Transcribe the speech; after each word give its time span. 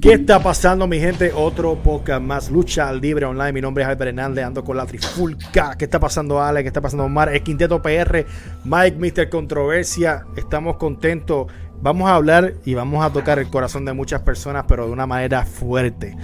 ¿Qué 0.00 0.14
está 0.14 0.42
pasando, 0.42 0.86
mi 0.86 0.98
gente? 0.98 1.30
Otro 1.34 1.74
podcast 1.76 2.22
más, 2.22 2.50
Lucha 2.50 2.90
Libre 2.90 3.26
Online. 3.26 3.52
Mi 3.52 3.60
nombre 3.60 3.84
es 3.84 3.90
Albert 3.90 4.08
Hernández, 4.08 4.46
ando 4.46 4.64
con 4.64 4.74
la 4.74 4.86
trifulca. 4.86 5.76
¿Qué 5.76 5.84
está 5.84 6.00
pasando, 6.00 6.40
Ale? 6.40 6.62
¿Qué 6.62 6.68
está 6.68 6.80
pasando, 6.80 7.04
Omar? 7.04 7.28
El 7.34 7.42
Quinteto 7.42 7.82
PR, 7.82 8.24
Mike, 8.64 8.96
Mr. 8.96 9.28
Controversia. 9.28 10.24
Estamos 10.36 10.78
contentos. 10.78 11.48
Vamos 11.82 12.08
a 12.08 12.14
hablar 12.14 12.54
y 12.64 12.72
vamos 12.72 13.04
a 13.04 13.12
tocar 13.12 13.38
el 13.40 13.50
corazón 13.50 13.84
de 13.84 13.92
muchas 13.92 14.22
personas, 14.22 14.64
pero 14.66 14.86
de 14.86 14.92
una 14.92 15.06
manera 15.06 15.44
fuerte. 15.44 16.16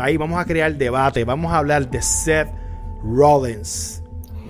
Ahí 0.00 0.16
vamos 0.16 0.40
a 0.40 0.44
crear 0.44 0.74
debate. 0.74 1.22
Vamos 1.22 1.52
a 1.52 1.58
hablar 1.58 1.88
de 1.88 2.02
Seth 2.02 2.48
Rollins. 3.04 4.02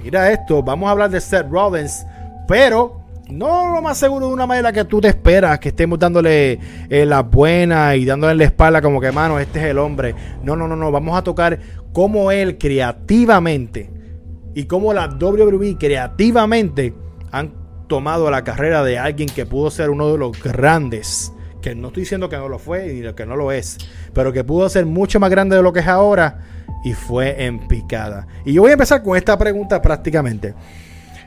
Mira 0.02 0.32
esto, 0.32 0.62
vamos 0.62 0.88
a 0.88 0.92
hablar 0.92 1.10
de 1.10 1.20
Seth 1.20 1.46
Rollins, 1.50 2.06
pero 2.48 3.01
no 3.32 3.74
lo 3.74 3.82
más 3.82 3.98
seguro 3.98 4.28
de 4.28 4.32
una 4.34 4.46
manera 4.46 4.72
que 4.72 4.84
tú 4.84 5.00
te 5.00 5.08
esperas, 5.08 5.58
que 5.58 5.70
estemos 5.70 5.98
dándole 5.98 6.58
eh, 6.88 7.06
la 7.06 7.22
buena 7.22 7.96
y 7.96 8.04
dándole 8.04 8.34
la 8.34 8.44
espalda 8.44 8.82
como 8.82 9.00
que, 9.00 9.10
mano, 9.10 9.38
este 9.38 9.58
es 9.60 9.64
el 9.66 9.78
hombre. 9.78 10.14
No, 10.42 10.54
no, 10.56 10.68
no, 10.68 10.76
no. 10.76 10.90
Vamos 10.90 11.18
a 11.18 11.22
tocar 11.22 11.58
cómo 11.92 12.30
él 12.30 12.58
creativamente 12.58 13.90
y 14.54 14.64
cómo 14.64 14.92
la 14.92 15.06
WWE 15.08 15.76
creativamente 15.78 16.94
han 17.30 17.54
tomado 17.88 18.30
la 18.30 18.44
carrera 18.44 18.82
de 18.84 18.98
alguien 18.98 19.28
que 19.28 19.46
pudo 19.46 19.70
ser 19.70 19.90
uno 19.90 20.12
de 20.12 20.18
los 20.18 20.42
grandes. 20.42 21.32
Que 21.60 21.74
no 21.74 21.88
estoy 21.88 22.02
diciendo 22.02 22.28
que 22.28 22.36
no 22.36 22.48
lo 22.48 22.58
fue 22.58 22.92
ni 22.92 23.12
que 23.14 23.24
no 23.24 23.36
lo 23.36 23.52
es, 23.52 23.78
pero 24.12 24.32
que 24.32 24.44
pudo 24.44 24.68
ser 24.68 24.84
mucho 24.84 25.20
más 25.20 25.30
grande 25.30 25.56
de 25.56 25.62
lo 25.62 25.72
que 25.72 25.80
es 25.80 25.86
ahora 25.86 26.40
y 26.84 26.92
fue 26.92 27.44
en 27.44 27.68
picada. 27.68 28.26
Y 28.44 28.52
yo 28.52 28.62
voy 28.62 28.70
a 28.70 28.74
empezar 28.74 29.02
con 29.02 29.16
esta 29.16 29.38
pregunta 29.38 29.80
prácticamente. 29.80 30.54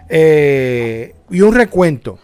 Eh, 0.09 1.15
y 1.29 1.41
un 1.41 1.53
recuento. 1.53 2.19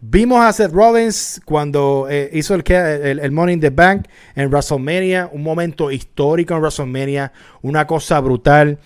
Vimos 0.00 0.44
a 0.44 0.52
Seth 0.52 0.72
Rollins 0.72 1.40
cuando 1.46 2.08
eh, 2.10 2.28
hizo 2.34 2.54
el, 2.54 2.62
el, 2.70 3.32
Money 3.32 3.54
in 3.54 3.60
the 3.60 3.70
Bank 3.70 4.06
en 4.34 4.50
WrestleMania, 4.50 5.30
un 5.32 5.42
momento 5.42 5.90
histórico 5.90 6.54
en 6.54 6.60
WrestleMania, 6.60 7.32
una 7.62 7.86
cosa 7.86 8.20
brutal. 8.20 8.78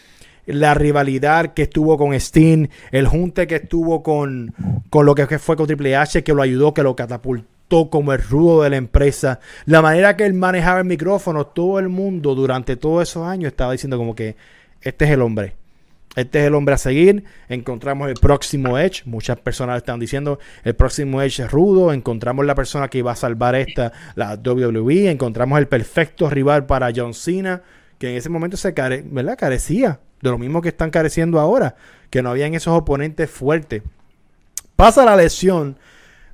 La 0.46 0.74
rivalidad 0.74 1.54
que 1.54 1.62
estuvo 1.62 1.98
con 1.98 2.18
Steen, 2.18 2.70
el 2.92 3.06
junte 3.06 3.46
que 3.46 3.56
estuvo 3.56 4.02
con, 4.02 4.54
con 4.90 5.04
lo 5.04 5.14
que 5.14 5.38
fue 5.38 5.56
con 5.56 5.66
Triple 5.66 5.96
H, 5.96 6.22
que 6.22 6.32
lo 6.32 6.40
ayudó, 6.40 6.72
que 6.72 6.82
lo 6.82 6.94
catapultó 6.94 7.90
como 7.90 8.12
el 8.12 8.22
rudo 8.22 8.62
de 8.62 8.70
la 8.70 8.76
empresa. 8.76 9.40
La 9.66 9.82
manera 9.82 10.16
que 10.16 10.24
él 10.24 10.34
manejaba 10.34 10.78
el 10.78 10.86
micrófono, 10.86 11.46
todo 11.46 11.80
el 11.80 11.88
mundo 11.88 12.34
durante 12.34 12.76
todos 12.76 13.08
esos 13.08 13.26
años 13.26 13.48
estaba 13.48 13.72
diciendo 13.72 13.98
como 13.98 14.14
que 14.14 14.36
este 14.80 15.04
es 15.04 15.10
el 15.10 15.20
hombre 15.20 15.54
este 16.16 16.40
es 16.40 16.46
el 16.46 16.54
hombre 16.54 16.74
a 16.74 16.78
seguir. 16.78 17.24
Encontramos 17.48 18.08
el 18.08 18.14
próximo 18.14 18.78
Edge. 18.78 19.02
Muchas 19.04 19.38
personas 19.38 19.76
están 19.76 20.00
diciendo 20.00 20.38
el 20.64 20.74
próximo 20.74 21.22
Edge 21.22 21.44
es 21.44 21.50
rudo. 21.50 21.92
Encontramos 21.92 22.44
la 22.44 22.54
persona 22.54 22.88
que 22.88 22.98
iba 22.98 23.12
a 23.12 23.16
salvar 23.16 23.54
esta, 23.54 23.92
la 24.14 24.34
WWE. 24.34 25.10
Encontramos 25.10 25.58
el 25.58 25.68
perfecto 25.68 26.28
rival 26.28 26.66
para 26.66 26.90
John 26.94 27.14
Cena, 27.14 27.62
que 27.98 28.10
en 28.10 28.16
ese 28.16 28.30
momento 28.30 28.56
se 28.56 28.72
¿verdad? 28.72 29.36
carecía 29.38 30.00
de 30.20 30.30
lo 30.30 30.38
mismo 30.38 30.60
que 30.62 30.70
están 30.70 30.90
careciendo 30.90 31.38
ahora, 31.38 31.76
que 32.10 32.22
no 32.22 32.30
habían 32.30 32.54
esos 32.54 32.76
oponentes 32.76 33.30
fuertes. 33.30 33.82
Pasa 34.74 35.04
la 35.04 35.16
lesión 35.16 35.76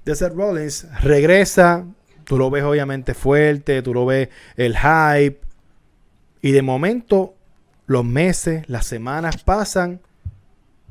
de 0.04 0.14
Seth 0.14 0.34
Rollins, 0.34 0.86
regresa. 1.02 1.84
Tú 2.24 2.38
lo 2.38 2.50
ves 2.50 2.64
obviamente 2.64 3.12
fuerte, 3.12 3.82
tú 3.82 3.92
lo 3.92 4.06
ves 4.06 4.28
el 4.56 4.76
hype. 4.76 5.40
Y 6.40 6.52
de 6.52 6.62
momento 6.62 7.34
los 7.86 8.04
meses, 8.04 8.68
las 8.68 8.86
semanas 8.86 9.42
pasan 9.42 10.00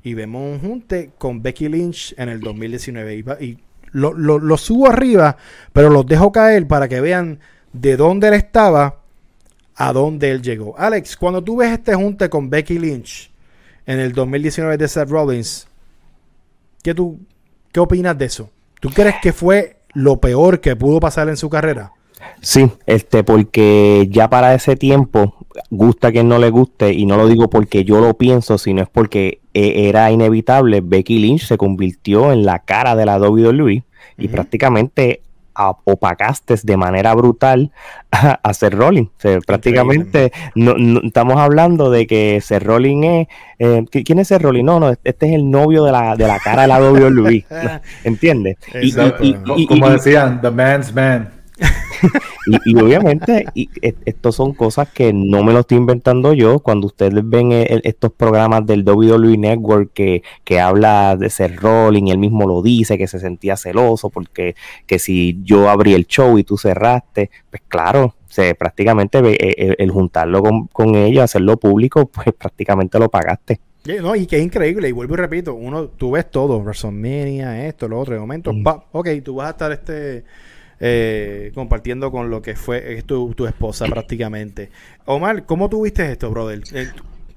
y 0.03 0.13
vemos 0.13 0.41
un 0.41 0.59
junte 0.59 1.11
con 1.17 1.41
Becky 1.41 1.69
Lynch 1.69 2.13
en 2.17 2.30
el 2.30 2.39
2019. 2.41 3.16
Y, 3.41 3.58
lo, 3.94 4.58
subo 4.58 4.89
arriba, 4.89 5.38
pero 5.72 5.89
los 5.89 6.05
dejo 6.05 6.31
caer 6.31 6.67
para 6.67 6.88
que 6.88 7.00
vean 7.00 7.39
de 7.72 7.95
dónde 7.95 8.27
él 8.27 8.33
estaba 8.33 9.00
a 9.75 9.94
dónde 9.94 10.31
él 10.31 10.41
llegó. 10.41 10.77
Alex, 10.77 11.16
cuando 11.16 11.44
tú 11.44 11.58
ves 11.58 11.72
este 11.72 11.94
junte 11.94 12.30
con 12.30 12.50
Becky 12.50 12.80
Lynch 12.80 13.31
en 13.85 14.00
el 14.00 14.13
2019 14.13 14.78
de 14.78 14.88
Seth 14.88 15.09
Rollins, 15.09 15.67
¿qué, 16.81 16.94
tú, 16.94 17.19
¿qué 17.72 17.79
opinas 17.79 18.17
de 18.17 18.25
eso? 18.25 18.50
¿Tú 18.79 18.90
crees 18.90 19.16
que 19.22 19.31
fue 19.31 19.78
lo 19.94 20.19
peor 20.19 20.59
que 20.59 20.75
pudo 20.75 21.00
pasar 21.00 21.29
en 21.29 21.38
su 21.38 21.50
carrera? 21.50 21.91
Sí, 22.41 22.72
este, 22.85 23.23
porque 23.23 24.07
ya 24.09 24.29
para 24.29 24.53
ese 24.53 24.75
tiempo, 24.75 25.42
gusta 25.69 26.12
que 26.12 26.24
no 26.24 26.38
le 26.40 26.50
guste, 26.50 26.94
y 26.94 27.06
no 27.06 27.18
lo 27.18 27.28
digo 27.28 27.50
porque 27.50 27.84
yo 27.84 28.00
lo 28.00 28.16
pienso, 28.16 28.58
sino 28.58 28.81
es 28.81 28.90
porque 28.90 29.40
e, 29.53 29.90
era 29.90 30.12
inevitable, 30.12 30.81
Becky 30.81 31.19
Lynch 31.19 31.46
se 31.46 31.58
convirtió 31.58 32.31
en 32.31 32.46
la 32.46 32.59
cara 32.59 32.96
de 32.96 33.06
la 33.06 33.18
WWE 33.19 33.84
y 34.18 34.28
prácticamente 34.28 35.22
opacaste 35.56 36.56
de 36.64 36.78
manera 36.78 37.14
brutal 37.14 37.72
a, 38.12 38.40
a 38.41 38.53
Seth 38.53 38.74
Rollins. 38.74 39.09
prácticamente 39.46 40.31
no, 40.56 40.75
estamos 41.03 41.38
hablando 41.38 41.91
de 41.91 42.08
que 42.08 42.40
Seth 42.41 42.64
Rollins 42.64 43.06
es... 43.06 43.28
Eh, 43.59 44.03
¿Quién 44.03 44.20
es 44.20 44.28
Seth 44.28 44.41
Rollins? 44.41 44.66
No, 44.66 44.80
no, 44.80 44.90
este 45.03 45.28
es 45.28 45.34
el 45.34 45.50
novio 45.50 45.84
de 45.84 45.91
la, 45.91 46.16
de 46.16 46.28
la 46.28 46.40
cara 46.40 46.64
de 46.64 46.68
la 46.68 46.80
WWE. 46.80 47.46
¿Entiendes? 48.03 48.58
Y, 48.81 49.66
Como 49.66 49.90
decían, 49.90 50.41
the 50.41 50.52
man's 50.52 50.94
man. 50.94 51.30
Y, 52.66 52.75
obviamente 52.75 53.46
y, 53.53 53.69
estos 54.06 54.36
son 54.36 54.53
cosas 54.53 54.90
que 54.90 55.14
no 55.14 55.44
me 55.44 55.53
lo 55.53 55.59
estoy 55.59 55.78
inventando 55.78 56.34
yo. 56.34 56.59
Cuando 56.59 56.88
ustedes 56.88 57.14
ven 57.24 57.52
estos 57.52 58.12
programas 58.12 58.66
del 58.66 58.84
WWE 58.88 59.38
Network 59.38 59.91
que, 59.94 60.24
que 60.44 60.59
habla 60.59 61.16
de 61.16 61.30
ser 61.30 61.56
rolling, 61.56 62.08
él 62.08 62.18
mismo 62.18 62.47
lo 62.47 62.62
dice, 62.62 62.97
que 62.97 63.08
se 63.08 63.19
sentía 63.19 63.58
celoso 63.58 64.09
porque 64.09 64.56
que 64.88 65.00
si 65.00 65.40
yo 65.44 65.69
abrí 65.69 65.94
el 65.94 66.08
show 66.08 66.38
y 66.38 66.44
tú 66.44 66.58
cerraste, 66.58 67.30
pues 67.50 67.62
claro, 67.68 68.16
se, 68.28 68.56
prácticamente 68.56 69.20
el, 69.20 69.25
e, 69.28 69.38
e, 69.40 69.75
el 69.78 69.91
juntarlo 69.91 70.41
con, 70.41 70.68
con 70.68 70.96
ella, 70.96 71.24
hacerlo 71.24 71.58
público, 71.58 72.08
pues 72.08 72.28
prácticamente 72.38 73.00
lo 73.00 73.09
pagaste. 73.09 73.59
No, 74.02 74.16
y 74.16 74.25
que 74.28 74.38
es 74.38 74.44
increíble, 74.44 74.88
y 74.88 74.94
vuelvo 74.94 75.16
y 75.16 75.18
repito, 75.18 75.53
uno, 75.56 75.90
tú 75.90 76.12
ves 76.12 76.31
todo, 76.31 76.58
WrestleMania, 76.62 77.68
esto, 77.68 77.90
lo 77.90 78.00
otro, 78.00 78.14
de 78.14 78.20
momento, 78.22 78.53
mm. 78.53 78.66
ok, 78.94 79.09
tú 79.24 79.35
vas 79.35 79.47
a 79.47 79.52
estar 79.52 79.72
este 79.74 80.24
eh, 80.79 81.51
compartiendo 81.53 82.11
con 82.11 82.29
lo 82.29 82.41
que 82.41 82.56
fue 82.56 83.01
tu, 83.03 83.34
tu, 83.34 83.45
esposa 83.45 83.85
prácticamente. 83.85 84.69
Omar, 85.06 85.45
¿cómo 85.45 85.69
tuviste 85.69 86.11
esto, 86.11 86.29
brother? 86.29 86.61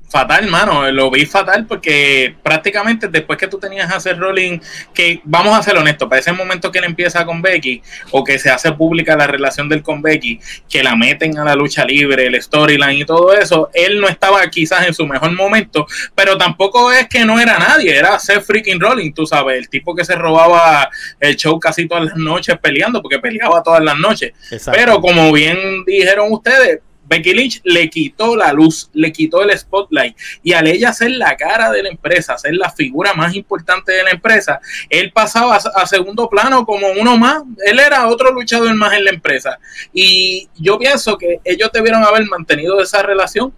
Fatal, 0.09 0.47
mano. 0.47 0.91
Lo 0.93 1.11
vi 1.11 1.27
fatal 1.27 1.67
porque 1.67 2.37
prácticamente 2.43 3.09
después 3.09 3.39
que 3.39 3.49
tú 3.49 3.59
tenías 3.59 3.91
a 3.91 3.97
hacer 3.97 4.19
rolling, 4.19 4.61
que 4.95 5.21
vamos 5.25 5.59
a 5.59 5.63
ser 5.63 5.77
honestos, 5.77 6.09
para 6.09 6.21
ese 6.21 6.33
momento 6.33 6.71
que 6.71 6.79
él 6.79 6.85
empieza 6.85 7.27
con 7.27 7.43
Becky 7.43 7.83
o 8.13 8.23
que 8.23 8.39
se 8.39 8.49
hace 8.51 8.71
pública 8.73 9.17
la 9.17 9.27
relación 9.27 9.69
del 9.69 9.83
con 9.83 10.03
Becky, 10.03 10.41
que 10.69 10.83
la 10.83 10.95
meten 10.95 11.39
a 11.39 11.45
la 11.45 11.57
lucha 11.57 11.85
libre, 11.85 12.27
el 12.27 12.41
storyline 12.41 13.01
y 13.01 13.05
todo 13.05 13.33
eso, 13.35 13.69
él 13.75 14.01
no 14.01 14.09
estaba 14.09 14.49
quizás 14.49 14.87
en 14.87 14.95
su 14.95 15.07
mejor 15.07 15.33
momento, 15.33 15.87
pero 16.15 16.39
tampoco 16.39 16.93
es 16.93 17.09
que 17.09 17.25
no 17.25 17.41
era 17.41 17.59
nadie, 17.59 17.97
era 17.97 18.19
Seth 18.19 18.45
freaking 18.45 18.81
rolling, 18.81 19.13
tú 19.13 19.27
sabes, 19.27 19.59
el 19.59 19.69
tipo 19.69 19.95
que 19.95 20.05
se 20.05 20.15
robaba 20.15 20.89
el 21.19 21.35
show 21.37 21.59
casi 21.59 21.89
todas 21.89 22.05
las 22.05 22.17
noches 22.17 22.57
peleando, 22.63 23.03
porque 23.03 23.19
peleaba 23.19 23.63
todas 23.63 23.83
las 23.83 23.99
noches. 23.99 24.33
Pero 24.73 25.01
como 25.01 25.33
bien 25.33 25.85
dijeron 25.85 26.29
ustedes, 26.31 26.81
Becky 27.09 27.33
Lynch 27.33 27.61
le 27.65 27.89
quitó 27.89 28.37
la 28.37 28.53
luz, 28.53 28.91
le 28.93 29.13
quitó 29.13 29.43
el 29.43 29.57
spotlight. 29.57 30.17
Y 30.43 30.53
al 30.53 30.67
ella 30.67 30.93
ser 30.93 31.13
la 31.13 31.37
cara 31.37 31.71
de 31.71 31.83
la 31.83 31.89
empresa, 31.89 32.37
ser 32.39 32.55
la 32.55 32.71
figura 32.71 33.15
más 33.15 33.35
importante 33.35 33.93
de 33.93 34.03
la 34.03 34.11
empresa, 34.11 34.61
él 34.91 35.13
pasaba 35.13 35.57
a, 35.57 35.87
segundo 35.87 36.29
plano 36.29 36.65
como 36.65 36.89
uno 36.89 37.17
más, 37.17 37.43
él 37.65 37.79
era 37.79 38.09
otro 38.09 38.33
luchador 38.33 38.75
más 38.75 38.93
en 38.95 39.05
la 39.05 39.11
empresa. 39.11 39.59
Y 39.93 40.49
yo 40.57 40.79
pienso 40.79 41.17
que 41.17 41.41
ellos 41.45 41.71
debieron 41.73 42.05
haber 42.05 42.27
mantenido 42.27 42.81
esa 42.81 43.03
relación 43.03 43.53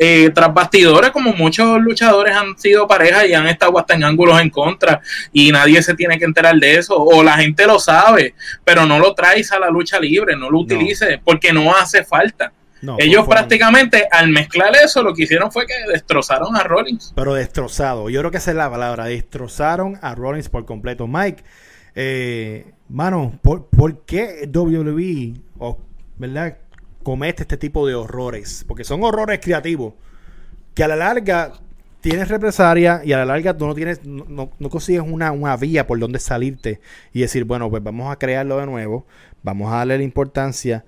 eh, 0.00 0.30
tras 0.32 0.54
bastidores, 0.54 1.10
como 1.10 1.32
muchos 1.32 1.80
luchadores 1.80 2.36
han 2.36 2.56
sido 2.56 2.86
pareja 2.86 3.26
y 3.26 3.34
han 3.34 3.48
estado 3.48 3.76
hasta 3.80 3.94
en 3.94 4.04
ángulos 4.04 4.40
en 4.40 4.48
contra, 4.48 5.00
y 5.32 5.50
nadie 5.50 5.82
se 5.82 5.94
tiene 5.94 6.16
que 6.20 6.24
enterar 6.24 6.54
de 6.54 6.76
eso, 6.76 6.94
o 6.96 7.20
la 7.24 7.36
gente 7.36 7.66
lo 7.66 7.80
sabe, 7.80 8.34
pero 8.64 8.86
no 8.86 9.00
lo 9.00 9.12
traes 9.14 9.50
a 9.50 9.58
la 9.58 9.68
lucha 9.68 9.98
libre, 9.98 10.36
no 10.36 10.50
lo 10.50 10.60
utilices, 10.60 11.18
porque 11.24 11.52
no 11.52 11.74
hace 11.74 12.04
falta. 12.04 12.52
Ellos 12.98 13.26
prácticamente 13.26 14.06
al 14.10 14.30
mezclar 14.30 14.74
eso 14.76 15.02
lo 15.02 15.14
que 15.14 15.24
hicieron 15.24 15.50
fue 15.50 15.66
que 15.66 15.74
destrozaron 15.90 16.56
a 16.56 16.62
Rollins. 16.62 17.12
Pero 17.14 17.34
destrozado, 17.34 18.08
yo 18.08 18.20
creo 18.20 18.30
que 18.30 18.36
esa 18.36 18.50
es 18.50 18.56
la 18.56 18.70
palabra, 18.70 19.06
destrozaron 19.06 19.98
a 20.00 20.14
Rollins 20.14 20.48
por 20.48 20.64
completo. 20.64 21.06
Mike, 21.06 21.42
eh, 21.94 22.72
mano, 22.88 23.38
¿por, 23.42 24.04
qué 24.04 24.48
WWE 24.52 25.34
¿verdad? 26.16 26.58
comete 27.02 27.42
este 27.42 27.56
tipo 27.56 27.86
de 27.86 27.94
horrores? 27.94 28.64
Porque 28.66 28.84
son 28.84 29.02
horrores 29.02 29.40
creativos 29.42 29.94
que 30.74 30.84
a 30.84 30.88
la 30.88 30.96
larga 30.96 31.54
tienes 32.00 32.28
represalia 32.28 33.02
y 33.04 33.12
a 33.12 33.18
la 33.18 33.24
larga 33.24 33.56
tú 33.56 33.66
no 33.66 33.74
tienes, 33.74 34.04
no, 34.04 34.52
no 34.56 34.70
consigues 34.70 35.02
una, 35.04 35.32
una, 35.32 35.56
vía 35.56 35.86
por 35.86 35.98
donde 35.98 36.20
salirte 36.20 36.80
y 37.12 37.22
decir, 37.22 37.42
bueno, 37.42 37.68
pues 37.68 37.82
vamos 37.82 38.12
a 38.12 38.16
crearlo 38.16 38.58
de 38.58 38.66
nuevo, 38.66 39.04
vamos 39.42 39.72
a 39.72 39.78
darle 39.78 39.98
la 39.98 40.04
importancia 40.04 40.84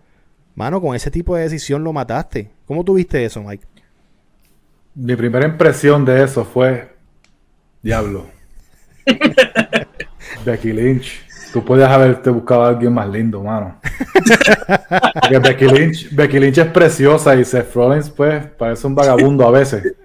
Mano, 0.54 0.80
con 0.80 0.94
ese 0.94 1.10
tipo 1.10 1.36
de 1.36 1.42
decisión 1.42 1.82
lo 1.84 1.92
mataste. 1.92 2.50
¿Cómo 2.66 2.84
tuviste 2.84 3.24
eso, 3.24 3.42
Mike? 3.42 3.64
Mi 4.94 5.16
primera 5.16 5.46
impresión 5.46 6.04
de 6.04 6.22
eso 6.22 6.44
fue. 6.44 6.90
Diablo. 7.82 8.26
Becky 10.44 10.72
Lynch. 10.72 11.26
Tú 11.52 11.64
puedes 11.64 11.88
haberte 11.88 12.30
buscado 12.30 12.64
a 12.64 12.68
alguien 12.68 12.92
más 12.92 13.08
lindo, 13.08 13.42
mano. 13.42 13.80
Porque 15.20 15.38
Becky 15.38 15.66
Lynch, 15.66 16.14
Becky 16.14 16.38
Lynch 16.38 16.58
es 16.58 16.66
preciosa 16.66 17.34
y 17.34 17.44
Seth 17.44 17.74
Rollins, 17.74 18.08
pues, 18.10 18.46
parece 18.56 18.86
un 18.86 18.94
vagabundo 18.94 19.46
a 19.46 19.50
veces. 19.50 19.96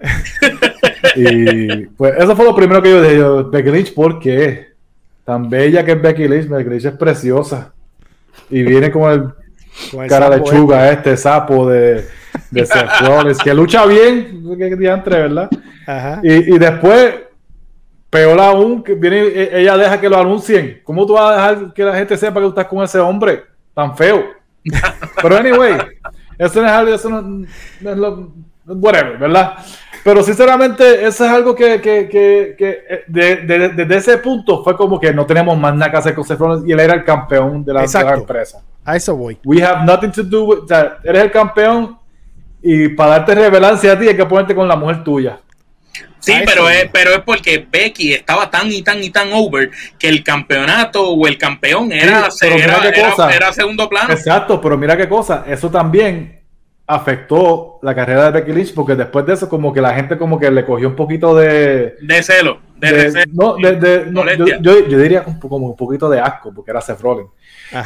Y 1.14 1.86
pues 1.86 2.14
eso 2.18 2.34
fue 2.34 2.44
lo 2.44 2.54
primero 2.54 2.82
que 2.82 2.90
yo 2.90 3.00
dije. 3.02 3.16
yo, 3.18 3.48
Becky 3.48 3.70
Lynch, 3.70 3.94
¿por 3.94 4.18
qué? 4.18 4.74
Tan 5.24 5.48
bella 5.48 5.84
que 5.84 5.92
es 5.92 6.02
Becky 6.02 6.26
Lynch, 6.26 6.48
Becky 6.48 6.70
Lynch 6.70 6.84
es 6.86 6.96
preciosa. 6.96 7.72
Y 8.50 8.62
viene 8.62 8.90
Con 8.90 9.12
el 9.12 9.32
cara 10.08 10.30
de 10.30 10.42
chuga, 10.42 10.90
este 10.90 11.16
sapo 11.16 11.68
de, 11.68 12.06
de 12.50 12.66
Seth 12.66 12.88
Rollins, 13.02 13.38
que 13.44 13.54
lucha 13.54 13.84
bien, 13.86 14.42
que 14.58 14.76
diantre, 14.76 15.20
¿verdad? 15.22 15.48
este. 15.52 15.66
Ajá. 15.90 16.20
Y, 16.22 16.54
y 16.54 16.58
después, 16.58 17.14
peor 18.10 18.40
aún, 18.40 18.82
que 18.82 18.94
viene, 18.94 19.20
e- 19.26 19.60
ella 19.60 19.76
deja 19.76 20.00
que 20.00 20.08
lo 20.08 20.18
anuncien. 20.18 20.80
¿Cómo 20.84 21.06
tú 21.06 21.14
vas 21.14 21.30
a 21.30 21.34
dejar 21.54 21.72
que 21.74 21.84
la 21.84 21.94
gente 21.94 22.16
sepa 22.16 22.34
que 22.40 22.46
tú 22.46 22.48
estás 22.50 22.66
con 22.66 22.82
ese 22.82 22.98
hombre 22.98 23.44
tan 23.74 23.96
feo? 23.96 24.24
Pero 25.22 25.36
anyway, 25.36 25.76
eso 26.38 26.60
no 26.60 26.66
es 26.66 26.72
algo, 26.72 26.94
eso 26.94 27.08
no, 27.08 27.22
no 27.22 27.90
es 27.90 27.96
lo, 27.96 28.32
whatever, 28.66 29.16
¿verdad? 29.18 29.54
Pero 30.02 30.22
sinceramente, 30.22 31.04
eso 31.04 31.24
es 31.24 31.30
algo 31.30 31.54
que, 31.54 31.80
que, 31.80 32.08
que, 32.08 32.54
que 32.56 32.70
eh, 32.88 33.04
de- 33.08 33.36
de- 33.36 33.68
desde 33.70 33.96
ese 33.96 34.18
punto 34.18 34.62
fue 34.62 34.76
como 34.76 34.98
que 35.00 35.12
no 35.12 35.26
tenemos 35.26 35.58
más 35.58 35.74
nada 35.74 35.90
que 35.90 35.96
hacer 35.98 36.14
con 36.14 36.24
Seth 36.24 36.38
Rollins 36.38 36.68
y 36.68 36.72
él 36.72 36.80
era 36.80 36.94
el 36.94 37.04
campeón 37.04 37.64
de 37.64 37.72
la, 37.74 37.80
de 37.82 37.86
empresa. 38.20 38.62
A 38.86 38.96
eso 38.96 39.14
voy. 39.16 39.36
We 39.44 39.62
have 39.62 39.84
nothing 39.84 40.10
to 40.12 40.22
do 40.22 40.44
with, 40.44 40.58
o 40.60 40.68
sea, 40.68 40.98
eres 41.04 41.24
el 41.24 41.30
campeón 41.30 41.98
y 42.62 42.88
para 42.90 43.10
darte 43.18 43.34
revelancia 43.34 43.92
a 43.92 43.98
ti 43.98 44.08
hay 44.08 44.16
que 44.16 44.24
ponerte 44.24 44.54
con 44.54 44.66
la 44.68 44.76
mujer 44.76 45.02
tuya. 45.04 45.38
Sí, 46.20 46.32
A 46.32 46.42
pero 46.44 46.62
voy. 46.62 46.72
es, 46.72 46.88
pero 46.92 47.10
es 47.10 47.20
porque 47.20 47.66
Becky 47.70 48.12
estaba 48.14 48.50
tan 48.50 48.70
y 48.72 48.82
tan 48.82 49.02
y 49.02 49.10
tan 49.10 49.32
over 49.32 49.70
que 49.98 50.08
el 50.08 50.24
campeonato 50.24 51.10
o 51.10 51.26
el 51.26 51.36
campeón 51.36 51.92
era, 51.92 52.30
Sí, 52.30 52.46
era, 52.46 52.80
era 53.34 53.52
segundo 53.52 53.88
plano. 53.88 54.12
Exacto, 54.12 54.60
pero 54.60 54.76
mira 54.78 54.96
qué 54.96 55.08
cosa, 55.08 55.44
eso 55.46 55.70
también 55.70 56.35
afectó 56.86 57.78
la 57.82 57.94
carrera 57.94 58.30
de 58.30 58.40
Becky 58.40 58.52
Lynch 58.52 58.74
porque 58.74 58.94
después 58.94 59.26
de 59.26 59.34
eso 59.34 59.48
como 59.48 59.72
que 59.72 59.80
la 59.80 59.94
gente 59.94 60.16
como 60.16 60.38
que 60.38 60.50
le 60.50 60.64
cogió 60.64 60.88
un 60.88 60.94
poquito 60.96 61.34
de... 61.36 61.94
De 62.00 62.22
celo, 62.22 62.60
de, 62.76 63.10
de- 63.10 63.26
no, 63.32 63.56
de- 63.56 63.72
de- 63.76 64.06
no, 64.06 64.24
yo, 64.34 64.44
yo- 64.60 64.86
yo 64.88 64.98
diría 64.98 65.24
como 65.24 65.66
un 65.66 65.76
poquito 65.76 66.08
de 66.08 66.20
asco 66.20 66.52
porque 66.54 66.70
era 66.70 66.80
Seth 66.80 67.00
Rollins. 67.00 67.30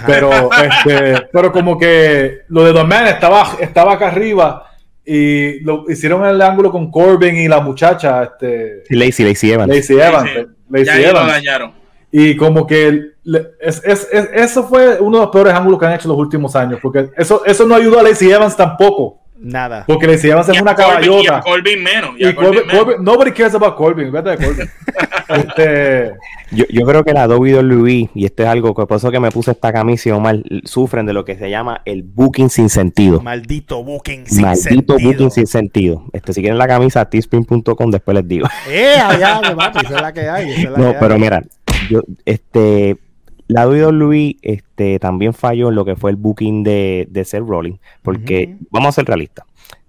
Pero, 0.07 0.31
este, 0.85 1.29
pero 1.33 1.51
como 1.51 1.79
que 1.79 2.41
lo 2.49 2.65
de 2.65 2.85
Man 2.85 3.07
estaba, 3.07 3.57
estaba 3.61 3.95
acá 3.95 4.09
arriba 4.09 4.67
y 5.05 5.61
lo 5.61 5.85
hicieron 5.89 6.23
en 6.25 6.31
el 6.31 6.43
ángulo 6.43 6.71
con 6.71 6.91
Corbin 6.91 7.37
y 7.37 7.49
la 7.49 7.61
muchacha, 7.61 8.23
este, 8.25 8.83
Lacey, 8.91 9.27
Lacey 9.27 9.51
Evans. 9.53 9.75
Lacey 9.75 9.97
Evans. 9.99 10.31
Lacey 10.69 10.85
ya 10.87 10.93
ahí 10.95 11.03
lo 11.05 11.09
Evans. 11.11 11.33
dañaron. 11.33 11.73
Y 12.13 12.37
como 12.37 12.67
que 12.67 13.10
es- 13.61 13.83
es- 13.85 14.09
es- 14.13 14.29
eso 14.33 14.65
fue 14.65 14.99
uno 15.01 15.19
de 15.19 15.25
los 15.25 15.33
peores 15.33 15.53
ángulos 15.55 15.79
que 15.79 15.87
han 15.87 15.93
hecho 15.93 16.09
los 16.09 16.17
últimos 16.19 16.55
años, 16.57 16.79
porque 16.83 17.11
eso, 17.17 17.45
eso 17.45 17.67
no 17.67 17.75
ayudó 17.75 17.99
a 18.01 18.03
Lacey 18.03 18.31
Evans 18.31 18.57
tampoco, 18.57 19.19
Nada. 19.39 19.85
porque 19.87 20.07
Lacey 20.07 20.31
Evans 20.31 20.49
es 20.49 20.61
una 20.61 20.75
Corbin- 20.75 20.79
y 20.79 21.27
a 21.27 21.31
caballota. 21.33 21.41
Corbin 21.43 21.83
menos. 21.83 22.11
y 22.19 22.25
a 22.25 22.31
Y 22.31 22.35
Corbin 22.35 22.61
Corbin- 22.63 22.87
menos. 22.87 23.01
Nobody 23.03 23.33
cares 23.33 23.55
about 23.55 23.77
Corbin, 23.77 24.11
vete 24.13 24.31
de 24.31 24.37
Corbin. 24.37 24.71
este, 25.29 26.13
Yo, 26.53 26.65
yo 26.69 26.85
creo 26.85 27.05
que 27.05 27.13
la 27.13 27.29
WWE, 27.29 28.11
y 28.13 28.25
esto 28.25 28.43
es 28.43 28.49
algo 28.49 28.75
que 28.75 28.85
por 28.85 28.97
eso 28.97 29.11
que 29.13 29.21
me 29.21 29.31
puse 29.31 29.53
esta 29.53 29.73
camisa, 29.73 30.17
Omar, 30.17 30.39
sufren 30.65 31.07
de 31.07 31.13
lo 31.13 31.25
que 31.25 31.37
se 31.37 31.49
llama 31.49 31.81
el 31.85 32.03
booking 32.03 32.51
sin 32.51 32.69
sentido. 32.69 33.21
Maldito 33.21 33.85
booking 33.85 34.27
sin 34.27 34.43
Maldito 34.43 34.95
sentido. 34.95 34.99
booking 35.13 35.31
sin 35.31 35.47
sentido. 35.47 36.05
Este, 36.13 36.33
si 36.33 36.41
quieren 36.41 36.59
la 36.59 36.67
camisa, 36.67 37.05
teespring.com, 37.09 37.91
después 37.93 38.17
les 38.17 38.27
digo. 38.27 38.49
Eh, 38.69 38.95
allá, 39.01 39.41
papi, 39.57 39.79
esa 39.87 39.95
es 39.97 40.03
la 40.03 40.13
que 40.13 40.29
hay. 40.29 40.51
esa 40.51 40.61
es 40.63 40.71
la 40.71 40.79
No, 40.79 40.93
que 40.93 40.99
pero 40.99 41.15
hay. 41.15 41.21
mira, 41.21 41.43
yo, 41.89 42.01
este, 42.25 42.97
la 43.51 43.67
WWE 43.69 44.37
este, 44.43 44.99
también 44.99 45.35
falló 45.35 45.69
en 45.71 45.75
lo 45.75 45.85
que 45.85 45.97
fue 45.97 46.11
el 46.11 46.17
booking 46.17 46.63
de, 46.63 47.07
de 47.11 47.25
Seth 47.25 47.43
Rollins, 47.47 47.81
porque 48.03 48.57
vamos 48.71 48.89
a 48.91 48.93
ser 48.93 49.05
realistas. 49.07 49.45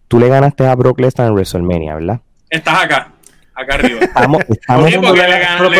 Tú 0.07 0.19
le 0.19 0.27
ganaste 0.27 0.65
a 0.67 0.75
Brock 0.75 0.99
Lesnar 0.99 1.27
en 1.27 1.33
WrestleMania, 1.33 1.95
¿verdad? 1.95 2.19
Estás 2.49 2.83
acá, 2.83 3.13
acá 3.53 3.75
arriba. 3.75 3.99
Estamos, 4.01 4.41
estamos 4.49 4.89
Sí, 4.89 4.97
porque 4.97 5.21
le 5.21 5.39
ganan- 5.39 5.57
pero- 5.69 5.73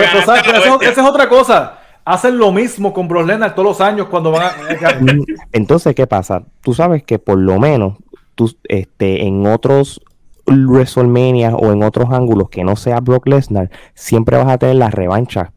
Eso- 0.60 0.82
esa 0.82 1.02
es 1.02 1.08
otra 1.08 1.28
cosa. 1.28 1.80
Hacen 2.06 2.38
lo 2.38 2.52
mismo 2.52 2.94
con 2.94 3.08
Brock 3.08 3.28
Lesnar 3.28 3.54
todos 3.56 3.68
los 3.70 3.82
años 3.82 4.08
cuando 4.08 4.32
van 4.32 4.44
a... 4.44 4.52
Entonces, 5.52 5.94
¿qué 5.96 6.08
pasa? 6.08 6.44
Tú 6.62 6.74
sabes 6.74 7.04
que 7.04 7.20
por 7.20 7.38
lo 7.38 7.60
menos 7.60 7.98
tú, 8.36 8.56
este, 8.70 9.26
en 9.26 9.46
otros 9.48 10.02
WrestleMania 10.48 11.56
o 11.56 11.72
en 11.72 11.84
otros 11.84 12.10
ángulos 12.12 12.50
que 12.50 12.64
no 12.64 12.76
sea 12.76 13.00
Brock 13.00 13.28
Lesnar, 13.28 13.70
siempre 13.94 14.38
vas 14.38 14.48
a 14.48 14.58
tener 14.58 14.76
la 14.78 14.90
revancha. 14.90 15.52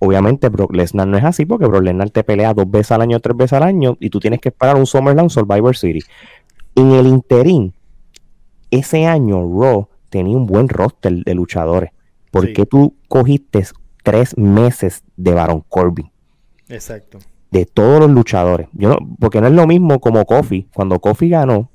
Obviamente 0.00 0.48
Brock 0.48 0.72
Lesnar 0.74 1.08
no 1.08 1.16
es 1.18 1.24
así 1.24 1.44
porque 1.44 1.66
Brock 1.66 1.82
Lesnar 1.82 2.10
te 2.10 2.22
pelea 2.24 2.54
dos 2.54 2.70
veces 2.70 2.92
al 2.92 3.02
año, 3.02 3.18
tres 3.20 3.36
veces 3.36 3.54
al 3.54 3.64
año 3.64 3.96
y 4.00 4.10
tú 4.10 4.20
tienes 4.20 4.40
que 4.40 4.50
esperar 4.50 4.76
un 4.76 4.86
SummerSlam 4.86 5.28
Survivor 5.28 5.76
City. 5.76 6.00
En 6.76 6.92
el 6.92 7.06
interín, 7.06 7.74
ese 8.70 9.06
año 9.06 9.40
Raw 9.40 9.88
tenía 10.10 10.36
un 10.36 10.46
buen 10.46 10.68
roster 10.68 11.12
de 11.24 11.34
luchadores. 11.34 11.90
¿Por 12.30 12.46
Sí. 12.46 12.52
qué 12.52 12.66
tú 12.66 12.94
cogiste 13.08 13.64
tres 14.04 14.36
meses 14.38 15.02
de 15.16 15.32
Baron 15.32 15.64
Corbin? 15.68 16.10
Exacto. 16.68 17.18
de 17.50 17.64
todos 17.64 17.98
los 18.00 18.10
luchadores. 18.10 18.68
Yo 18.74 18.90
no, 18.90 18.98
porque 19.18 19.40
no 19.40 19.46
es 19.46 19.54
lo 19.54 19.66
mismo 19.66 20.00
como 20.00 20.22
Kofi. 20.26 20.68
Cuando 20.74 20.98
Kofi 21.00 21.30
ganó, 21.30 21.70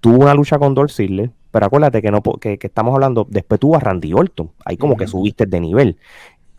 tuvo 0.00 0.18
una 0.18 0.34
lucha 0.34 0.58
con 0.58 0.74
Dolph 0.74 0.90
Ziggler, 0.92 1.30
pero 1.50 1.64
acuérdate 1.64 2.02
que 2.02 2.10
no 2.10 2.20
que, 2.22 2.58
que 2.58 2.66
estamos 2.66 2.92
hablando, 2.92 3.26
después 3.30 3.58
tuvo 3.58 3.76
a 3.76 3.80
Randy 3.80 4.12
Orton. 4.12 4.50
Ahí 4.62 4.76
como 4.76 4.98
que 4.98 5.06
subiste 5.06 5.46
de 5.46 5.58
nivel. 5.58 5.96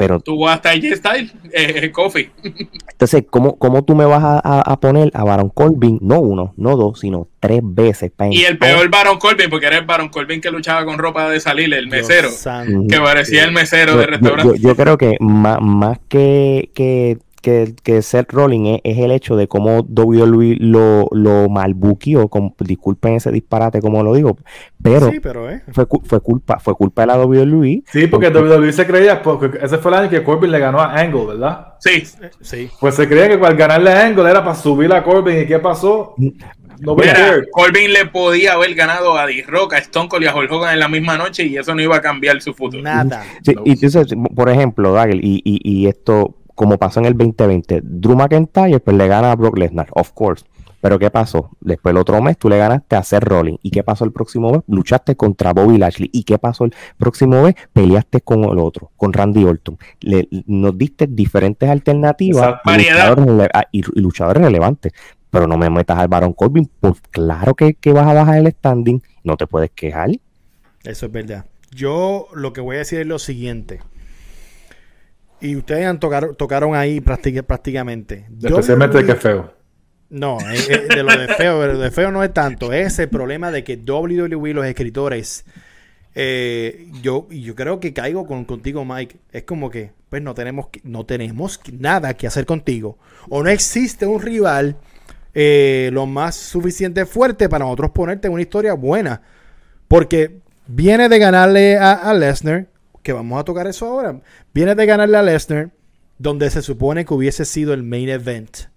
Pero 0.02 0.20
Tuvo 0.20 0.50
hasta 0.50 0.70
AJ 0.72 0.96
Styles, 0.96 1.34
eh, 1.54 1.92
Kofi. 1.92 2.30
entonces, 2.92 3.24
¿cómo, 3.30 3.56
cómo 3.58 3.84
tú 3.84 3.96
me 3.96 4.06
vas 4.06 4.24
a, 4.24 4.40
a- 4.44 4.62
a 4.62 4.80
poner 4.80 5.12
a 5.14 5.24
Baron 5.24 5.50
Corbin, 5.50 6.00
no 6.02 6.20
uno, 6.20 6.54
no 6.58 6.76
dos, 6.76 7.00
sino 7.02 7.28
tres 7.40 7.62
veces? 7.64 8.12
pa' 8.16 8.28
Y 8.30 8.44
el 8.46 8.58
peor 8.58 8.90
Baron 8.90 9.18
Corbin, 9.20 9.50
porque 9.50 9.68
era 9.68 9.78
el 9.78 9.86
Baron 9.86 10.10
Corbin 10.10 10.42
que 10.42 10.50
luchaba 10.50 10.86
con 10.86 10.98
ropa 10.98 11.30
de 11.30 11.40
salir, 11.40 11.72
el 11.74 11.88
mesero. 11.88 12.30
Dios 12.30 12.40
santo. 12.42 12.80
Ujú. 12.80 12.88
Que 12.88 12.98
parecía 13.00 13.44
el 13.44 13.52
mesero 13.52 13.94
yo, 13.94 13.98
de 14.00 14.04
yo- 14.06 14.10
restaurante. 14.10 14.58
yo- 14.60 14.70
yo 14.70 14.76
creo 14.76 14.98
que 14.98 15.18
más, 15.20 15.60
más 15.62 16.00
que, 16.10 16.72
que, 16.74 17.18
que, 17.42 17.76
que 17.84 18.02
Seth 18.02 18.32
Rollins 18.32 18.80
es, 18.84 18.98
es 18.98 19.04
el 19.04 19.12
hecho 19.12 19.36
de 19.36 19.48
cómo 19.48 19.80
WWE 19.82 20.58
lo, 20.60 21.08
lo 21.12 21.50
malbuqueó, 21.50 22.28
con, 22.30 22.54
disculpen 22.60 23.16
ese 23.16 23.32
disparate 23.32 23.82
como 23.82 24.04
lo 24.04 24.14
digo, 24.14 24.38
pero 24.82 25.10
sí, 25.12 25.20
pero 25.20 25.50
eh. 25.50 25.62
fue, 25.72 25.86
fue 26.04 26.22
culpa 26.22 26.60
fue 26.60 26.74
culpa 26.76 27.02
de 27.02 27.08
la 27.08 27.26
WWE. 27.26 27.84
Sí, 27.92 28.08
porque 28.08 28.30
WWE 28.30 28.72
se 28.72 28.86
creía, 28.88 29.22
porque 29.22 29.60
ese 29.62 29.78
fue 29.78 29.92
el 29.92 29.98
año 29.98 30.10
que 30.10 30.24
Corbin 30.24 30.52
le 30.52 30.60
ganó 30.60 30.80
a 30.80 30.96
Angle, 30.98 31.26
¿verdad? 31.26 31.74
Sí, 31.80 32.04
Sí. 32.42 32.70
Pues 32.80 32.96
se 32.96 33.08
creía 33.08 33.28
que 33.28 33.46
al 33.46 33.56
ganarle 33.56 33.92
a 33.92 34.06
Angle 34.06 34.30
era 34.30 34.44
para 34.44 34.56
subir 34.56 34.92
a 34.94 35.04
Corbin. 35.04 35.40
¿Y 35.42 35.46
qué 35.48 35.60
pasó? 35.60 36.16
Mira, 36.18 37.14
cared. 37.14 37.44
Corbin 37.52 37.94
le 37.94 38.08
podía 38.08 38.54
haber 38.54 38.74
ganado 38.74 39.18
a 39.18 39.26
D-Rock, 39.28 39.74
a 39.74 39.78
Stone 39.80 40.10
Cold 40.10 40.24
y 40.24 40.28
a 40.28 40.36
Hulk 40.36 40.52
Hogan 40.52 40.74
en 40.74 40.80
la 40.80 40.88
misma 40.88 41.18
noche 41.18 41.44
y 41.46 41.58
eso 41.58 41.76
no 41.76 41.82
iba 41.82 41.96
a 41.98 42.02
cambiar 42.02 42.42
su 42.42 42.54
futuro. 42.54 42.82
Nada. 42.82 43.24
Sí, 43.44 43.54
No. 43.54 43.62
y 43.66 43.72
entonces, 43.74 44.08
por 44.36 44.50
ejemplo, 44.50 44.94
Dagel, 44.94 45.20
y, 45.24 45.42
y, 45.44 45.60
y 45.64 45.88
esto, 45.88 46.38
como 46.62 46.78
pasó 46.78 47.00
en 47.00 47.08
el 47.08 47.18
2020, 47.18 47.82
Drew 47.84 48.16
McIntyre 48.16 48.80
pues 48.80 48.96
le 48.96 49.08
gana 49.08 49.32
a 49.32 49.36
Brock 49.36 49.58
Lesnar, 49.58 49.88
of 49.94 50.12
course. 50.12 50.46
Pero 50.80 51.00
¿qué 51.00 51.10
pasó? 51.10 51.50
Después 51.60 51.92
el 51.92 51.98
otro 51.98 52.22
mes 52.22 52.38
tú 52.38 52.50
le 52.50 52.58
ganaste 52.60 52.96
a 52.96 53.02
Seth 53.02 53.24
Rollins. 53.24 53.58
¿Y 53.64 53.72
qué 53.72 53.84
pasó 53.84 54.06
el 54.06 54.12
próximo 54.12 54.52
mes? 54.52 54.62
Luchaste 54.68 55.16
contra 55.16 55.54
Bobby 55.54 55.80
Lashley. 55.80 56.12
¿Y 56.14 56.24
qué 56.24 56.38
pasó 56.38 56.66
el 56.66 56.74
próximo 57.00 57.42
mes? 57.42 57.56
Peleaste 57.74 58.22
con 58.22 58.44
el 58.44 58.60
otro, 58.60 58.92
con 58.96 59.12
Randy 59.12 59.44
Orton. 59.44 59.80
Le- 60.02 60.28
nos 60.46 60.78
diste 60.78 61.08
diferentes 61.08 61.68
alternativas 61.68 62.46
Exacto. 62.46 62.72
y 62.74 62.78
luchadores, 62.78 63.50
ah, 63.56 63.64
y 63.72 63.82
luchadores 64.00 64.44
relevantes. 64.44 64.92
Pero 65.32 65.48
no 65.48 65.58
me 65.58 65.68
metas 65.72 65.98
al 65.98 66.08
Baron 66.10 66.34
Corbin, 66.34 66.70
pues 66.80 67.02
claro 67.10 67.56
que, 67.56 67.74
que 67.74 67.92
vas 67.92 68.06
a 68.08 68.14
bajar 68.14 68.38
el 68.38 68.52
standing. 68.52 69.02
No 69.24 69.36
te 69.38 69.48
puedes 69.48 69.72
quejar. 69.72 70.12
Eso 70.84 71.06
es 71.08 71.12
verdad. 71.12 71.46
Yo 71.74 72.28
lo 72.36 72.54
que 72.54 72.62
voy 72.62 72.76
a 72.76 72.80
decir 72.80 73.00
es 73.00 73.08
lo 73.08 73.18
siguiente. 73.18 73.80
Y 75.42 75.56
ustedes 75.56 75.86
han 75.86 76.00
tocar- 76.00 76.36
tocaron 76.36 76.76
ahí 76.76 77.02
práctica- 77.02 77.44
prácticamente. 77.44 78.28
Especialmente 78.42 78.98
de 79.00 79.06
que 79.06 79.16
feo. 79.16 79.54
No, 80.10 80.38
eh, 80.42 80.56
eh, 80.70 80.88
de 80.96 81.04
lo 81.04 81.18
de 81.18 81.28
feo, 81.36 81.60
pero 81.60 81.78
de 81.80 81.90
feo 81.90 82.12
no 82.12 82.24
es 82.24 82.34
tanto. 82.34 82.74
Es 82.74 83.00
el 83.00 83.10
problema 83.10 83.50
de 83.52 83.64
que 83.64 83.78
WWE, 83.78 84.54
los 84.54 84.66
escritores, 84.66 85.46
eh, 86.16 86.88
yo, 87.02 87.28
yo 87.30 87.56
creo 87.56 87.80
que 87.80 87.94
caigo 87.94 88.28
con, 88.28 88.44
contigo, 88.46 88.84
Mike. 88.86 89.16
Es 89.32 89.44
como 89.44 89.70
que, 89.70 89.92
pues 90.10 90.22
no 90.22 90.34
tenemos, 90.34 90.68
no 90.84 91.06
tenemos 91.06 91.60
nada 91.72 92.14
que 92.14 92.28
hacer 92.28 92.46
contigo. 92.46 92.98
O 93.30 93.42
no 93.42 93.50
existe 93.50 94.06
un 94.06 94.22
rival 94.22 94.76
eh, 95.34 95.90
lo 95.94 96.06
más 96.06 96.36
suficiente 96.36 97.06
fuerte 97.06 97.48
para 97.48 97.64
nosotros 97.64 97.92
ponerte 97.92 98.28
una 98.30 98.42
historia 98.42 98.74
buena. 98.74 99.22
Porque 99.88 100.40
viene 100.68 101.08
de 101.10 101.20
ganarle 101.20 101.78
a, 101.78 101.94
a 101.94 102.14
Lesnar, 102.14 102.68
que 103.04 103.14
vamos 103.14 103.40
a 103.40 103.44
tocar 103.44 103.68
eso 103.68 103.88
ahora. 103.88 104.22
Viene 104.54 104.76
de 104.76 104.86
ganarle 104.86 105.18
a 105.18 105.24
Lesnar, 105.24 105.72
donde 106.18 106.50
se 106.50 106.62
supone 106.62 107.06
que 107.06 107.14
hubiese 107.14 107.46
sido 107.46 107.74
el 107.74 107.84
main 107.84 108.10
event 108.10 108.72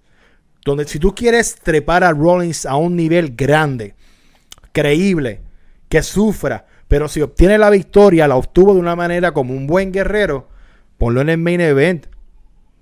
donde 0.65 0.87
si 0.87 0.99
tú 0.99 1.15
quieres 1.15 1.57
trepar 1.57 2.05
a 2.05 2.13
Rollins 2.13 2.67
a 2.67 2.77
un 2.77 2.97
nivel 2.97 3.37
grande, 3.37 3.95
creíble, 4.73 5.43
que 5.89 6.03
sufra, 6.03 6.67
pero 6.89 7.09
si 7.09 7.21
obtiene 7.21 7.59
la 7.59 7.71
victoria, 7.71 8.27
la 8.27 8.37
obtuvo 8.37 8.75
de 8.75 8.81
una 8.81 8.97
manera 8.97 9.33
como 9.33 9.53
un 9.55 9.67
buen 9.67 9.93
guerrero, 9.93 10.49
ponlo 10.97 11.21
en 11.21 11.29
el 11.29 11.39
main 11.39 11.61
event. 11.61 12.07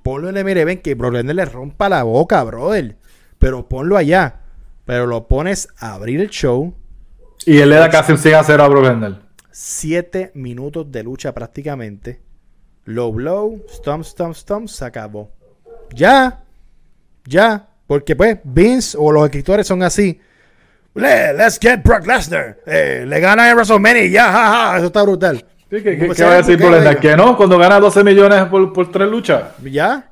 Ponlo 0.02 0.28
en 0.28 0.36
el 0.36 0.44
main 0.44 0.58
event 0.58 0.82
que 0.82 0.94
Brock 0.94 1.14
le 1.14 1.44
rompa 1.44 1.88
la 1.88 2.02
boca, 2.02 2.42
brother. 2.42 2.96
Pero 3.38 3.68
ponlo 3.68 3.96
allá. 3.96 4.40
Pero 4.84 5.06
lo 5.06 5.28
pones 5.28 5.68
a 5.78 5.94
abrir 5.94 6.20
el 6.20 6.28
show. 6.28 6.74
Y 7.46 7.58
él 7.58 7.70
le 7.70 7.76
da 7.76 7.88
casi 7.88 8.12
un 8.12 8.18
100 8.18 8.34
a 8.34 8.42
0 8.42 8.64
a 8.64 8.68
Brock 8.68 9.21
Lesnar. 9.52 9.56
Siete 9.56 10.30
minutos 10.34 10.90
de 10.90 11.02
lucha 11.02 11.32
prácticamente. 11.32 12.20
Low 12.84 13.12
blow, 13.12 13.64
stomp, 13.68 14.04
stomp, 14.04 14.34
stomp, 14.34 14.68
se 14.68 14.84
acabó. 14.84 15.30
Ya. 15.94 16.42
Ya. 17.26 17.68
Porque 17.86 18.16
pues 18.16 18.38
Vince 18.44 18.96
o 18.98 19.12
los 19.12 19.24
escritores 19.24 19.66
son 19.66 19.82
así. 19.82 20.18
Le- 20.94 21.32
let's 21.34 21.58
get 21.60 21.82
Brock 21.82 22.06
Lesnar. 22.06 22.58
Eh, 22.66 23.04
le 23.06 23.20
gana 23.20 23.48
en 23.50 23.56
WrestleMania. 23.56 24.06
Ya, 24.06 24.24
ja, 24.32 24.50
ja. 24.72 24.76
Eso 24.78 24.86
está 24.86 25.02
brutal. 25.02 25.44
Sí, 25.70 25.82
¿Qué, 25.82 25.96
qué- 25.96 26.04
Pues, 26.06 26.18
qué 26.18 26.24
va 26.24 26.32
a 26.32 26.36
decir 26.36 26.58
¿por 26.60 27.00
Que 27.00 27.16
no, 27.16 27.36
cuando 27.36 27.56
gana 27.58 27.80
12 27.80 28.04
millones 28.04 28.44
por, 28.46 28.72
por 28.72 28.90
tres 28.90 29.08
luchas. 29.08 29.44
Ya. 29.62 30.11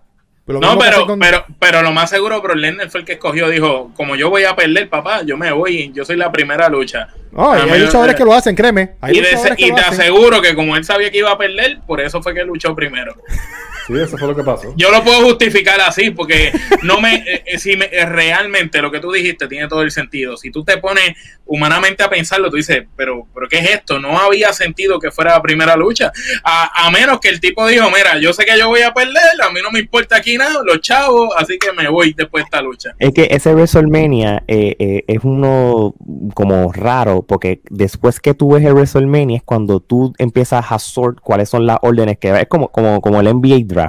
Pues 0.59 0.61
No, 0.61 0.79
pero, 0.79 1.07
con- 1.07 1.19
pero, 1.19 1.45
pero 1.59 1.83
lo 1.83 1.93
más 1.93 2.11
seguro, 2.11 2.41
Brock 2.41 2.57
Lesnar 2.57 2.91
fue 2.91 3.01
el 3.01 3.07
que 3.07 3.13
escogió. 3.13 3.49
Dijo: 3.49 3.93
Como 3.97 4.17
yo 4.17 4.31
voy 4.31 4.45
a 4.45 4.57
perder, 4.57 4.89
papá, 4.89 5.23
yo 5.23 5.37
me 5.37 5.53
voy. 5.53 5.93
Yo 5.95 6.05
soy 6.05 6.17
la 6.17 6.33
primera 6.33 6.69
lucha. 6.69 7.09
No, 7.31 7.57
y 7.57 7.71
hay 7.71 7.81
luchadores 7.81 8.17
que 8.17 8.25
lo 8.25 8.35
hacen, 8.35 8.57
créeme. 8.57 8.93
Hay 9.01 9.17
Y, 9.17 9.21
de- 9.21 9.31
luchadores 9.31 9.57
que 9.57 9.65
y 9.67 9.69
lo 9.71 9.75
te 9.77 9.81
hacen. 9.83 10.01
aseguro 10.01 10.43
que 10.43 10.55
como 10.55 10.77
él 10.77 10.85
sabía 10.85 11.11
que 11.11 11.19
iba 11.19 11.31
a 11.31 11.39
perder, 11.39 11.79
por 11.87 12.01
eso 12.01 12.21
fue 12.23 12.35
que 12.35 12.43
luchó 12.45 12.75
primero. 12.75 13.15
Sí, 13.91 14.01
eso 14.01 14.17
fue 14.17 14.29
lo 14.29 14.37
que 14.37 14.45
pasó. 14.45 14.73
Yo 14.77 14.91
lo 14.91 15.03
puedo 15.03 15.23
justificar 15.23 15.81
así, 15.81 16.11
porque 16.11 16.53
no 16.83 17.01
me, 17.01 17.17
eh, 17.17 17.43
eh, 17.47 17.59
si 17.59 17.77
me 17.77 17.87
eh, 17.87 18.07
realmente 18.07 18.81
lo 18.81 18.91
que 18.91 19.01
tú 19.01 19.11
dijiste 19.13 19.49
tiene 19.49 19.69
todo 19.69 19.83
el 19.83 19.91
sentido. 19.91 20.37
Si 20.37 20.51
tú 20.51 20.65
te 20.65 20.79
pones 20.79 21.15
humanamente 21.47 22.05
a 22.05 22.09
pensarlo, 22.09 22.49
tú 22.49 22.57
dices, 22.57 22.85
pero, 22.97 23.27
pero 23.35 23.49
¿qué 23.49 23.59
es 23.59 23.71
esto? 23.71 23.99
No 23.99 24.19
había 24.19 24.53
sentido 24.53 25.01
que 25.01 25.11
fuera 25.11 25.33
la 25.33 25.43
primera 25.43 25.77
lucha. 25.77 26.13
A, 26.45 26.87
a 26.87 26.91
menos 26.91 27.19
que 27.19 27.29
el 27.29 27.41
tipo 27.41 27.67
dijo, 27.67 27.91
mira, 27.91 28.19
yo 28.19 28.33
sé 28.33 28.45
que 28.45 28.57
yo 28.57 28.69
voy 28.69 28.83
a 28.83 28.95
perder, 28.95 29.43
a 29.43 29.51
mí 29.51 29.61
no 29.61 29.71
me 29.71 29.81
importa 29.81 30.17
aquí 30.17 30.37
nada, 30.37 30.61
los 30.65 30.81
chavos, 30.81 31.31
así 31.37 31.59
que 31.59 31.73
me 31.73 31.89
voy 31.89 32.15
después 32.17 32.45
de 32.45 32.45
esta 32.45 32.63
lucha. 32.63 32.95
Es 32.99 33.13
que 33.13 33.29
ese 33.31 33.53
WrestleMania 33.53 34.45
eh, 34.47 34.77
eh, 34.79 35.05
es 35.09 35.19
uno 35.25 35.95
como 36.35 36.73
raro, 36.73 37.23
porque 37.23 37.63
después 37.69 38.21
que 38.21 38.35
tú 38.35 38.53
ves 38.53 38.65
el 38.65 38.75
WrestleMania 38.75 39.39
es 39.39 39.43
cuando 39.43 39.81
tú 39.81 40.13
empiezas 40.19 40.71
a 40.71 40.79
sort 40.79 41.19
cuáles 41.21 41.49
son 41.49 41.67
las 41.67 41.79
órdenes 41.83 42.19
que 42.19 42.31
es 42.31 42.47
como, 42.47 42.69
como, 42.69 43.01
como 43.01 43.21
el 43.21 43.27
NBA 43.27 43.65
draft. 43.65 43.80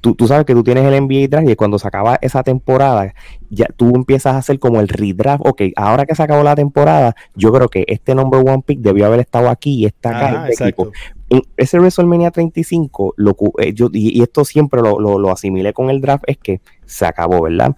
Tú, 0.00 0.14
tú 0.14 0.26
sabes 0.26 0.44
que 0.44 0.54
tú 0.54 0.62
tienes 0.62 0.84
el 0.84 1.02
NBA 1.02 1.28
draft 1.28 1.48
y 1.48 1.56
cuando 1.56 1.78
se 1.78 1.88
acaba 1.88 2.18
esa 2.20 2.42
temporada, 2.42 3.14
ya 3.50 3.66
tú 3.76 3.94
empiezas 3.94 4.34
a 4.34 4.38
hacer 4.38 4.58
como 4.58 4.80
el 4.80 4.88
redraft. 4.88 5.42
Ok, 5.46 5.62
ahora 5.76 6.06
que 6.06 6.14
se 6.14 6.22
acabó 6.22 6.42
la 6.42 6.54
temporada, 6.54 7.14
yo 7.34 7.52
creo 7.52 7.68
que 7.68 7.84
este 7.88 8.14
number 8.14 8.40
one 8.40 8.62
pick 8.64 8.80
debió 8.80 9.06
haber 9.06 9.20
estado 9.20 9.48
aquí 9.48 9.80
y 9.80 9.86
está 9.86 10.10
acá. 10.10 10.28
Ajá, 10.28 10.48
este 10.48 10.64
equipo 10.64 10.92
en 11.30 11.42
ese 11.56 11.78
WrestleMania 11.78 12.30
35, 12.30 13.14
lo, 13.16 13.36
eh, 13.58 13.72
yo, 13.74 13.88
y, 13.92 14.18
y 14.18 14.22
esto 14.22 14.44
siempre 14.44 14.80
lo, 14.80 14.98
lo, 14.98 15.18
lo 15.18 15.30
asimilé 15.30 15.72
con 15.72 15.90
el 15.90 16.00
draft, 16.00 16.24
es 16.26 16.38
que 16.38 16.60
se 16.86 17.06
acabó, 17.06 17.42
¿verdad? 17.42 17.76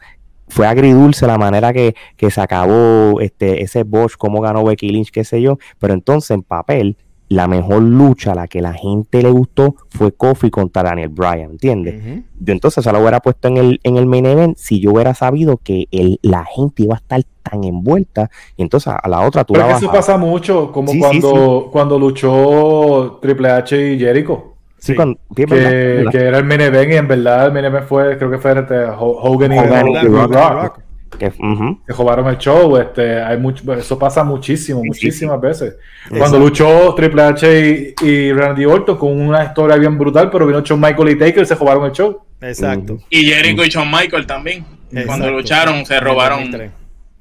Fue 0.48 0.66
agridulce 0.66 1.26
la 1.26 1.38
manera 1.38 1.72
que, 1.72 1.94
que 2.16 2.30
se 2.30 2.40
acabó 2.40 3.20
este, 3.20 3.62
ese 3.62 3.84
Bosch, 3.84 4.16
cómo 4.16 4.40
ganó 4.40 4.64
Becky 4.64 4.88
Lynch, 4.88 5.10
qué 5.10 5.24
sé 5.24 5.40
yo, 5.40 5.58
pero 5.78 5.94
entonces 5.94 6.30
en 6.32 6.42
papel, 6.42 6.96
la 7.30 7.46
mejor 7.46 7.80
lucha, 7.82 8.34
la 8.34 8.46
que 8.48 8.60
la 8.60 8.74
gente 8.74 9.22
le 9.22 9.30
gustó, 9.30 9.76
fue 9.88 10.10
Kofi 10.12 10.50
contra 10.50 10.82
Daniel 10.82 11.08
Bryan, 11.10 11.52
¿entiendes? 11.52 11.94
Ujú. 12.04 12.22
Yo 12.40 12.52
entonces 12.52 12.82
se 12.84 12.92
lo 12.92 12.98
hubiera 13.00 13.20
puesto 13.20 13.46
en 13.48 13.56
el, 13.56 13.80
en 13.84 13.96
el 13.96 14.04
main 14.06 14.26
event 14.26 14.56
si 14.58 14.80
yo 14.80 14.90
hubiera 14.92 15.14
sabido 15.14 15.56
que 15.56 15.86
el, 15.92 16.18
la 16.22 16.44
gente 16.44 16.82
iba 16.82 16.96
a 16.96 16.98
estar 16.98 17.22
tan 17.42 17.62
envuelta, 17.64 18.30
y 18.56 18.62
entonces 18.62 18.92
a 19.00 19.08
la 19.08 19.20
otra 19.20 19.44
tú 19.44 19.54
Pero 19.54 19.64
la 19.66 19.72
que 19.72 19.78
eso 19.78 19.86
bajabas. 19.86 20.06
pasa 20.06 20.18
mucho, 20.18 20.70
como 20.72 20.88
Sí, 20.92 20.94
sí, 20.94 21.00
cuando, 21.20 21.68
cuando 21.72 21.98
luchó 22.00 23.18
Triple 23.22 23.48
H 23.50 23.92
y 23.94 23.98
Jericho. 23.98 24.44
Sí, 24.78 24.92
Sí. 24.92 24.94
cuando- 24.96 25.18
sí, 25.36 25.44
Que, 25.44 25.46
verdad, 25.46 25.72
es 25.72 25.96
verdad. 25.98 26.10
que 26.12 26.18
era 26.18 26.38
el 26.38 26.44
main 26.44 26.60
event 26.62 26.92
y 26.92 26.96
en 26.96 27.06
verdad 27.08 27.46
el 27.46 27.52
main 27.52 27.64
event 27.66 27.86
fue, 27.86 28.16
creo 28.18 28.30
que 28.30 28.38
fue 28.38 28.58
este, 28.58 28.84
Ho- 28.86 29.18
Hogan 29.22 29.52
y, 29.52 29.58
Hogan 29.58 29.88
y 29.88 29.92
y 29.96 30.02
Rock. 30.08 30.32
Rock. 30.34 30.78
Que, 31.18 31.32
robaron 31.88 32.28
el 32.28 32.38
show, 32.38 32.76
este, 32.76 33.20
hay 33.20 33.36
mucho, 33.36 33.72
eso 33.74 33.98
pasa 33.98 34.22
muchísimo, 34.24 34.80
Sí, 34.82 34.88
muchísimas 34.88 35.40
veces. 35.40 35.74
Exacto. 36.04 36.18
Cuando 36.18 36.38
luchó 36.38 36.94
Triple 36.94 37.22
H 37.22 37.94
y, 38.00 38.06
y 38.06 38.32
Randy 38.32 38.64
Orton 38.64 38.96
con 38.96 39.20
una 39.20 39.44
historia 39.44 39.76
bien 39.76 39.98
brutal, 39.98 40.30
pero 40.30 40.46
vino 40.46 40.60
Shawn 40.60 40.80
Michael 40.80 41.08
y 41.10 41.18
Taker 41.18 41.42
y 41.42 41.46
se 41.46 41.54
robaron 41.56 41.84
el 41.86 41.92
show. 41.92 42.20
Exacto. 42.40 42.98
Y 43.10 43.24
Jericho 43.26 43.64
y 43.64 43.68
Shawn 43.68 43.90
Michael 43.90 44.26
también. 44.26 44.64
Exacto. 44.90 45.06
Cuando 45.06 45.30
lucharon, 45.30 45.84
se 45.84 45.94
En 45.94 45.98
el 46.00 46.04
robaron. 46.06 46.38
2003. 46.50 46.70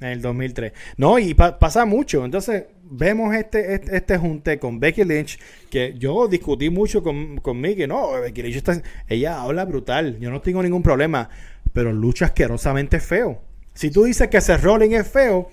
En 0.00 0.08
el 0.08 0.22
2003. 0.22 0.72
No, 0.96 1.18
y 1.18 1.34
pa- 1.34 1.58
pasa 1.58 1.84
mucho. 1.84 2.24
Entonces, 2.24 2.64
vemos 2.84 3.34
este, 3.34 3.74
este, 3.74 3.96
este 3.96 4.16
junte 4.18 4.58
con 4.58 4.80
Becky 4.80 5.04
Lynch, 5.04 5.38
que 5.68 5.94
yo 5.98 6.26
discutí 6.26 6.70
mucho 6.70 7.02
con, 7.02 7.36
con 7.38 7.60
Mickey. 7.60 7.86
No, 7.86 8.12
Becky 8.12 8.42
Lynch 8.42 8.56
está, 8.56 8.80
ella 9.08 9.42
habla 9.42 9.64
brutal. 9.66 10.16
Yo 10.20 10.30
no 10.30 10.40
tengo 10.40 10.62
ningún 10.62 10.82
problema. 10.82 11.28
Pero 11.72 11.92
lucha 11.92 12.24
asquerosamente 12.26 12.98
feo. 12.98 13.42
Si 13.74 13.90
tú 13.90 14.04
dices 14.04 14.28
que 14.28 14.40
Seth 14.40 14.62
Rollins 14.62 14.94
es 14.94 15.08
feo, 15.08 15.48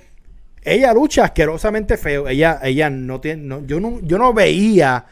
ella 0.64 0.94
lucha 0.94 1.26
asquerosamente 1.26 1.98
feo. 1.98 2.28
Ella, 2.28 2.60
ella 2.64 2.90
no 2.90 3.22
tiene. 3.22 3.44
no- 3.44 3.66
yo, 3.66 3.80
no, 3.80 4.00
yo 4.02 4.18
no 4.18 4.34
veía 4.34 5.06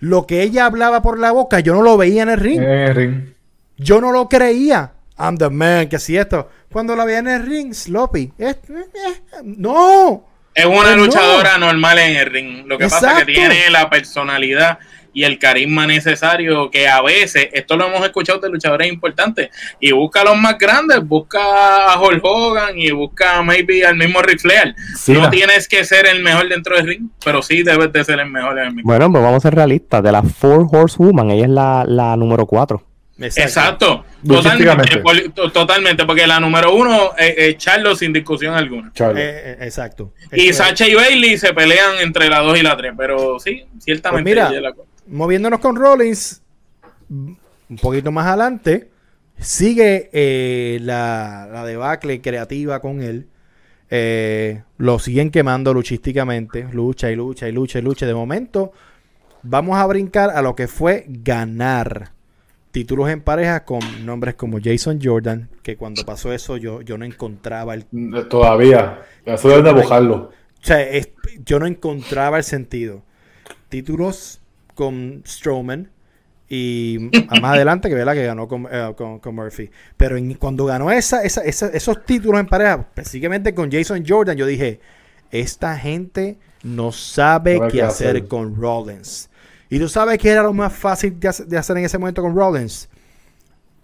lo 0.00 0.26
que 0.26 0.42
ella 0.42 0.66
hablaba 0.66 1.00
por 1.02 1.18
la 1.18 1.32
boca. 1.32 1.60
Yo 1.60 1.74
no 1.74 1.82
lo 1.82 1.96
veía 1.96 2.22
en 2.24 2.28
el 2.30 2.38
ring. 2.40 2.60
En 2.60 2.68
el 2.70 2.94
ring. 2.94 3.24
Yo 3.78 4.00
no 4.00 4.12
lo 4.12 4.28
creía. 4.28 4.92
I'm 5.18 5.36
the 5.38 5.48
man, 5.50 5.88
que 5.88 5.98
si 5.98 6.16
esto. 6.16 6.50
Cuando 6.70 6.96
la 6.96 7.04
veía 7.04 7.18
en 7.18 7.28
el 7.28 7.46
ring, 7.46 7.72
sloppy. 7.72 8.32
Es- 8.38 8.58
no. 9.44 10.26
Es 10.54 10.64
una 10.66 10.76
Pues 10.82 10.96
no. 10.96 11.04
luchadora 11.06 11.56
normal 11.58 11.98
en 11.98 12.16
el 12.16 12.26
ring. 12.26 12.66
Lo 12.66 12.76
que 12.76 12.88
pasa 12.88 13.18
es 13.20 13.24
que 13.24 13.32
tiene 13.32 13.70
la 13.70 13.88
personalidad 13.88 14.78
y 15.14 15.24
el 15.24 15.38
carisma 15.38 15.86
necesario 15.86 16.70
que 16.70 16.88
a 16.88 17.02
veces, 17.02 17.48
esto 17.52 17.76
lo 17.76 17.86
hemos 17.86 18.02
escuchado 18.04 18.38
de 18.40 18.48
luchadores 18.50 18.90
importantes, 18.90 19.50
y 19.80 19.92
busca 19.92 20.22
a 20.22 20.24
los 20.24 20.36
más 20.36 20.56
grandes, 20.58 21.00
busca 21.06 21.92
a 21.92 22.00
Hulk 22.00 22.20
Hogan 22.24 22.78
y 22.78 22.90
busca 22.90 23.42
maybe 23.42 23.84
al 23.86 23.96
mismo 23.96 24.22
Ric 24.22 24.40
Flair. 24.40 24.74
Sí, 24.96 25.12
no 25.12 25.22
la- 25.22 25.30
tienes 25.30 25.68
que 25.68 25.84
ser 25.84 26.06
el 26.06 26.22
mejor 26.22 26.48
dentro 26.48 26.76
del 26.76 26.86
ring, 26.86 27.08
pero 27.24 27.42
sí 27.42 27.62
debes 27.62 27.92
de 27.92 28.04
ser 28.04 28.20
el 28.20 28.30
mejor 28.30 28.58
en 28.58 28.64
el 28.66 28.70
ring. 28.76 28.82
Bueno, 28.84 29.10
pues 29.10 29.22
vamos 29.22 29.38
a 29.44 29.48
ser 29.48 29.54
realistas. 29.54 30.02
De 30.02 30.10
las 30.12 30.32
Four 30.32 30.66
Horsewoman, 30.70 31.30
ella 31.30 31.44
es 31.44 31.50
la, 31.50 31.84
la 31.86 32.16
número 32.16 32.46
4. 32.46 32.82
Exacto, 33.18 34.04
totalmente, 34.26 35.02
totalmente, 35.52 36.04
porque 36.06 36.26
la 36.26 36.40
número 36.40 36.74
uno 36.74 37.12
es, 37.16 37.34
es 37.36 37.56
Charlo 37.58 37.94
sin 37.94 38.12
discusión 38.12 38.54
alguna. 38.54 38.88
Eh, 38.98 39.12
eh, 39.16 39.56
exacto. 39.60 40.12
Y 40.32 40.48
Esto 40.48 40.50
es- 40.50 40.56
Sacha 40.56 40.88
y 40.88 40.94
Bailey 40.94 41.38
se 41.38 41.52
pelean 41.52 41.98
entre 42.00 42.28
la 42.28 42.40
2 42.40 42.58
y 42.58 42.62
la 42.62 42.76
3, 42.76 42.92
pero 42.96 43.38
sí, 43.38 43.64
ciertamente. 43.78 44.22
Pues 44.22 44.34
mira, 44.34 44.48
ella 44.48 44.56
es 44.56 44.62
la. 44.62 44.72
Moviéndonos 45.12 45.60
con 45.60 45.76
Rollins, 45.76 46.42
un 47.10 47.76
poquito 47.80 48.10
más 48.10 48.26
adelante, 48.26 48.90
sigue 49.38 50.10
eh, 50.12 50.78
la, 50.82 51.48
la 51.52 51.64
debacle 51.64 52.20
creativa 52.20 52.80
con 52.80 53.02
él. 53.02 53.28
Eh, 53.90 54.62
lo 54.78 54.98
siguen 54.98 55.30
quemando 55.30 55.74
luchísticamente, 55.74 56.66
lucha 56.72 57.10
y 57.10 57.16
lucha 57.16 57.48
y 57.48 57.52
lucha 57.52 57.78
y 57.78 57.82
lucha. 57.82 58.06
De 58.06 58.14
momento, 58.14 58.72
vamos 59.42 59.76
a 59.78 59.86
brincar 59.86 60.30
a 60.30 60.40
lo 60.42 60.54
que 60.56 60.66
fue 60.66 61.04
ganar 61.08 62.12
títulos 62.70 63.10
en 63.10 63.20
pareja 63.20 63.64
con 63.66 63.80
nombres 64.06 64.34
como 64.34 64.58
Jason 64.62 64.98
Jordan, 65.02 65.50
que 65.62 65.76
cuando 65.76 66.06
pasó 66.06 66.32
eso 66.32 66.56
yo, 66.56 66.80
yo 66.80 66.96
no 66.96 67.04
encontraba 67.04 67.74
el 67.74 67.84
Todavía. 68.30 69.02
Eso 69.26 69.48
deben 69.50 69.64
de. 69.64 69.70
O 70.62 70.64
sea, 70.64 70.80
es- 70.80 71.10
yo 71.44 71.58
no 71.58 71.66
encontraba 71.66 72.38
el 72.38 72.44
sentido. 72.44 73.02
Títulos 73.68 74.40
con 74.74 75.22
Strowman 75.26 75.90
y 76.48 77.08
a 77.28 77.40
más 77.40 77.54
adelante 77.54 77.88
que 77.88 77.94
¿verdad? 77.94 78.12
que 78.14 78.26
ganó 78.26 78.46
con, 78.46 78.68
eh, 78.70 78.92
con- 78.96 79.18
con 79.20 79.34
Murphy. 79.34 79.70
Pero 79.96 80.16
en- 80.16 80.34
cuando 80.34 80.66
ganó 80.66 80.90
esa, 80.90 81.22
esa- 81.22 81.42
esa- 81.44 81.68
esos 81.68 82.04
títulos 82.04 82.40
en 82.40 82.46
pareja, 82.46 82.74
específicamente 82.94 83.54
con 83.54 83.70
Jason 83.72 84.04
Jordan, 84.06 84.36
yo 84.36 84.44
dije, 84.46 84.80
esta 85.30 85.78
gente 85.78 86.38
no 86.62 86.92
sabe 86.92 87.58
qué 87.70 87.82
hacer 87.82 88.16
hacer. 88.16 88.28
con 88.28 88.54
Rollins. 88.60 89.30
Y 89.70 89.78
tú 89.78 89.88
sabes 89.88 90.18
que 90.18 90.28
era 90.28 90.42
lo 90.42 90.52
más 90.52 90.72
fácil 90.74 91.18
de 91.18 91.28
hacer, 91.28 91.46
de 91.46 91.56
hacer 91.56 91.76
en 91.78 91.84
ese 91.86 91.96
momento 91.96 92.20
con 92.20 92.36
Rollins. 92.36 92.88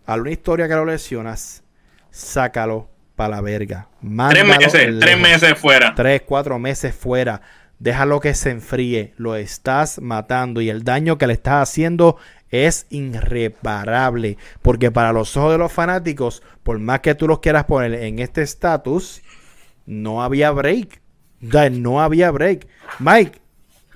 A 0.04 0.16
una 0.16 0.30
historia 0.30 0.68
que 0.68 0.74
lo 0.74 0.84
lesionas, 0.84 1.62
sácalo 2.10 2.88
para 3.16 3.36
la 3.36 3.40
verga. 3.40 3.88
Tres 4.30 4.46
meses 4.46 4.68
fuera. 4.68 5.00
tres, 5.94 6.22
cuatro 6.26 6.58
meses 6.58 6.94
fuera. 6.94 7.40
Déjalo 7.78 8.20
que 8.20 8.34
se 8.34 8.50
enfríe. 8.50 9.14
Lo 9.16 9.36
estás 9.36 10.00
matando 10.00 10.60
y 10.60 10.70
el 10.70 10.84
daño 10.84 11.18
que 11.18 11.26
le 11.26 11.32
estás 11.34 11.68
haciendo 11.68 12.16
es 12.50 12.86
irreparable. 12.90 14.36
Porque 14.62 14.90
para 14.90 15.12
los 15.12 15.36
ojos 15.36 15.52
de 15.52 15.58
los 15.58 15.72
fanáticos, 15.72 16.42
por 16.62 16.78
más 16.78 17.00
que 17.00 17.14
tú 17.14 17.28
los 17.28 17.38
quieras 17.38 17.64
poner 17.64 17.94
en 17.94 18.18
este 18.18 18.42
estatus, 18.42 19.22
no 19.86 20.22
había 20.22 20.50
break. 20.50 21.00
No 21.40 22.00
había 22.00 22.30
break. 22.30 22.66
Mike, 22.98 23.40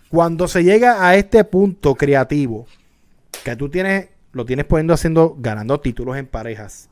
cuando 0.09 0.47
se 0.47 0.63
llega 0.63 1.07
a 1.07 1.17
este 1.17 1.43
punto 1.45 1.95
creativo, 1.95 2.67
que 3.45 3.57
tú 3.57 3.69
tienes, 3.69 4.11
lo 4.33 4.45
tienes 4.45 4.65
poniendo 4.67 4.95
haciendo, 4.95 5.35
ganando 5.39 5.81
títulos 5.81 6.17
en 6.17 6.27
parejas, 6.27 6.89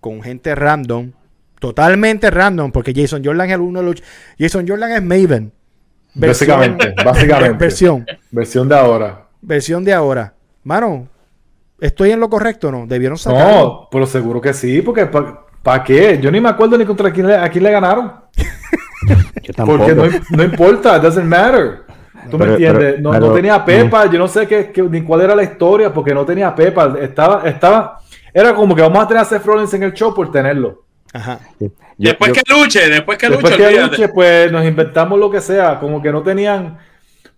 con 0.00 0.22
gente 0.22 0.54
random, 0.54 1.12
totalmente 1.60 2.30
random, 2.30 2.72
porque 2.72 2.92
Jason 2.94 3.24
Jordan 3.24 3.48
es 3.48 3.54
el 3.54 3.60
uno 3.60 3.80
de 3.80 3.86
los. 3.86 4.02
Jason 4.38 4.68
Jordan 4.68 4.92
es 4.92 5.02
Maven. 5.02 5.52
Básicamente, 6.18 6.94
básicamente. 7.04 7.56
Versión, 7.58 8.06
Versión 8.30 8.68
de 8.68 8.76
ahora. 8.76 9.26
versión 9.40 9.84
de 9.84 9.92
ahora. 9.92 10.32
Mano, 10.64 11.08
¿Estoy 11.78 12.10
en 12.10 12.20
lo 12.20 12.30
correcto 12.30 12.68
o 12.68 12.72
no? 12.72 12.86
¿Debieron 12.86 13.18
sacarlo? 13.18 13.54
No, 13.64 13.88
pero 13.90 14.06
seguro 14.06 14.40
que 14.40 14.54
sí, 14.54 14.80
porque 14.80 15.04
¿para 15.62 15.84
qué? 15.84 16.18
Yo 16.18 16.30
ni 16.30 16.40
me 16.40 16.48
acuerdo 16.48 16.78
ni 16.78 16.86
contra 16.86 17.12
quién 17.12 17.26
le, 17.26 17.36
a 17.36 17.50
quién 17.50 17.62
le 17.64 17.70
ganaron. 17.70 18.12
Yo 19.42 19.52
tampoco. 19.52 19.84
Porque 19.84 19.94
no, 19.94 20.04
no 20.38 20.42
importa, 20.42 20.98
doesn't 20.98 21.26
matter. 21.26 21.82
¿Tú 22.30 22.38
me 22.38 22.46
entiendes? 22.46 22.94
pero- 22.94 23.02
no, 23.02 23.10
pero- 23.10 23.26
no 23.26 23.32
tenía 23.34 23.62
Pepa, 23.64 24.06
yo 24.10 24.18
no 24.18 24.26
sé 24.26 24.46
qué, 24.48 24.72
qué- 24.72 24.82
ni 24.82 25.02
cuál 25.02 25.20
era 25.20 25.36
la 25.36 25.42
historia, 25.42 25.92
porque 25.92 26.14
no 26.14 26.24
tenía 26.24 26.52
Pepa. 26.54 26.96
Estaba, 27.00 27.42
estaba, 27.46 27.98
era 28.32 28.54
como 28.54 28.74
que 28.74 28.80
vamos 28.82 29.04
a 29.04 29.06
tener 29.06 29.22
a 29.22 29.26
Seth 29.26 29.44
Rollins 29.44 29.72
en 29.74 29.82
el 29.84 29.92
show 29.92 30.14
por 30.14 30.30
tenerlo. 30.32 30.85
Ajá. 31.12 31.40
Yo- 31.60 31.68
después 31.98 32.32
yo- 32.32 32.34
que 32.34 32.52
luche, 32.52 32.88
después 32.90 33.16
que 33.18 33.28
Después 33.28 33.52
luche, 33.52 33.56
que 33.56 33.66
olvídate. 33.68 33.90
luche, 33.90 34.08
pues 34.08 34.52
nos 34.52 34.64
inventamos 34.64 35.18
lo 35.18 35.30
que 35.30 35.40
sea, 35.40 35.78
como 35.80 36.02
que 36.02 36.12
no 36.12 36.22
tenían, 36.22 36.78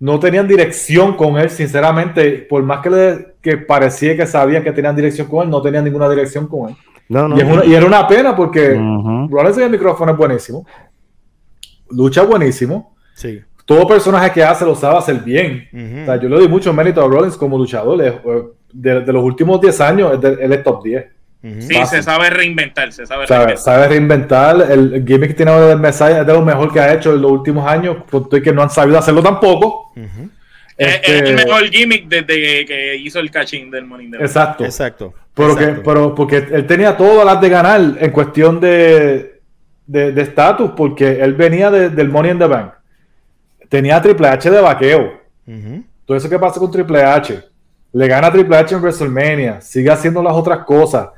no 0.00 0.18
tenían 0.18 0.46
dirección 0.48 1.16
con 1.16 1.38
él, 1.38 1.50
sinceramente, 1.50 2.46
por 2.48 2.62
más 2.62 2.80
que, 2.80 2.90
le, 2.90 3.26
que 3.40 3.56
parecía 3.58 4.16
que 4.16 4.26
sabían 4.26 4.62
que 4.64 4.72
tenían 4.72 4.96
dirección 4.96 5.28
con 5.28 5.44
él, 5.44 5.50
no 5.50 5.60
tenían 5.62 5.84
ninguna 5.84 6.08
dirección 6.08 6.46
con 6.46 6.70
él. 6.70 6.76
no, 7.08 7.26
no. 7.28 7.36
Y, 7.36 7.40
es 7.40 7.46
una- 7.46 7.64
y 7.64 7.74
era 7.74 7.86
una 7.86 8.06
pena 8.06 8.34
porque. 8.36 8.70
Rollins 9.30 9.56
en 9.58 9.64
el 9.64 9.70
micrófono 9.70 10.12
es 10.12 10.18
buenísimo, 10.18 10.66
lucha 11.90 12.22
buenísimo, 12.22 12.94
Sí. 13.14 13.40
todo 13.64 13.86
personaje 13.86 14.30
que 14.32 14.42
hace 14.44 14.64
lo 14.64 14.74
sabe 14.74 14.98
hacer 14.98 15.16
bien. 15.20 15.68
O 16.02 16.04
sea, 16.04 16.16
yo 16.20 16.28
le 16.28 16.36
doy 16.36 16.48
mucho 16.48 16.72
mérito 16.72 17.02
a 17.04 17.08
Rollins 17.08 17.36
como 17.36 17.56
luchador. 17.58 18.00
eh, 18.02 18.20
De, 18.70 19.00
de 19.00 19.12
los 19.14 19.22
últimos 19.24 19.58
10 19.62 19.80
años, 19.80 20.18
él 20.22 20.52
es 20.52 20.62
top 20.62 20.82
10. 20.84 21.06
Sí, 21.40 21.74
Fácil. 21.74 21.86
se 21.98 22.02
sabe 22.02 22.30
reinventar, 22.30 22.92
se 22.92 23.06
sabe 23.06 23.26
sea, 23.26 23.38
reinventar. 23.38 23.64
sabe 23.64 23.88
reinventar. 23.88 24.66
El, 24.72 25.04
gimmick 25.06 25.28
que 25.28 25.34
tiene 25.34 25.52
ahora 25.52 25.66
del 25.68 25.78
Messiah 25.78 26.20
es 26.22 26.26
de 26.26 26.32
lo 26.32 26.42
mejor 26.42 26.72
que 26.72 26.80
ha 26.80 26.92
hecho 26.92 27.14
en 27.14 27.22
los 27.22 27.30
últimos 27.30 27.64
años. 27.70 27.98
Punto 28.10 28.36
y 28.36 28.42
que 28.42 28.52
no 28.52 28.60
han 28.62 28.70
sabido 28.70 28.98
hacerlo 28.98 29.22
tampoco. 29.22 29.92
Ujú. 29.96 30.28
Es, 30.76 30.94
Este, 30.96 31.16
es 31.16 31.22
el 31.22 31.34
mejor 31.36 31.64
gimmick 31.70 32.08
desde 32.08 32.26
que, 32.26 32.64
que 32.66 32.96
hizo 32.96 33.20
el 33.20 33.30
catching 33.30 33.70
del 33.70 33.84
Money 33.84 34.06
in 34.06 34.12
the 34.12 34.18
Bank. 34.18 34.26
Exacto. 34.26 34.64
Exacto. 34.64 35.14
Pero, 35.34 35.54
que, 35.56 35.62
Exacto. 35.64 35.82
pero 35.84 36.14
porque 36.14 36.36
él 36.50 36.66
tenía 36.66 36.96
todas 36.96 37.24
las 37.24 37.40
de 37.40 37.48
ganar 37.48 37.80
en 37.98 38.10
cuestión 38.10 38.58
de 38.60 39.40
de 39.86 40.12
de 40.12 40.22
estatus, 40.22 40.72
porque 40.76 41.20
él 41.22 41.34
venía 41.34 41.70
de- 41.70 41.88
del 41.90 42.08
Money 42.10 42.32
in 42.32 42.38
the 42.38 42.46
Bank. 42.46 42.72
Tenía 43.68 44.00
Triple 44.02 44.28
H 44.28 44.50
de 44.50 44.60
vaqueo. 44.60 45.20
Ujú. 45.46 45.84
Todo 46.04 46.16
eso 46.16 46.28
que 46.28 46.38
pasa 46.38 46.58
con 46.58 46.70
Triple 46.70 47.02
H. 47.02 47.40
Le 47.92 48.08
gana 48.08 48.26
a 48.26 48.32
Triple 48.32 48.56
H 48.56 48.74
en 48.74 48.80
WrestleMania. 48.82 49.60
Sigue 49.60 49.90
haciendo 49.90 50.22
las 50.22 50.32
otras 50.34 50.58
cosas. 50.64 51.08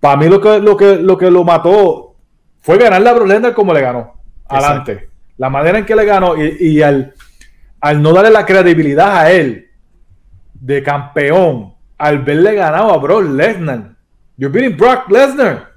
Para 0.00 0.16
mí 0.16 0.28
lo 0.28 0.40
que, 0.40 0.58
lo 0.60 0.76
que 0.76 0.96
lo 0.96 1.16
que 1.18 1.30
lo 1.30 1.44
mató 1.44 2.14
fue 2.60 2.78
ganarle 2.78 3.08
a 3.08 3.12
Brock 3.14 3.28
Lesnar 3.28 3.54
como 3.54 3.72
le 3.74 3.80
ganó. 3.80 4.14
Adelante. 4.46 5.08
La 5.36 5.50
manera 5.50 5.78
en 5.78 5.84
que 5.86 5.94
le 5.96 6.04
ganó 6.04 6.36
y, 6.36 6.56
y 6.60 6.82
al, 6.82 7.14
al 7.80 8.02
no 8.02 8.12
darle 8.12 8.30
la 8.30 8.44
credibilidad 8.46 9.16
a 9.18 9.30
él 9.30 9.68
de 10.54 10.82
campeón, 10.82 11.74
al 11.96 12.18
verle 12.20 12.54
ganado 12.54 12.92
a 12.92 12.98
Brock 12.98 13.24
Lesnar. 13.24 13.90
You're 14.36 14.52
beating 14.56 14.76
Brock 14.76 15.08
Lesnar. 15.10 15.68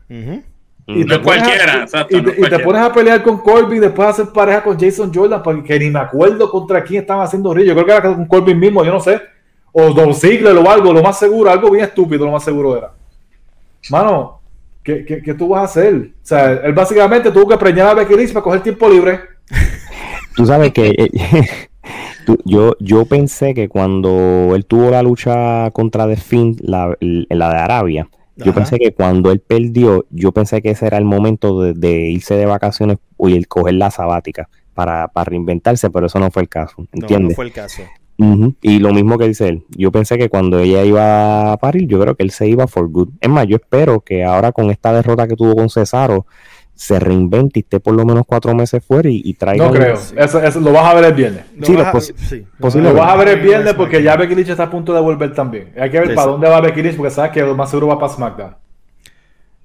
Y 0.87 1.05
No 1.05 1.07
te 1.07 1.13
es 1.15 1.19
pones 1.19 1.41
a- 1.41 1.45
cualquiera, 1.45 1.83
exacto, 1.83 2.17
y 2.17 2.21
no 2.21 2.31
te- 2.31 2.55
y 2.59 2.63
pones 2.63 2.81
a 2.81 2.91
pelear 2.91 3.23
con 3.23 3.37
Corbin, 3.39 3.81
después 3.81 4.09
hacer 4.09 4.27
pareja 4.33 4.61
con 4.63 4.77
Jason 4.79 5.11
Jordan, 5.13 5.41
porque 5.43 5.79
ni 5.79 5.89
me 5.89 5.99
acuerdo 5.99 6.49
contra 6.49 6.83
quién 6.83 7.01
estaban 7.01 7.23
haciendo 7.23 7.53
río. 7.53 7.65
Yo 7.65 7.73
creo 7.73 7.85
que 7.85 7.91
era 7.91 8.01
con 8.01 8.25
Corbin 8.25 8.59
mismo, 8.59 8.83
yo 8.83 8.91
no 8.91 8.99
sé. 8.99 9.21
O 9.71 9.93
Don 9.93 10.13
Ziggler 10.13 10.55
o 10.57 10.69
algo, 10.69 10.91
lo 10.91 11.01
más 11.01 11.17
seguro, 11.17 11.49
algo 11.49 11.71
bien 11.71 11.85
estúpido, 11.85 12.25
lo 12.25 12.31
más 12.31 12.43
seguro 12.43 12.77
era. 12.77 12.91
Mano, 13.89 14.41
¿qué, 14.83 15.05
qué, 15.05 15.21
qué 15.21 15.33
tú 15.33 15.49
vas 15.49 15.61
a 15.61 15.65
hacer? 15.65 15.95
O 15.95 16.25
sea, 16.25 16.51
él 16.53 16.73
básicamente 16.73 17.31
tuvo 17.31 17.47
que 17.47 17.57
preñar 17.57 17.87
a 17.87 17.93
Becky 17.93 18.15
Lynch 18.15 18.33
para 18.33 18.43
coger 18.43 18.61
tiempo 18.63 18.89
libre. 18.89 19.19
Tú 20.35 20.45
sabes 20.45 20.71
que 20.71 20.87
eh, 20.97 21.09
tú- 22.25 22.37
yo, 22.45 22.75
yo 22.79 23.05
pensé 23.05 23.53
que 23.53 23.67
cuando 23.67 24.53
él 24.55 24.65
tuvo 24.65 24.89
la 24.91 25.03
lucha 25.03 25.69
contra 25.71 26.07
The 26.07 26.15
Fiend, 26.15 26.61
la, 26.61 26.95
la 27.01 27.49
de 27.49 27.57
Arabia, 27.59 28.09
yo 28.37 28.53
pensé 28.53 28.79
que 28.79 28.93
cuando 28.93 29.31
él 29.31 29.39
perdió, 29.39 30.05
yo 30.09 30.31
pensé 30.31 30.61
que 30.61 30.71
ese 30.71 30.87
era 30.87 30.97
el 30.97 31.05
momento 31.05 31.61
de, 31.61 31.73
de 31.73 32.09
irse 32.09 32.35
de 32.35 32.45
vacaciones 32.45 32.97
y 33.19 33.35
el 33.35 33.47
coger 33.47 33.75
la 33.75 33.91
sabática 33.91 34.49
para, 34.73 35.09
para 35.09 35.25
reinventarse, 35.29 35.89
pero 35.91 36.07
eso 36.07 36.17
no 36.17 36.31
fue 36.31 36.43
el 36.43 36.49
caso, 36.49 36.87
No, 36.93 37.19
no 37.19 37.29
fue 37.31 37.45
el 37.45 37.51
caso. 37.51 37.83
Y 38.61 38.79
lo 38.79 38.93
mismo 38.93 39.17
que 39.17 39.27
dice 39.27 39.47
él, 39.47 39.63
yo 39.69 39.91
pensé 39.91 40.17
que 40.17 40.29
cuando 40.29 40.59
ella 40.59 40.83
iba 40.83 41.51
a 41.53 41.57
parir, 41.57 41.87
yo 41.87 41.99
creo 41.99 42.15
que 42.15 42.23
él 42.23 42.31
se 42.31 42.47
iba 42.47 42.67
for 42.67 42.87
good. 42.87 43.09
Es 43.19 43.29
más, 43.29 43.47
yo 43.47 43.55
espero 43.55 44.01
que 44.01 44.23
ahora 44.23 44.51
con 44.51 44.69
esta 44.69 44.93
derrota 44.93 45.27
que 45.27 45.35
tuvo 45.35 45.55
con 45.55 45.69
Cesaro, 45.69 46.25
se 46.75 46.99
reinvente 46.99 47.59
y 47.59 47.61
esté 47.61 47.79
por 47.79 47.93
lo 47.95 48.05
menos 48.05 48.23
cuatro 48.25 48.53
meses 48.55 48.83
fuera 48.83 49.07
y, 49.09 49.21
y 49.23 49.33
traiga... 49.35 49.65
No 49.65 49.71
creo. 49.71 49.93
Eso, 49.93 50.41
eso 50.41 50.59
lo 50.59 50.71
vas 50.71 50.85
a 50.85 50.93
ver 50.95 51.05
el 51.05 51.13
viernes. 51.13 51.45
Sí, 51.63 51.73
lo 51.73 51.81
a- 51.81 51.91
posi- 51.93 52.15
sí, 52.15 52.45
posible- 52.59 52.89
Lo 52.91 52.95
vas 52.99 53.11
a 53.11 53.15
ver 53.17 53.27
el 53.29 53.39
viernes 53.41 53.73
porque 53.75 54.01
ya. 54.01 54.15
Becky 54.15 54.35
Lynch 54.35 54.49
está 54.49 54.63
a 54.63 54.69
punto 54.69 54.93
de 54.93 55.01
volver 55.01 55.33
también. 55.33 55.71
Hay 55.79 55.89
que 55.91 55.99
ver 55.99 56.09
Sí, 56.09 56.15
para 56.15 56.27
dónde 56.31 56.47
va 56.49 56.59
Becky 56.61 56.81
Lynch 56.81 56.95
porque 56.97 57.11
sabes 57.11 57.31
que 57.31 57.41
lo 57.41 57.55
más 57.55 57.69
seguro 57.69 57.87
va 57.87 57.99
para 57.99 58.13
SmackDown. 58.13 58.55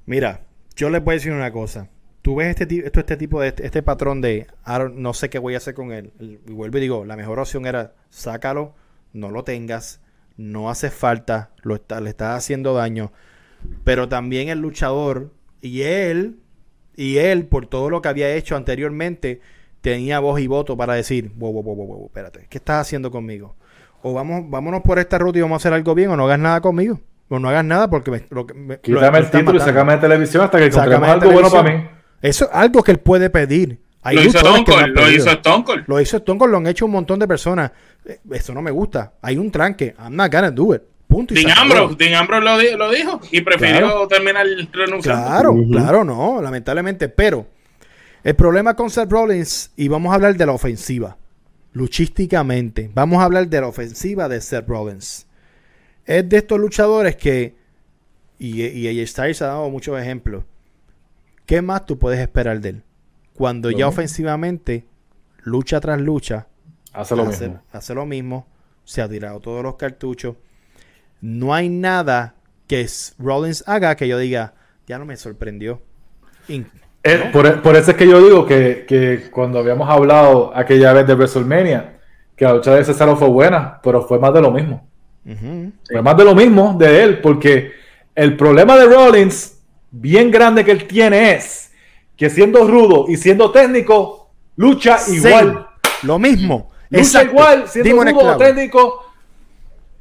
Mira, 0.06 0.40
yo 0.76 0.90
les 0.90 1.02
voy 1.02 1.12
a 1.12 1.16
decir 1.16 1.32
una 1.32 1.50
cosa. 1.52 1.88
Tú 2.26 2.34
ves 2.34 2.58
este, 2.58 2.84
esto, 2.84 2.98
este 2.98 3.16
tipo 3.16 3.40
de 3.40 3.46
este, 3.48 3.64
este 3.64 3.84
patrón 3.84 4.20
de 4.20 4.48
"Ah, 4.64 4.88
no 4.92 5.14
sé 5.14 5.30
qué 5.30 5.38
voy 5.38 5.54
a 5.54 5.58
hacer 5.58 5.74
con 5.74 5.92
él. 5.92 6.10
Y 6.18 6.52
vuelvo 6.52 6.78
y 6.78 6.80
digo, 6.80 7.04
la 7.04 7.14
mejor 7.14 7.38
opción 7.38 7.66
era 7.66 7.92
sácalo, 8.10 8.74
no 9.12 9.30
lo 9.30 9.44
tengas, 9.44 10.00
no 10.36 10.68
hace 10.68 10.90
falta, 10.90 11.50
lo 11.62 11.76
está, 11.76 12.00
le 12.00 12.10
estás 12.10 12.36
haciendo 12.36 12.74
daño. 12.74 13.12
Pero 13.84 14.08
también 14.08 14.48
el 14.48 14.58
luchador 14.58 15.30
y 15.60 15.82
él, 15.82 16.40
y 16.96 17.18
él, 17.18 17.46
por 17.46 17.66
todo 17.66 17.90
lo 17.90 18.02
que 18.02 18.08
había 18.08 18.34
hecho 18.34 18.56
anteriormente, 18.56 19.40
tenía 19.80 20.18
voz 20.18 20.40
y 20.40 20.48
voto 20.48 20.76
para 20.76 20.94
decir, 20.94 21.30
wow, 21.36 21.52
wow, 21.52 21.62
wow, 21.62 21.86
wow, 21.86 22.06
espérate, 22.06 22.48
¿qué 22.50 22.58
estás 22.58 22.80
haciendo 22.80 23.12
conmigo? 23.12 23.54
O 24.02 24.14
vamos, 24.14 24.50
vámonos 24.50 24.82
por 24.82 24.98
esta 24.98 25.16
ruta 25.18 25.38
y 25.38 25.42
vamos 25.42 25.54
a 25.54 25.58
hacer 25.62 25.72
algo 25.74 25.94
bien, 25.94 26.10
o 26.10 26.16
no 26.16 26.24
hagas 26.24 26.40
nada 26.40 26.60
conmigo. 26.60 27.00
O 27.28 27.38
no 27.38 27.48
hagas 27.48 27.64
nada 27.64 27.88
porque 27.88 28.10
me, 28.10 28.24
lo 28.30 28.46
que 28.48 28.54
me- 28.54 28.74
lo- 28.74 28.80
Quítame 28.80 29.10
me 29.12 29.18
el 29.18 29.30
título 29.30 29.58
y 29.58 29.60
sácame 29.60 29.92
de 29.92 29.98
televisión 29.98 30.42
hasta 30.42 30.58
que 30.58 30.64
encontremos 30.66 31.08
algo 31.08 31.32
bueno 31.32 31.50
para 31.50 31.62
mí. 31.78 31.95
Eso 32.26 32.44
es 32.46 32.50
algo 32.52 32.82
que 32.82 32.92
él 32.92 32.98
puede 32.98 33.30
pedir. 33.30 33.78
Hay 34.02 34.16
Lo 34.16 34.22
hizo 34.22 34.38
lo 34.40 34.50
hizo 35.10 35.30
Stone 35.30 35.64
Cold. 35.64 35.84
Lo 35.88 36.00
hizo 36.00 36.16
Stone 36.18 36.38
Cold, 36.38 36.50
lo 36.52 36.58
han 36.58 36.66
hecho 36.68 36.84
un 36.86 36.92
montón 36.92 37.18
de 37.18 37.26
personas. 37.26 37.72
Eh, 38.04 38.18
Eso 38.30 38.54
no 38.54 38.62
me 38.62 38.70
gusta. 38.70 39.14
Hay 39.22 39.36
un 39.36 39.50
tranque. 39.50 39.94
I'm 39.98 40.14
not 40.14 40.30
gonna 40.32 40.50
do 40.50 40.74
it. 40.74 40.82
Punto. 41.08 41.34
y 41.34 41.44
acabó. 41.44 41.60
Ambrose, 41.62 41.94
Dean 41.98 42.14
Ambrose 42.14 42.44
lo, 42.44 42.58
di- 42.58 42.76
lo 42.76 42.90
dijo 42.90 43.20
y 43.30 43.40
prefirió 43.40 43.78
Claro. 43.78 44.08
terminar 44.08 44.46
renunciando. 44.72 45.26
Claro, 45.26 45.54
claro, 45.70 46.04
no, 46.04 46.40
lamentablemente. 46.42 47.08
Pero 47.08 47.46
el 48.24 48.34
problema 48.34 48.74
con 48.74 48.90
Seth 48.90 49.10
Rollins, 49.10 49.70
y 49.76 49.88
vamos 49.88 50.10
a 50.12 50.16
hablar 50.16 50.36
de 50.36 50.46
la 50.46 50.52
ofensiva, 50.52 51.16
luchísticamente, 51.72 52.90
vamos 52.92 53.20
a 53.20 53.24
hablar 53.24 53.48
de 53.48 53.60
la 53.60 53.68
ofensiva 53.68 54.28
de 54.28 54.40
Seth 54.40 54.68
Rollins. 54.68 55.26
Es 56.04 56.28
de 56.28 56.36
estos 56.38 56.58
luchadores 56.58 57.16
que, 57.16 57.54
y, 58.38 58.62
y 58.64 59.00
AJ 59.00 59.08
Styles 59.08 59.42
ha 59.42 59.46
dado 59.46 59.70
muchos 59.70 59.98
ejemplos, 60.00 60.44
¿qué 61.46 61.62
más 61.62 61.86
tú 61.86 61.98
puedes 61.98 62.20
esperar 62.20 62.60
de 62.60 62.68
él? 62.70 62.82
Cuando 63.34 63.70
Lo 63.70 63.78
ya 63.78 63.88
ofensivamente, 63.88 64.86
lucha 65.44 65.80
tras 65.80 66.00
lucha, 66.00 66.48
Hace 66.92 67.14
lo 67.16 67.24
hace, 67.24 67.48
mismo. 67.48 67.62
hace 67.72 67.94
lo 67.94 68.06
mismo, 68.06 68.46
se 68.84 69.02
ha 69.02 69.08
tirado 69.08 69.40
todos 69.40 69.62
los 69.62 69.76
cartuchos. 69.76 70.36
No 71.20 71.54
hay 71.54 71.68
nada 71.68 72.34
que 72.66 72.86
Rollins 73.18 73.64
haga 73.66 73.96
que 73.96 74.08
yo 74.08 74.18
diga, 74.18 74.54
ya 74.86 74.98
no 74.98 75.04
me 75.04 75.16
sorprendió. 75.16 75.82
In- 76.48 76.70
Eh, 77.02 77.30
por, 77.32 77.62
por 77.62 77.76
eso 77.76 77.92
es 77.92 77.96
que 77.96 78.08
yo 78.08 78.20
digo 78.24 78.46
que, 78.46 78.84
que 78.88 79.30
cuando 79.30 79.60
habíamos 79.60 79.88
hablado 79.88 80.52
aquella 80.56 80.92
vez 80.92 81.06
de 81.06 81.14
WrestleMania, 81.14 81.98
que 82.34 82.44
la 82.44 82.54
lucha 82.54 82.74
de 82.74 82.84
Cesaro 82.84 83.16
fue 83.16 83.28
buena, 83.28 83.80
pero 83.82 84.02
fue 84.02 84.18
más 84.18 84.34
de 84.34 84.40
lo 84.42 84.50
mismo. 84.50 84.88
Fue 85.90 86.02
más 86.02 86.16
de 86.16 86.24
lo 86.24 86.34
mismo 86.34 86.76
de 86.78 87.02
él, 87.02 87.20
porque 87.20 87.72
el 88.14 88.36
problema 88.36 88.76
de 88.76 88.86
Rollins, 88.86 89.55
bien 89.90 90.30
grande 90.30 90.64
que 90.64 90.70
él 90.72 90.86
tiene, 90.86 91.32
es 91.34 91.72
que 92.16 92.30
siendo 92.30 92.66
rudo 92.66 93.06
y 93.08 93.16
siendo 93.16 93.50
técnico, 93.50 94.30
lucha 94.56 94.98
igual. 95.08 95.66
Lo 96.02 96.18
mismo. 96.18 96.70
Lucha 96.88 97.02
Exacto. 97.02 97.30
igual, 97.30 97.68
siendo 97.68 98.04
rudo 98.04 98.34
o 98.34 98.36
técnico, 98.36 99.04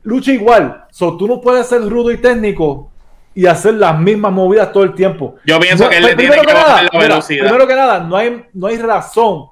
lucha 0.04 0.32
igual. 0.32 0.86
So, 0.92 1.18
tú 1.18 1.28
no 1.28 1.42
puedes 1.42 1.68
ser 1.68 1.82
rudo 1.88 2.12
y 2.12 2.18
técnico 2.18 2.92
y 3.34 3.46
hacer 3.48 3.74
las 3.74 4.00
mismas 4.00 4.32
movidas 4.32 4.72
todo 4.72 4.84
el 4.84 4.94
tiempo. 4.94 5.36
Yo 5.46 5.60
pienso 5.60 5.90
que 5.90 5.98
él 5.98 6.04
le 6.06 6.16
primero 6.16 6.42
tiene 6.42 6.48
que 6.48 6.54
bajar 6.54 6.84
la 6.84 6.90
mira, 6.94 7.08
velocidad. 7.08 7.44
Primero 7.44 7.68
que 7.68 7.76
nada, 7.76 8.00
no 8.00 8.16
hay, 8.16 8.46
no 8.54 8.68
hay 8.68 8.78
razón, 8.78 9.48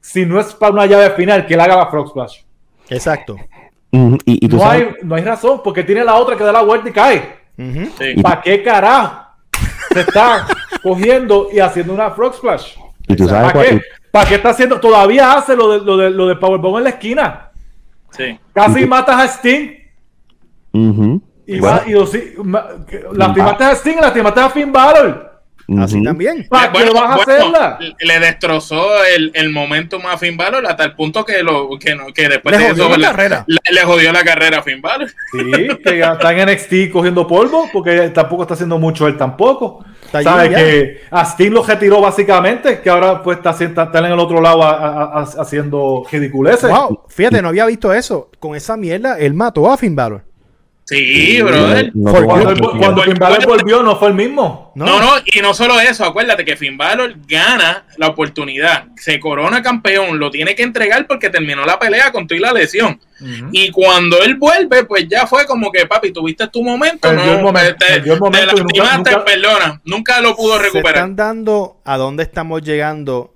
si 0.00 0.24
no 0.24 0.38
es 0.38 0.54
para 0.54 0.72
una 0.72 0.86
llave 0.86 1.10
final, 1.10 1.44
que 1.46 1.54
él 1.54 1.60
haga 1.60 1.76
la 1.76 1.86
Frog 1.86 2.10
Splash. 2.10 2.42
Exacto. 2.88 3.36
Ujú, 3.90 4.18
Y, 4.24 4.44
y 4.46 4.48
tú 4.48 4.56
No 4.56 4.62
sabes, 4.62 4.82
hay, 4.82 4.94
no 5.02 5.14
hay 5.16 5.24
razón, 5.24 5.60
porque 5.64 5.82
tiene 5.82 6.04
la 6.04 6.14
otra 6.14 6.36
que 6.36 6.44
da 6.44 6.52
la 6.52 6.62
vuelta 6.62 6.88
y 6.88 6.92
cae. 6.92 7.36
Sí. 7.56 8.20
¿Para 8.22 8.42
qué 8.42 8.62
carajo 8.62 9.25
se 9.92 10.00
está 10.00 10.46
cogiendo 10.82 11.48
y 11.52 11.58
haciendo 11.60 11.92
una 11.94 12.10
Frog 12.10 12.34
Splash? 12.34 12.74
y 13.08 13.14
tú 13.16 13.28
sabes 13.28 13.52
¿Para 13.52 13.64
qué? 13.68 13.80
¿Para 14.10 14.28
qué 14.28 14.34
está 14.36 14.48
haciendo? 14.50 14.80
Todavía 14.80 15.32
hace 15.34 15.54
lo 15.56 15.70
de, 15.70 15.80
lo 15.84 15.96
de, 15.96 16.10
lo 16.10 16.26
de 16.26 16.36
Powerbomb 16.36 16.78
en 16.78 16.84
la 16.84 16.90
esquina. 16.90 17.50
Sí. 18.10 18.38
Casi 18.54 18.80
Y 18.80 18.82
tú- 18.84 18.88
matas 18.88 19.16
a 19.20 19.24
Sting. 19.28 19.70
Ujú. 20.72 21.22
Y, 21.46 21.60
Bueno. 21.60 21.76
va- 21.76 21.82
y 21.88 21.94
que- 22.86 23.04
lastimaste 23.12 23.64
a 23.64 23.70
Sting, 23.76 23.96
lastimaste 24.00 24.40
a 24.40 24.50
Finn 24.50 24.72
Balor. 24.72 25.25
Así 25.78 26.00
también. 26.02 26.46
¿Para 26.48 26.70
qué 26.72 26.90
vas 26.90 27.02
a 27.02 27.14
hacerla? 27.22 27.78
le 27.98 28.20
destrozó 28.20 29.04
el, 29.04 29.32
el 29.34 29.50
momentum 29.50 30.06
a 30.06 30.16
Finn 30.16 30.36
Balor 30.36 30.64
hasta 30.66 30.84
el 30.84 30.94
punto 30.94 31.24
que, 31.24 31.42
lo, 31.42 31.70
que, 31.80 31.94
no- 31.96 32.06
que 32.14 32.28
después 32.28 32.56
Le 32.56 32.62
de 32.62 32.70
jodió 32.70 32.84
eso 32.84 32.90
la 32.92 32.96
le, 32.98 33.04
carrera. 33.06 33.44
le- 33.48 33.72
le 33.74 33.80
jodió 33.82 34.12
la 34.12 34.22
carrera 34.22 34.58
a 34.58 34.62
Finn 34.62 34.80
Balor. 34.80 35.08
Sí, 35.32 35.68
que 35.84 35.98
ya 35.98 36.12
está 36.12 36.32
en 36.32 36.48
NXT 36.48 36.92
cogiendo 36.92 37.26
polvo, 37.26 37.68
porque 37.72 38.10
tampoco 38.10 38.42
está 38.42 38.54
haciendo 38.54 38.78
mucho 38.78 39.08
él 39.08 39.16
tampoco. 39.16 39.84
Está 40.04 40.22
¿Sabes? 40.22 40.50
Que 40.54 41.00
a 41.10 41.24
Sting 41.24 41.50
lo 41.50 41.64
retiró 41.64 42.00
básicamente, 42.00 42.80
que 42.80 42.88
ahora 42.88 43.20
pues 43.22 43.38
está, 43.38 43.50
haciendo- 43.50 43.82
está 43.82 43.98
en 43.98 44.04
el 44.04 44.18
otro 44.20 44.40
lado 44.40 44.62
a- 44.62 44.70
a- 44.76 45.20
a- 45.20 45.42
haciendo 45.42 46.04
ridiculeces. 46.10 46.70
Wow, 46.70 47.02
fíjate, 47.08 47.42
no 47.42 47.48
había 47.48 47.66
visto 47.66 47.92
eso. 47.92 48.30
Con 48.38 48.54
esa 48.54 48.76
mierda, 48.76 49.18
él 49.18 49.34
mató 49.34 49.68
a 49.68 49.76
Finn 49.76 49.96
Balor. 49.96 50.22
Sí, 50.88 51.42
brother. 51.42 51.90
No 51.94 52.12
Cuando, 52.24 53.02
Finn 53.02 53.14
Balor 53.18 53.44
volvió, 53.44 53.82
no 53.82 53.96
fue 53.98 54.06
el 54.08 54.14
mismo. 54.14 54.70
No, 54.76 54.84
No, 54.86 55.00
no, 55.00 55.10
y 55.26 55.40
no 55.40 55.52
solo 55.52 55.80
eso, 55.80 56.04
acuérdate 56.04 56.44
que 56.44 56.56
Finn 56.56 56.76
Balor 56.76 57.16
gana 57.26 57.84
la 57.96 58.06
oportunidad, 58.06 58.84
se 58.96 59.18
corona 59.18 59.62
campeón, 59.62 60.20
lo 60.20 60.30
tiene 60.30 60.54
que 60.54 60.62
entregar 60.62 61.08
porque 61.08 61.28
terminó 61.28 61.66
la 61.66 61.76
pelea 61.80 62.12
con 62.12 62.28
tú 62.28 62.36
y 62.36 62.38
la 62.38 62.52
lesión. 62.52 63.00
Y 63.50 63.72
cuando 63.72 64.22
él 64.22 64.36
vuelve, 64.36 64.84
pues 64.84 65.08
ya 65.08 65.26
fue 65.26 65.44
como 65.44 65.72
que, 65.72 65.86
papi, 65.86 66.12
tuviste 66.12 66.46
tu 66.48 66.62
momento, 66.62 67.08
Perdió 67.08 67.24
no, 67.26 67.32
el 67.38 67.42
momento, 67.42 67.74
te, 67.80 67.86
perdió 67.94 68.12
el 68.14 68.20
momento 68.20 68.54
te 68.54 68.60
y 68.60 68.62
nunca- 68.62 68.74
lastimaste, 68.84 69.10
nunca- 69.10 69.24
perdona, 69.24 69.80
nunca 69.84 70.20
lo 70.20 70.36
pudo 70.36 70.56
Se 70.58 70.62
recuperar. 70.64 70.94
están 70.94 71.16
dando 71.16 71.80
a 71.84 71.96
dónde 71.96 72.22
estamos 72.22 72.62
llegando. 72.62 73.34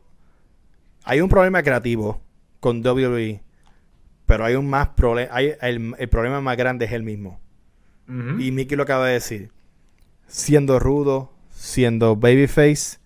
Hay 1.03 1.21
un 1.21 1.29
problema 1.29 1.63
creativo 1.65 2.23
con 2.61 2.81
WWE, 2.87 3.41
pero 4.31 4.45
hay 4.45 4.55
un 4.55 4.71
más 4.71 4.91
problema. 4.91 5.29
Hay 5.35 5.55
el, 5.61 5.93
el 5.99 6.09
problema 6.09 6.41
más 6.41 6.57
grande 6.57 6.85
es 6.85 6.93
el 6.93 7.03
mismo. 7.03 7.41
Y 8.39 8.53
Mickey 8.53 8.77
lo 8.77 8.85
acaba 8.85 9.09
de 9.09 9.15
decir. 9.15 9.51
Siendo 10.29 10.79
rudo, 10.79 11.33
siendo 11.53 12.15
babyface, 12.15 12.99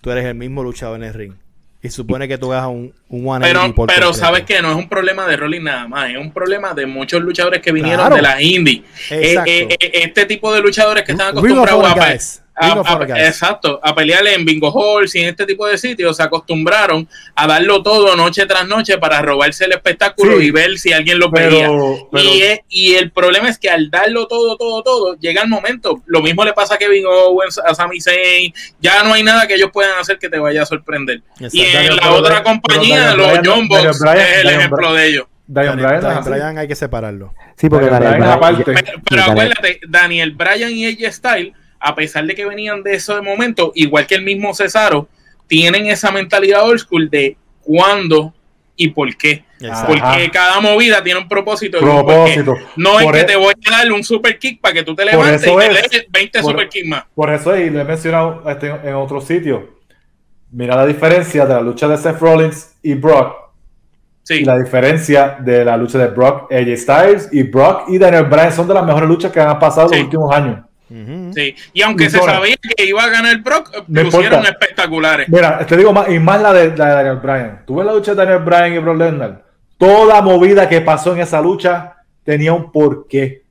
tú 0.00 0.10
eres 0.10 0.24
el 0.24 0.34
mismo 0.34 0.62
luchador 0.62 0.96
en 0.96 1.04
el 1.04 1.12
ring. 1.12 1.34
Y 1.82 1.90
supone 1.90 2.26
que 2.26 2.38
tú 2.38 2.54
hagas 2.54 2.68
un, 2.68 2.94
un 3.10 3.28
one 3.28 3.44
Pero, 3.46 3.74
por 3.74 3.88
pero 3.88 4.14
sabes 4.14 4.44
que 4.44 4.62
no 4.62 4.70
es 4.70 4.76
un 4.76 4.88
problema 4.88 5.26
de 5.26 5.36
Rolling 5.36 5.62
nada 5.62 5.86
más, 5.88 6.08
es 6.08 6.16
un 6.16 6.32
problema 6.32 6.72
de 6.72 6.86
muchos 6.86 7.20
luchadores 7.20 7.60
que 7.60 7.70
vinieron 7.70 8.06
Claro. 8.06 8.16
de 8.16 8.22
las 8.22 8.40
indies. 8.40 8.80
Eh, 9.10 9.34
eh, 9.46 9.68
eh, 9.78 9.90
este 9.92 10.24
tipo 10.24 10.54
de 10.54 10.62
luchadores 10.62 11.04
que 11.04 11.12
están 11.12 11.36
acostumbrados 11.36 11.84
a. 11.84 12.41
a- 12.54 12.82
a- 13.14 13.26
exacto, 13.26 13.80
a 13.82 13.94
pelear 13.94 14.26
en 14.26 14.44
bingo 14.44 14.70
halls 14.70 15.14
y 15.14 15.20
en 15.20 15.28
este 15.30 15.46
tipo 15.46 15.66
de 15.66 15.78
sitios, 15.78 16.16
se 16.16 16.22
acostumbraron 16.22 17.08
a 17.34 17.46
darlo 17.46 17.82
todo 17.82 18.14
noche 18.14 18.44
tras 18.46 18.66
noche 18.66 18.98
para 18.98 19.22
robarse 19.22 19.64
el 19.64 19.72
espectáculo 19.72 20.38
Sí. 20.38 20.46
y 20.46 20.50
ver 20.50 20.78
si 20.78 20.92
alguien 20.92 21.18
lo 21.18 21.30
veía. 21.30 21.48
Pero, 21.68 22.08
pero- 22.12 22.24
Y, 22.24 22.42
es- 22.42 22.60
y 22.68 22.94
el 22.94 23.10
problema 23.10 23.48
es 23.48 23.58
que 23.58 23.70
al 23.70 23.90
darlo 23.90 24.26
todo, 24.26 24.56
todo, 24.56 24.82
todo, 24.82 25.16
llega 25.18 25.42
el 25.42 25.48
momento. 25.48 26.02
Lo 26.06 26.20
mismo 26.20 26.44
le 26.44 26.52
pasa 26.52 26.74
a 26.74 26.78
Kevin 26.78 27.04
Owens, 27.06 27.58
a 27.58 27.74
Sami 27.74 28.00
Zayn. 28.00 28.52
Ya 28.80 29.02
no 29.02 29.14
hay 29.14 29.22
nada 29.22 29.46
que 29.46 29.54
ellos 29.54 29.70
puedan 29.72 29.98
hacer 29.98 30.18
que 30.18 30.28
te 30.28 30.38
vaya 30.38 30.62
a 30.62 30.66
sorprender. 30.66 31.22
Exacto. 31.40 31.56
Y 31.56 31.60
en 31.62 31.72
Daniel, 31.72 31.96
la 31.96 32.02
pero 32.02 32.14
otra 32.14 32.42
compañía, 32.42 33.14
los 33.14 33.26
Daniel 33.32 33.88
es 34.18 34.38
el 34.44 34.48
ejemplo 34.50 34.92
de 34.94 35.06
ellos. 35.08 35.26
Daniel 35.46 35.72
Daniel- 35.76 35.86
Bryan, 35.88 36.02
Daniel 36.02 36.18
así. 36.20 36.30
Bryan 36.30 36.58
hay 36.58 36.68
que 36.68 36.74
separarlo. 36.74 37.34
Sí, 37.56 37.68
porque 37.68 37.86
Daniel 37.86 38.14
Bryan. 38.18 38.62
Pero, 38.64 38.82
pero 39.08 39.22
acuérdate, 39.24 39.80
Daniel 39.88 40.30
Bryan 40.32 40.70
y 40.70 40.86
AJ 40.86 41.12
Styles, 41.12 41.52
a 41.82 41.94
pesar 41.94 42.24
de 42.26 42.34
que 42.34 42.44
venían 42.46 42.82
de 42.82 42.94
ese 42.94 43.20
momento, 43.20 43.72
igual 43.74 44.06
que 44.06 44.14
el 44.14 44.22
mismo 44.22 44.54
Cesaro, 44.54 45.08
tienen 45.46 45.86
esa 45.86 46.10
mentalidad 46.10 46.64
old 46.66 46.78
school 46.80 47.10
de 47.10 47.36
cuándo 47.62 48.32
y 48.76 48.88
por 48.88 49.14
qué. 49.16 49.44
Exacto. 49.60 49.86
Porque 49.88 50.02
Ajá. 50.02 50.30
cada 50.32 50.60
movida 50.60 51.02
tiene 51.04 51.20
un 51.20 51.28
propósito. 51.28 51.78
Propósito. 51.78 52.54
No 52.76 52.98
es 52.98 53.12
que 53.12 53.20
e- 53.20 53.24
te 53.24 53.36
voy 53.36 53.52
a 53.66 53.70
dar 53.70 53.92
un 53.92 54.02
super 54.02 54.38
kick 54.38 54.60
para 54.60 54.74
que 54.74 54.82
tú 54.82 54.94
te 54.94 55.04
levantes 55.04 55.42
y 55.42 55.44
eso 55.50 55.58
te 55.58 55.66
es. 55.66 55.90
des 55.90 56.06
20 56.10 56.40
Por- 56.40 56.50
super 56.52 56.68
kick 56.68 56.86
más. 56.86 57.04
Por 57.14 57.32
eso, 57.32 57.56
y 57.56 57.70
lo 57.70 57.80
he 57.80 57.84
mencionado 57.84 58.42
este, 58.48 58.68
en 58.68 58.94
otro 58.94 59.20
sitio. 59.20 59.78
Mira 60.50 60.74
la 60.76 60.86
diferencia 60.86 61.46
de 61.46 61.54
la 61.54 61.60
lucha 61.60 61.86
de 61.88 61.96
Seth 61.96 62.18
Rollins 62.18 62.74
y 62.82 62.94
Brock. 62.94 63.36
Sí. 64.24 64.34
Y 64.40 64.44
la 64.44 64.58
diferencia 64.58 65.36
de 65.40 65.64
la 65.64 65.76
lucha 65.76 65.98
de 65.98 66.06
Brock, 66.08 66.50
AJ 66.52 66.76
Styles 66.76 67.28
y 67.32 67.42
Brock 67.44 67.88
y 67.88 67.98
Daniel 67.98 68.24
Bryan 68.24 68.52
son 68.52 68.68
de 68.68 68.74
las 68.74 68.84
mejores 68.84 69.08
luchas 69.08 69.32
que 69.32 69.40
han 69.40 69.58
pasado 69.58 69.88
Sí. 69.88 69.96
los 69.96 70.04
últimos 70.04 70.34
años. 70.34 70.60
Sí. 71.34 71.54
Y 71.72 71.82
aunque 71.82 72.10
se 72.10 72.18
sabía 72.18 72.56
que 72.76 72.84
iba 72.84 73.02
a 73.02 73.08
ganar 73.08 73.38
Brock, 73.42 73.70
No 73.88 74.02
pusieron 74.02 74.24
importa. 74.40 74.48
espectaculares. 74.50 75.28
Mira, 75.28 75.64
te 75.66 75.76
digo 75.76 75.92
más, 75.92 76.08
y 76.10 76.18
más 76.18 76.40
la 76.42 76.52
de, 76.52 76.76
la 76.76 76.86
de 76.88 76.94
Daniel 76.94 77.16
Bryan. 77.16 77.62
Tú 77.66 77.76
ves 77.76 77.86
la 77.86 77.92
lucha 77.94 78.12
de 78.14 78.16
Daniel 78.24 78.42
Bryan 78.44 78.74
y 78.74 78.78
Brock 78.78 78.96
Lesnar. 78.98 79.44
Toda 79.78 80.20
movida 80.22 80.68
que 80.68 80.80
pasó 80.80 81.12
en 81.14 81.20
esa 81.20 81.40
lucha 81.40 81.94
tenía 82.24 82.52
un 82.52 82.70
porqué. 82.70 83.42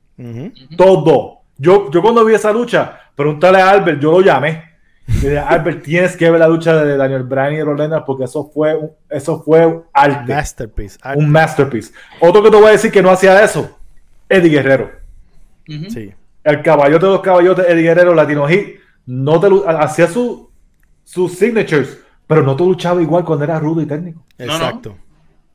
Todo. 0.76 1.40
Yo, 1.58 1.90
yo 1.90 2.02
cuando 2.02 2.24
vi 2.24 2.34
esa 2.34 2.52
lucha, 2.52 2.98
preguntarle 3.14 3.60
a 3.60 3.70
Albert, 3.70 4.00
yo 4.00 4.12
lo 4.12 4.20
llamé. 4.20 4.70
Dije, 5.06 5.38
Albert, 5.46 5.82
tienes 5.82 6.16
que 6.16 6.30
ver 6.30 6.40
la 6.40 6.48
lucha 6.48 6.76
de 6.84 6.96
Daniel 6.96 7.24
Bryan 7.24 7.54
y 7.54 7.62
Brock 7.62 7.78
Lesnar 7.78 8.04
porque 8.04 8.24
eso 8.24 8.50
fue, 8.52 8.74
un- 8.76 8.90
eso 9.10 9.42
fue 9.42 9.80
arte. 9.92 10.32
Masterpiece. 10.32 10.98
Un 11.16 11.28
masterpiece. 11.30 11.92
Otro 12.20 12.42
que 12.42 12.50
te 12.50 12.56
voy 12.56 12.66
a 12.68 12.72
decir 12.72 12.90
que 12.90 13.02
no 13.02 13.10
hacía 13.10 13.42
eso, 13.42 13.78
Eddie 14.28 14.50
Guerrero. 14.50 14.90
Sí. 15.66 16.12
El 16.44 16.62
caballote 16.62 17.06
de 17.06 17.12
los 17.12 17.20
caballotes, 17.20 17.66
Eddie 17.68 17.82
Guerrero, 17.82 18.14
Latino 18.14 18.46
Hit, 18.48 18.76
no 19.06 19.38
te 19.40 19.48
hacía 19.78 20.06
su- 20.08 20.50
sus 21.04 21.32
signatures, 21.38 21.98
pero 22.26 22.42
no 22.42 22.56
te 22.56 22.64
luchaba 22.64 23.00
igual 23.02 23.24
cuando 23.24 23.44
era 23.44 23.58
rudo 23.58 23.80
y 23.82 23.86
técnico. 23.86 24.24
No, 24.38 24.46
no. 24.46 24.52
Exacto. 24.54 24.90
O 24.90 24.96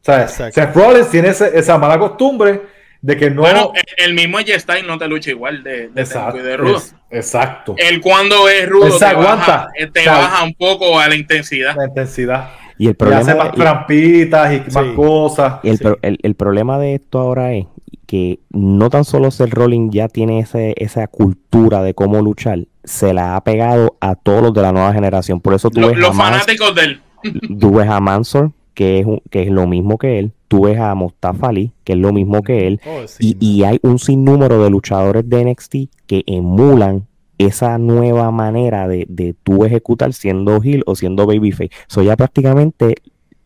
sea, 0.02 0.21
Exacto. 0.23 0.62
Seth 0.62 0.76
Rollins 0.76 1.10
tiene 1.10 1.30
ese- 1.30 1.58
esa 1.58 1.78
mala 1.78 2.00
costumbre 2.00 2.62
de 3.02 3.17
que 3.17 3.30
no. 3.30 3.41
Bueno, 3.41 3.71
el- 3.97 4.06
el 4.06 4.13
mismo 4.13 4.38
AJ 4.38 4.60
Styles 4.60 4.86
no 4.88 4.97
te 4.97 5.08
lucha 5.08 5.32
igual 5.32 5.63
de, 5.63 5.89
de 5.89 6.02
exacto, 6.02 6.38
de 6.41 6.56
rudo. 6.58 6.78
es- 6.78 6.95
exacto. 7.12 7.76
El 7.78 8.00
cuando 8.02 8.47
es 8.47 8.67
rudo 8.69 8.97
te, 8.97 9.06
aguanta. 9.06 9.36
baja, 9.36 9.67
eh, 9.78 9.88
te 9.91 10.00
O 10.02 10.04
sea, 10.04 10.13
baja 10.17 10.43
un 10.43 10.54
poco 10.54 11.00
a 11.00 11.08
la 11.10 11.15
intensidad. 11.15 11.76
La 11.76 11.86
intensidad. 11.86 12.50
Y 12.78 12.86
el 12.86 12.91
Y 12.91 12.93
problema, 12.93 13.21
hace 13.21 13.36
más 13.36 13.50
y- 13.54 13.58
trampitas 13.58 14.54
y 14.54 14.71
más 14.71 14.86
Sí. 14.86 14.93
cosas. 14.95 15.54
y 15.63 15.69
el, 15.69 15.78
Sí. 15.78 15.84
pro- 15.84 16.00
el- 16.02 16.19
el 16.21 16.36
problema 16.36 16.78
de 16.80 16.95
esto 16.95 17.19
ahora 17.19 17.54
es 17.54 17.65
que 18.07 18.39
no 18.49 18.89
tan 18.89 19.05
solo 19.05 19.29
Seth 19.29 19.53
Rollins 19.53 19.93
ya 19.93 20.07
tiene 20.07 20.39
ese, 20.39 20.73
esa 20.77 21.05
cultura 21.07 21.83
de 21.83 21.93
cómo 21.93 22.21
luchar, 22.21 22.65
se 22.83 23.13
la 23.13 23.35
ha 23.35 23.43
pegado 23.43 23.97
a 23.99 24.15
todos 24.15 24.41
los 24.41 24.53
de 24.53 24.61
la 24.63 24.71
nueva 24.71 24.93
generación. 24.93 25.39
Por 25.41 25.53
eso 25.53 25.69
tú 25.69 25.81
ves 25.81 25.97
los 25.97 26.09
a 26.09 26.13
fanáticos 26.13 26.73
de 26.73 26.81
él. 26.83 27.01
tú 27.59 27.71
ves 27.73 27.87
a 27.89 27.99
Mansor, 27.99 28.51
que 28.73 28.99
es, 28.99 29.05
un- 29.05 29.21
que 29.29 29.43
es 29.43 29.49
lo 29.49 29.67
mismo 29.67 29.97
que 29.97 30.17
él, 30.19 30.31
tú 30.47 30.61
ves 30.63 30.79
a 30.79 30.95
Mustafa 30.95 31.49
Ali, 31.49 31.73
que 31.83 31.93
es 31.93 31.99
lo 31.99 32.13
mismo 32.13 32.41
que 32.43 32.65
él, 32.67 32.79
Oh, 32.87 33.05
sí, 33.07 33.35
y, 33.39 33.45
y 33.45 33.63
hay 33.65 33.79
un 33.83 33.99
sinnúmero 33.99 34.63
de 34.63 34.69
luchadores 34.69 35.27
de 35.29 35.43
NXT 35.45 35.75
que 36.07 36.23
emulan 36.27 37.05
esa 37.37 37.77
nueva 37.77 38.31
manera 38.31 38.87
de, 38.87 39.05
de 39.09 39.35
tú 39.43 39.65
ejecutar 39.65 40.13
siendo 40.13 40.61
heel 40.63 40.83
o 40.87 40.95
siendo 40.95 41.27
babyface. 41.27 41.69
Eso 41.89 42.01
ya 42.01 42.15
prácticamente, 42.15 42.95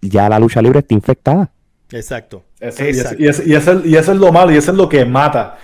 ya 0.01 0.29
la 0.29 0.37
lucha 0.39 0.61
libre 0.61 0.79
está 0.79 0.93
infectada. 0.93 1.51
Exacto. 1.91 2.43
Eso- 2.61 2.83
y, 2.85 2.89
eso, 2.89 2.99
Exacto. 3.01 3.23
y 3.23 3.27
eso- 3.27 3.43
y 3.45 3.53
eso- 3.55 3.81
y 3.85 3.95
eso 3.97 4.11
es 4.13 4.17
lo 4.19 4.31
malo 4.31 4.51
y 4.51 4.57
eso 4.57 4.71
es 4.71 4.77
lo 4.77 4.87
que 4.87 5.03
mata. 5.03 5.57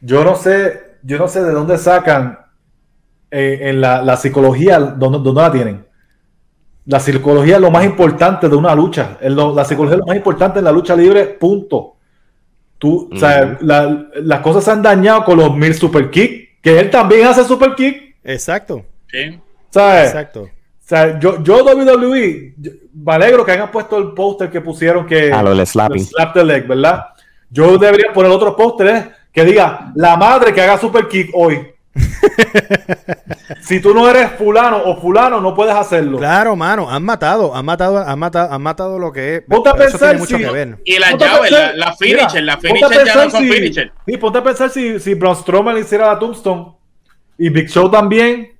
Yo 0.00 0.24
no 0.24 0.34
sé, 0.36 0.80
yo 1.02 1.18
no 1.18 1.28
sé 1.28 1.42
de 1.42 1.50
dónde 1.52 1.76
sacan 1.76 2.38
eh, 3.30 3.68
en 3.70 3.80
la, 3.80 4.00
la 4.02 4.16
psicología, 4.16 4.78
dónde, 4.78 5.18
dónde 5.20 5.42
la 5.42 5.50
tienen. 5.50 5.86
La 6.86 7.00
psicología 7.00 7.56
es 7.56 7.60
lo 7.60 7.70
más 7.72 7.84
importante 7.84 8.48
de 8.48 8.54
una 8.54 8.74
lucha. 8.74 9.18
Lo- 9.22 9.52
la 9.54 9.64
psicología 9.64 9.94
es 9.96 10.00
lo 10.00 10.06
más 10.06 10.16
importante 10.16 10.60
en 10.60 10.64
la 10.66 10.70
lucha 10.72 10.94
libre, 10.94 11.24
punto. 11.26 11.96
Tú, 12.78 13.08
o 13.12 13.16
sea, 13.16 13.56
la- 13.60 14.06
las 14.16 14.40
cosas 14.40 14.62
se 14.64 14.70
han 14.70 14.82
dañado 14.82 15.24
con 15.24 15.38
los 15.38 15.56
mil 15.56 15.74
super 15.74 16.10
kick, 16.10 16.60
que 16.60 16.78
él 16.78 16.90
también 16.90 17.26
hace 17.26 17.42
super 17.44 17.74
kick. 17.74 18.14
Exacto. 18.22 18.84
Sí. 19.10 19.40
¿sabes? 19.70 20.08
Exacto. 20.08 20.48
O 20.84 20.86
sea, 20.86 21.18
yo, 21.18 21.42
yo 21.42 21.64
WWE, 21.64 22.54
yo- 22.58 22.72
me 22.92 23.14
alegro 23.14 23.44
que 23.44 23.52
hayan 23.52 23.70
puesto 23.70 23.96
el 23.96 24.12
póster 24.12 24.50
que 24.50 24.60
pusieron 24.60 25.06
que... 25.06 25.32
A 25.32 25.42
lo 25.42 25.54
del 25.54 25.66
slapping. 25.66 26.04
slap 26.04 26.34
the 26.34 26.44
leg, 26.44 26.66
¿verdad? 26.66 27.06
Yo 27.48 27.78
debería 27.78 28.12
poner 28.12 28.30
otro 28.30 28.54
póster 28.54 28.86
¿eh? 28.88 29.10
que 29.32 29.44
diga, 29.44 29.92
la 29.94 30.16
madre 30.16 30.52
que 30.52 30.60
haga 30.60 30.76
super 30.78 31.08
kick 31.08 31.30
hoy. 31.34 31.68
si 33.60 33.80
tú 33.80 33.94
no 33.94 34.08
eres 34.08 34.32
fulano 34.32 34.82
o 34.84 35.00
fulano, 35.00 35.40
no 35.40 35.54
puedes 35.54 35.74
hacerlo. 35.74 36.18
Claro, 36.18 36.54
mano, 36.56 36.90
han 36.90 37.02
matado, 37.02 37.54
han 37.54 37.64
matado, 37.64 37.98
han 37.98 38.18
matado, 38.18 38.52
han 38.52 38.62
matado 38.62 38.98
lo 38.98 39.12
que 39.12 39.36
es. 39.36 39.42
Ponte 39.48 39.68
a 39.70 39.74
pensar 39.74 40.18
si- 40.20 40.36
que 40.36 40.50
ver. 40.50 40.78
Y 40.84 40.98
las 40.98 41.10
Ponte 41.10 41.24
a 41.24 41.34
llaves, 41.36 41.50
la, 41.50 41.72
la 41.74 41.96
finisher, 41.96 42.42
mira, 42.42 42.42
la 42.42 42.56
finisher 42.58 43.04
ya 43.06 43.14
no 43.24 43.30
son 43.30 43.42
si- 43.42 43.48
finisher. 43.52 43.92
Sí, 44.06 44.16
ponte 44.16 44.38
a 44.38 44.42
pensar 44.44 44.70
si, 44.70 44.98
si 45.00 45.14
Braun 45.14 45.36
Strowman 45.36 45.78
hiciera 45.78 46.06
la 46.08 46.18
Tombstone 46.18 46.72
y 47.38 47.48
Big 47.48 47.68
Show 47.68 47.90
también 47.90 48.53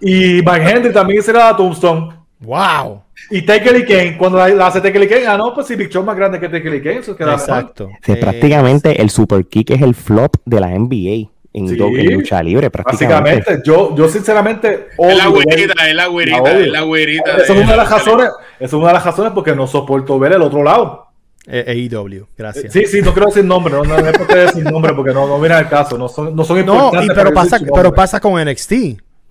y 0.00 0.42
Mike 0.42 0.70
Henry 0.70 0.92
también 0.92 1.20
hiciera 1.20 1.50
la 1.50 1.56
Tombstone 1.56 2.10
¡Wow! 2.40 3.02
y 3.30 3.42
Taker 3.42 3.76
y 3.76 3.84
Kane, 3.84 4.16
cuando 4.16 4.38
la, 4.38 4.48
la 4.48 4.66
hace 4.68 4.80
Taker 4.80 5.02
y 5.02 5.08
Kane, 5.08 5.26
ah 5.26 5.36
no, 5.36 5.52
pues 5.52 5.66
si 5.66 5.74
Big 5.76 5.88
Show 5.90 6.04
más 6.04 6.16
grande 6.16 6.38
que 6.38 6.48
Taker 6.48 6.74
y 6.74 6.82
Kane, 6.82 6.98
eso 6.98 7.16
queda. 7.16 7.34
Exacto. 7.34 7.90
Eh, 8.06 8.16
prácticamente 8.16 9.00
el 9.02 9.10
super 9.10 9.44
kick 9.46 9.70
es 9.70 9.82
el 9.82 9.94
flop 9.94 10.36
de 10.44 10.60
la 10.60 10.68
NBA 10.68 11.28
en, 11.52 11.68
Sí. 11.68 11.76
en 11.80 12.14
lucha 12.14 12.40
libre, 12.42 12.70
prácticamente. 12.70 13.38
Básicamente, 13.40 13.62
yo, 13.66 13.94
yo 13.96 14.08
sinceramente 14.08 14.88
Es 14.96 15.16
la 15.18 15.26
güerita, 15.26 15.88
es 15.88 15.94
la 15.94 16.06
güerita, 16.06 16.58
es 16.60 16.68
la 16.68 16.82
güerita. 16.82 17.36
Esa 17.38 17.42
es 17.54 17.58
una 17.62 17.70
de 17.72 17.76
las 17.76 17.90
razones, 17.90 18.28
esa 18.60 18.64
es 18.66 18.72
una 18.72 18.88
de 18.88 18.92
las 18.94 19.04
razones 19.04 19.32
porque 19.34 19.54
no 19.56 19.66
soporto 19.66 20.18
ver 20.18 20.32
el 20.32 20.42
otro 20.42 20.62
lado. 20.62 21.06
eh, 21.50 21.88
AEW, 21.90 22.26
gracias. 22.36 22.72
Sí, 22.72 22.84
sí, 22.86 23.02
no 23.02 23.12
quiero 23.12 23.26
decir 23.28 23.44
nombre, 23.44 23.72
no, 23.74 23.82
no, 23.82 23.98
no 23.98 24.08
es 24.08 24.16
porque 24.16 24.34
decir 24.36 24.62
nombre 24.70 24.92
porque 24.94 25.12
no, 25.12 25.26
no 25.26 25.40
viene 25.40 25.56
al 25.56 25.68
caso, 25.68 25.98
no 25.98 26.06
son, 26.08 26.36
no 26.36 26.44
son 26.44 26.64
No, 26.64 26.72
y 26.72 26.76
importantes 26.76 27.16
pero 27.16 27.32
para 27.32 27.48
pasa, 27.48 27.58
pero 27.74 27.92
pasa 27.94 28.20
con 28.20 28.40
NXT. 28.40 28.72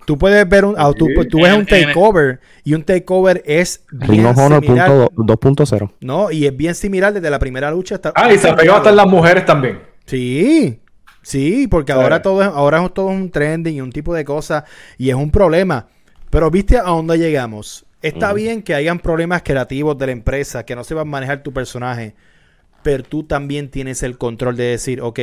Tú 0.08 0.16
puedes 0.16 0.48
ver 0.48 0.64
un, 0.64 0.74
ah, 0.78 0.90
tú, 0.96 1.04
Sí. 1.06 1.28
tú 1.28 1.42
ves 1.42 1.52
un 1.54 1.66
takeover 1.66 2.40
y 2.64 2.72
un 2.72 2.82
takeover 2.82 3.42
es 3.44 3.84
Ring 3.90 4.10
bien 4.10 4.24
of 4.24 4.38
Honor 4.38 4.64
similar, 4.64 4.88
punto 4.88 5.12
do- 5.14 5.36
2.0. 5.36 5.92
no, 6.00 6.30
y 6.30 6.46
es 6.46 6.56
bien 6.56 6.74
similar 6.74 7.12
desde 7.12 7.28
la 7.28 7.38
primera 7.38 7.70
lucha 7.70 7.96
hasta 7.96 8.14
Ah, 8.16 8.32
y 8.32 8.38
se 8.38 8.50
pegó 8.54 8.72
hasta 8.76 8.88
en 8.88 8.96
las 8.96 9.06
mujeres 9.06 9.44
también. 9.44 9.82
Sí, 10.06 10.80
sí, 11.20 11.68
porque 11.68 11.92
ahora 11.92 12.22
todo 12.22 12.40
es, 12.40 12.48
ahora 12.48 12.82
es 12.82 12.94
todo 12.94 13.08
un 13.08 13.30
trending 13.30 13.74
y 13.76 13.80
un 13.82 13.92
tipo 13.92 14.14
de 14.14 14.24
cosa 14.24 14.64
y 14.96 15.10
es 15.10 15.14
un 15.14 15.30
problema. 15.30 15.88
Pero 16.30 16.50
viste 16.50 16.78
a 16.78 16.84
dónde 16.84 17.18
llegamos. 17.18 17.84
Está 18.00 18.32
bien 18.32 18.62
que 18.62 18.74
hayan 18.74 19.00
problemas 19.00 19.42
creativos 19.42 19.98
de 19.98 20.06
la 20.06 20.12
empresa, 20.12 20.64
que 20.64 20.74
no 20.74 20.84
se 20.84 20.94
va 20.94 21.02
a 21.02 21.04
manejar 21.04 21.42
tu 21.42 21.52
personaje, 21.52 22.14
pero 22.82 23.02
tú 23.02 23.24
también 23.24 23.70
tienes 23.70 24.02
el 24.02 24.16
control 24.16 24.56
de 24.56 24.64
decir, 24.64 25.02
ok, 25.02 25.20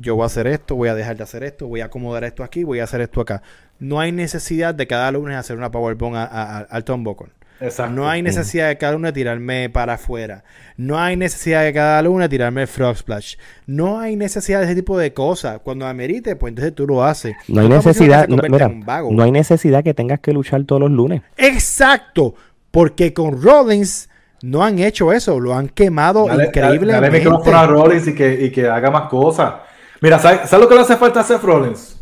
yo 0.00 0.14
voy 0.16 0.22
a 0.24 0.26
hacer 0.26 0.46
esto, 0.46 0.74
voy 0.76 0.88
a 0.88 0.94
dejar 0.94 1.16
de 1.16 1.22
hacer 1.22 1.44
esto, 1.44 1.66
voy 1.68 1.80
a 1.80 1.86
acomodar 1.86 2.24
esto 2.24 2.42
aquí, 2.42 2.64
voy 2.64 2.80
a 2.80 2.84
hacer 2.84 3.00
esto 3.00 3.20
acá. 3.20 3.42
No 3.78 4.00
hay 4.00 4.12
necesidad 4.12 4.74
de 4.74 4.86
cada 4.86 5.10
lunes 5.12 5.36
hacer 5.36 5.56
una 5.56 5.70
powerbomb 5.70 6.14
a, 6.16 6.24
a- 6.24 6.58
a- 6.58 6.66
al 6.68 6.84
Tom 6.84 7.04
Bocon. 7.04 7.30
Exacto. 7.62 7.92
No 7.92 8.08
hay 8.08 8.22
necesidad 8.22 8.68
de 8.68 8.78
cada 8.78 8.92
lunes 8.94 9.12
tirarme 9.12 9.68
para 9.68 9.92
afuera. 9.94 10.44
No 10.78 10.98
hay 10.98 11.16
necesidad 11.16 11.62
de 11.62 11.74
cada 11.74 12.00
lunes 12.00 12.30
tirarme 12.30 12.62
el 12.62 12.68
frog 12.68 12.96
splash. 12.96 13.34
No 13.66 14.00
hay 14.00 14.16
necesidad 14.16 14.60
de 14.60 14.64
ese 14.64 14.74
tipo 14.74 14.96
de 14.96 15.12
cosas. 15.12 15.60
Cuando 15.62 15.86
amerite, 15.86 16.36
pues 16.36 16.52
entonces 16.52 16.74
tú 16.74 16.86
lo 16.86 17.04
haces. 17.04 17.34
No 17.48 17.60
hay 17.60 17.68
necesidad, 17.68 18.28
no, 18.28 18.38
mira, 18.48 18.70
vago. 18.74 19.10
no 19.12 19.22
hay 19.22 19.30
necesidad 19.30 19.84
que 19.84 19.92
tengas 19.92 20.20
que 20.20 20.32
luchar 20.32 20.64
todos 20.64 20.80
los 20.80 20.90
lunes. 20.90 21.20
Exacto. 21.36 22.34
Porque 22.70 23.12
con 23.12 23.42
Rollins 23.42 24.08
no 24.42 24.64
han 24.64 24.78
hecho 24.78 25.12
eso. 25.12 25.38
Lo 25.38 25.54
han 25.54 25.68
quemado 25.68 26.20
Dale, 26.26 26.44
dale, 26.44 26.48
increíblemente. 26.48 27.06
dale 27.08 27.18
micrófono 27.18 27.58
a 27.58 27.66
Rollins 27.66 28.08
y 28.08 28.14
que, 28.14 28.32
y 28.46 28.50
que 28.50 28.68
haga 28.68 28.90
más 28.90 29.10
cosas. 29.10 29.54
Mira, 30.00 30.18
¿sabes, 30.18 30.48
¿sabes 30.48 30.64
lo 30.64 30.68
que 30.68 30.74
le 30.74 30.80
hace 30.80 30.96
falta 30.96 31.20
a 31.20 31.24
Seth 31.24 31.42
Rollins? 31.42 32.00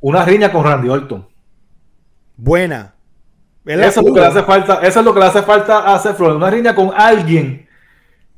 Una 0.00 0.24
riña 0.24 0.52
con 0.52 0.64
Randy 0.64 0.88
Orton. 0.88 1.26
Buena. 2.36 2.94
Eso 3.64 4.00
es, 4.00 4.06
lo 4.06 4.14
que 4.14 4.20
le 4.20 4.26
hace 4.26 4.42
falta, 4.44 4.74
eso 4.82 5.00
es 5.00 5.04
lo 5.04 5.12
que 5.12 5.20
le 5.20 5.26
hace 5.26 5.42
falta 5.42 5.92
a 5.92 5.98
Seth 5.98 6.18
Rollins. 6.18 6.36
Una 6.36 6.50
riña 6.50 6.74
con 6.74 6.92
alguien 6.94 7.68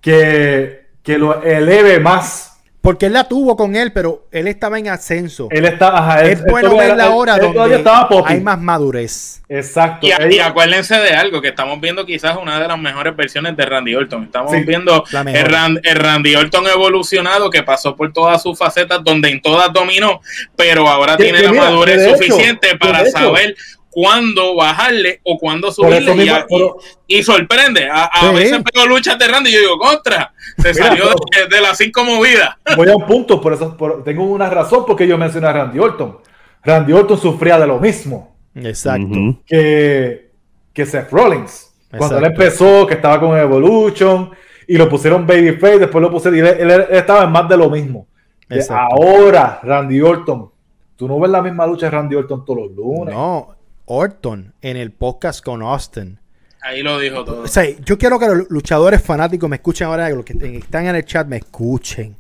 que, 0.01 0.87
que 1.03 1.19
lo 1.19 1.43
eleve 1.43 2.01
más. 2.01 2.48
Porque 2.89 3.05
él 3.05 3.13
la 3.13 3.25
tuvo 3.25 3.55
con 3.55 3.77
él, 3.77 3.93
pero 3.93 4.25
él 4.33 4.49
estaba 4.49 4.79
en 4.79 4.89
ascenso. 4.89 5.49
Él 5.51 5.67
está, 5.67 5.89
ajá, 5.99 6.23
él- 6.23 6.31
es 6.31 6.45
bueno 6.47 6.75
verla 6.75 7.05
él- 7.05 7.11
ahora 7.13 7.35
él 7.35 7.41
todavía 7.41 7.63
donde 7.63 7.77
estaba 7.77 8.09
hay 8.27 8.41
más 8.41 8.59
madurez. 8.59 9.43
Exacto. 9.47 10.07
Y, 10.07 10.39
acuérdense 10.39 10.95
de 10.97 11.11
algo, 11.11 11.43
que 11.43 11.49
estamos 11.49 11.79
viendo 11.83 12.07
quizás 12.07 12.39
una 12.41 12.59
de 12.59 12.67
las 12.67 12.79
mejores 12.79 13.15
versiones 13.15 13.55
de 13.59 13.67
Randy 13.67 13.95
Orton. 13.95 14.25
Estamos 14.25 14.53
Sí, 14.53 14.63
viendo 14.63 15.05
la 15.13 15.21
el, 15.21 15.47
Ran- 15.47 15.81
el 15.83 15.97
Randy 15.97 16.35
Orton 16.35 16.67
evolucionado 16.67 17.51
que 17.51 17.63
pasó 17.63 17.95
por 17.95 18.11
todas 18.11 18.43
sus 18.43 18.59
facetas, 18.59 19.05
donde 19.05 19.29
en 19.29 19.43
todas 19.43 19.71
dominó, 19.71 20.23
pero 20.57 20.89
ahora 20.89 21.19
Que- 21.19 21.25
tiene 21.25 21.41
que 21.41 21.45
la 21.45 21.51
mira, 21.53 21.65
madurez 21.65 22.11
suficiente 22.11 22.75
para 22.79 23.05
saber 23.05 23.55
cuándo 24.03 24.55
bajarle 24.55 25.21
o 25.25 25.37
cuándo 25.39 25.73
subirle. 25.73 26.13
Y, 26.13 26.17
mismo, 26.17 26.35
a- 26.37 26.47
pero- 26.49 26.77
y- 27.09 27.17
y 27.19 27.23
sorprende. 27.25 27.89
A, 27.91 28.05
a 28.05 28.29
Sí. 28.31 28.35
veces 28.37 28.63
pego 28.73 28.87
luchas 28.87 29.19
de 29.19 29.27
Randy 29.27 29.51
y 29.51 29.55
yo 29.55 29.59
digo, 29.61 29.79
contra, 29.79 30.33
se 30.57 30.73
Mira, 30.73 30.87
salió 30.87 31.05
pero- 31.05 31.49
de, 31.49 31.57
de 31.57 31.61
las 31.63 31.77
cinco 31.79 32.05
movidas. 32.05 32.55
voy 32.77 32.89
a 32.89 32.95
un 32.97 33.07
punto, 33.07 33.41
por 33.41 33.53
eso 33.55 33.77
por- 33.77 34.05
tengo 34.05 34.25
una 34.25 34.49
razón 34.49 34.85
porque 34.87 35.07
yo 35.09 35.19
mencioné 35.19 35.49
a 35.49 35.53
Randy 35.53 35.79
Orton. 35.81 36.19
Randy 36.65 36.93
Orton 36.93 37.19
sufría 37.19 37.59
de 37.59 37.67
lo 37.67 37.79
mismo 37.81 38.37
Exacto. 38.55 39.39
Que, 39.47 40.31
que 40.73 40.87
Seth 40.87 41.11
Rollins. 41.11 41.75
Cuando 41.97 42.19
él 42.19 42.25
empezó, 42.27 42.87
que 42.87 42.95
estaba 42.95 43.19
con 43.19 43.37
Evolution 43.37 44.31
y 44.67 44.77
lo 44.77 44.89
pusieron 44.89 45.27
Babyface, 45.27 45.79
después 45.81 46.03
lo 46.03 46.11
pusieron 46.11 46.37
y 46.39 46.43
él, 46.49 46.87
estaba 46.91 47.25
en 47.25 47.33
más 47.33 47.49
de 47.49 47.57
lo 47.57 47.69
mismo. 47.71 48.07
Exacto. 48.51 48.97
ahora, 49.03 49.61
Randy 49.63 50.01
Orton, 50.01 50.51
tú 50.97 51.07
no 51.09 51.19
ves 51.21 51.31
la 51.31 51.43
misma 51.43 51.67
lucha 51.67 51.87
de 51.87 51.91
Randy 51.91 52.17
Orton 52.17 52.45
todos 52.45 52.61
los 52.61 52.73
lunes. 52.73 53.15
No, 53.15 53.55
Orton 53.91 54.53
en 54.61 54.77
el 54.77 54.93
podcast 54.93 55.43
con 55.43 55.63
Austin. 55.63 56.19
Ahí 56.61 56.83
lo 56.83 56.99
dijo 56.99 57.25
todo. 57.25 57.43
O 57.43 57.49
sea, 57.49 57.65
yo 57.85 57.97
quiero 57.97 58.19
que 58.19 58.27
los 58.27 58.51
luchadores 58.51 59.01
fanáticos 59.01 59.49
me 59.49 59.57
escuchen 59.57 59.87
ahora, 59.87 60.11
los 60.11 60.27
que 60.27 60.35
están 60.59 60.87
en 60.87 60.95
el 60.95 61.05
chat 61.07 61.27
me 61.27 61.39
escuchen. 61.39 62.15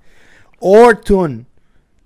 Orton, 0.60 1.46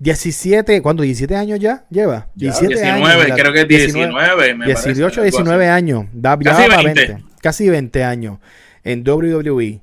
17, 0.00 0.82
¿cuánto? 0.82 1.04
¿17 1.04 1.36
años 1.36 1.60
ya 1.60 1.84
lleva? 1.90 2.26
Ya, 2.34 2.50
17 2.50 2.82
años. 2.82 3.08
19, 3.08 3.22
¿verdad? 3.22 3.36
creo 3.36 3.52
que 3.52 3.60
es 3.60 3.68
19. 3.68 4.54
me 4.54 4.66
18, 4.66 4.82
parece, 4.82 5.04
algo 5.04 5.22
19 5.22 5.64
así. 5.64 5.70
años. 5.70 6.06
Da, 6.12 6.38
ya 6.40 6.50
Casi 6.50 6.68
para 6.68 6.82
20. 6.82 7.06
20. 7.06 7.24
Casi 7.40 7.68
20 7.70 8.04
años 8.04 8.38
en 8.82 9.08
WWE. 9.08 9.80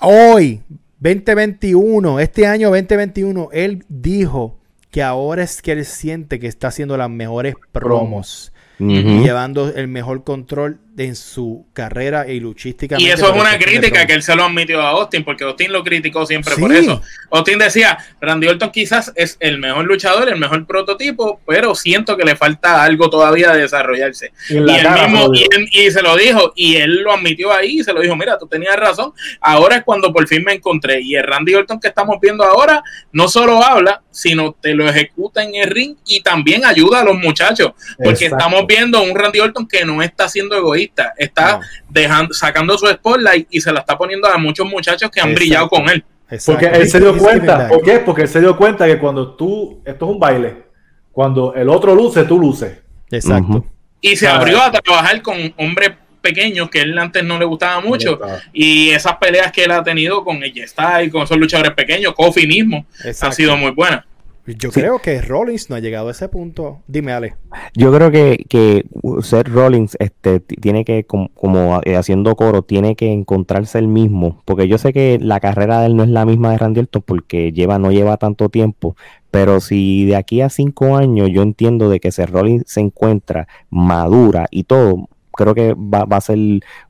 Hoy, 0.00 0.62
2021, 0.98 2.20
este 2.20 2.46
año 2.46 2.70
2021, 2.70 3.50
él 3.52 3.84
dijo 3.90 4.58
que 4.90 5.02
ahora 5.02 5.42
es 5.42 5.60
que 5.60 5.72
él 5.72 5.84
siente 5.84 6.40
que 6.40 6.46
está 6.46 6.68
haciendo 6.68 6.96
las 6.96 7.10
mejores 7.10 7.54
promos 7.70 8.51
Ujú. 8.90 9.08
y 9.08 9.22
llevando 9.22 9.68
el 9.68 9.88
mejor 9.88 10.24
control 10.24 10.80
en 10.98 11.16
su 11.16 11.66
carrera 11.72 12.28
y 12.28 12.38
luchística. 12.38 12.96
Y 12.98 13.06
eso 13.08 13.32
es 13.32 13.40
una 13.40 13.58
crítica 13.58 14.06
que 14.06 14.12
él 14.12 14.22
se 14.22 14.36
lo 14.36 14.44
admitió 14.44 14.80
a 14.82 14.90
Austin, 14.90 15.24
porque 15.24 15.44
Austin 15.44 15.72
lo 15.72 15.82
criticó 15.82 16.26
siempre 16.26 16.54
por 16.56 16.70
eso. 16.72 17.00
Austin 17.30 17.58
decía, 17.58 17.96
Randy 18.20 18.48
Orton 18.48 18.70
quizás 18.70 19.10
es 19.16 19.36
el 19.40 19.58
mejor 19.58 19.86
luchador, 19.86 20.28
el 20.28 20.38
mejor 20.38 20.66
prototipo, 20.66 21.40
pero 21.46 21.74
siento 21.74 22.16
que 22.16 22.24
le 22.24 22.36
falta 22.36 22.82
algo 22.82 23.08
todavía 23.08 23.52
de 23.52 23.62
desarrollarse. 23.62 24.32
Y 24.50 24.56
él 24.58 24.66
cara, 24.82 25.08
mismo, 25.08 25.28
lo 25.28 25.34
y, 25.34 25.38
digo. 25.38 25.50
él- 25.52 25.68
y 25.72 25.90
se 25.90 26.02
lo 26.02 26.16
dijo, 26.16 26.52
y 26.56 26.76
él 26.76 27.02
lo 27.02 27.12
admitió 27.12 27.52
ahí, 27.52 27.80
y 27.80 27.84
se 27.84 27.92
lo 27.94 28.00
dijo, 28.02 28.14
mira, 28.14 28.36
tú 28.38 28.46
tenías 28.46 28.76
razón, 28.76 29.12
ahora 29.40 29.76
es 29.76 29.84
cuando 29.84 30.12
por 30.12 30.26
fin 30.28 30.44
me 30.44 30.52
encontré. 30.52 31.00
Y 31.00 31.14
el 31.14 31.24
Randy 31.24 31.54
Orton 31.54 31.80
que 31.80 31.88
estamos 31.88 32.18
viendo 32.20 32.44
ahora, 32.44 32.82
no 33.12 33.28
solo 33.28 33.62
habla, 33.64 34.02
sino 34.10 34.52
te 34.60 34.74
lo 34.74 34.86
ejecuta 34.88 35.42
en 35.42 35.54
el 35.54 35.70
ring 35.70 35.96
y 36.06 36.20
también 36.20 36.66
ayuda 36.66 37.00
a 37.00 37.04
los 37.04 37.16
muchachos, 37.16 37.72
porque 37.96 38.26
Exacto. 38.26 38.36
estamos 38.44 38.66
viendo 38.66 39.02
un 39.02 39.16
Randy 39.16 39.40
Orton 39.40 39.66
que 39.66 39.86
no 39.86 40.02
está 40.02 40.28
siendo 40.28 40.54
egoísta, 40.54 40.81
está 41.16 41.52
No. 41.58 41.60
dejando, 41.88 42.32
sacando 42.34 42.76
su 42.78 42.86
spotlight 42.86 43.48
y 43.50 43.60
se 43.60 43.72
la 43.72 43.80
está 43.80 43.96
poniendo 43.98 44.28
a 44.28 44.38
muchos 44.38 44.66
muchachos 44.66 45.10
que 45.10 45.20
han 45.20 45.28
Exacto. 45.30 45.40
brillado 45.40 45.68
con 45.68 45.88
él. 45.88 46.04
Porque 46.46 46.66
él 46.66 46.88
se 46.88 46.98
dio 46.98 47.16
cuenta. 47.18 47.68
¿Por 47.68 47.82
qué? 47.82 47.98
Porque 47.98 48.22
él 48.22 48.28
se 48.28 48.40
dio 48.40 48.56
cuenta 48.56 48.86
que 48.86 48.98
cuando 48.98 49.34
tú, 49.34 49.82
esto 49.84 50.06
es 50.06 50.10
un 50.12 50.18
baile, 50.18 50.62
cuando 51.10 51.54
el 51.54 51.68
otro 51.68 51.94
luce, 51.94 52.24
tú 52.24 52.38
luces. 52.38 52.78
Exacto. 53.10 53.66
Y 54.00 54.16
se 54.16 54.26
Ah. 54.26 54.36
abrió 54.36 54.62
a 54.62 54.70
trabajar 54.72 55.20
con 55.20 55.52
hombres 55.58 55.92
pequeños 56.22 56.70
que 56.70 56.80
él 56.80 56.96
antes 56.98 57.22
no 57.24 57.38
le 57.38 57.44
gustaba 57.44 57.80
mucho. 57.80 58.18
Y 58.52 58.90
esas 58.90 59.16
peleas 59.16 59.52
que 59.52 59.64
él 59.64 59.72
ha 59.72 59.82
tenido 59.82 60.24
con 60.24 60.42
el 60.42 60.52
Style, 60.68 61.10
con 61.10 61.22
esos 61.24 61.36
luchadores 61.36 61.72
pequeños, 61.74 62.14
Kofi 62.14 62.46
mismo, 62.46 62.86
Exacto. 63.04 63.26
han 63.26 63.32
sido 63.32 63.56
muy 63.56 63.72
buenas. 63.72 64.04
Yo 64.44 64.72
Sí. 64.72 64.80
creo 64.80 64.98
que 64.98 65.22
Rollins 65.22 65.70
no 65.70 65.76
ha 65.76 65.80
llegado 65.80 66.08
a 66.08 66.10
ese 66.10 66.28
punto. 66.28 66.80
Dime, 66.88 67.12
Ale. 67.12 67.34
Yo 67.74 67.92
creo 67.94 68.10
que, 68.10 68.44
que 68.48 68.84
Seth 69.22 69.46
Rollins 69.48 69.96
este, 70.00 70.40
tiene 70.40 70.84
que, 70.84 71.04
com- 71.04 71.28
como, 71.34 71.80
eh, 71.84 71.94
haciendo 71.96 72.34
coro, 72.34 72.62
tiene 72.62 72.96
que 72.96 73.12
encontrarse 73.12 73.78
el 73.78 73.86
mismo. 73.86 74.42
Porque 74.44 74.66
yo 74.66 74.78
sé 74.78 74.92
que 74.92 75.18
la 75.20 75.38
carrera 75.38 75.80
de 75.80 75.86
él 75.86 75.96
no 75.96 76.02
es 76.02 76.08
la 76.10 76.26
misma 76.26 76.50
de 76.50 76.58
Randy 76.58 76.80
Orton 76.80 77.02
porque 77.06 77.52
lleva, 77.52 77.78
no 77.78 77.92
lleva 77.92 78.16
tanto 78.16 78.48
tiempo. 78.48 78.96
Pero 79.30 79.60
si 79.60 80.04
de 80.06 80.16
aquí 80.16 80.40
a 80.40 80.48
cinco 80.48 80.96
años 80.96 81.30
yo 81.32 81.42
entiendo 81.42 81.88
de 81.88 82.00
que 82.00 82.10
Seth 82.10 82.30
Rollins 82.30 82.64
se 82.66 82.80
encuentra 82.80 83.46
madura 83.70 84.46
y 84.50 84.64
todo, 84.64 85.08
creo 85.32 85.54
que 85.54 85.74
va, 85.74 86.04
va 86.04 86.16
a 86.16 86.20
ser 86.20 86.38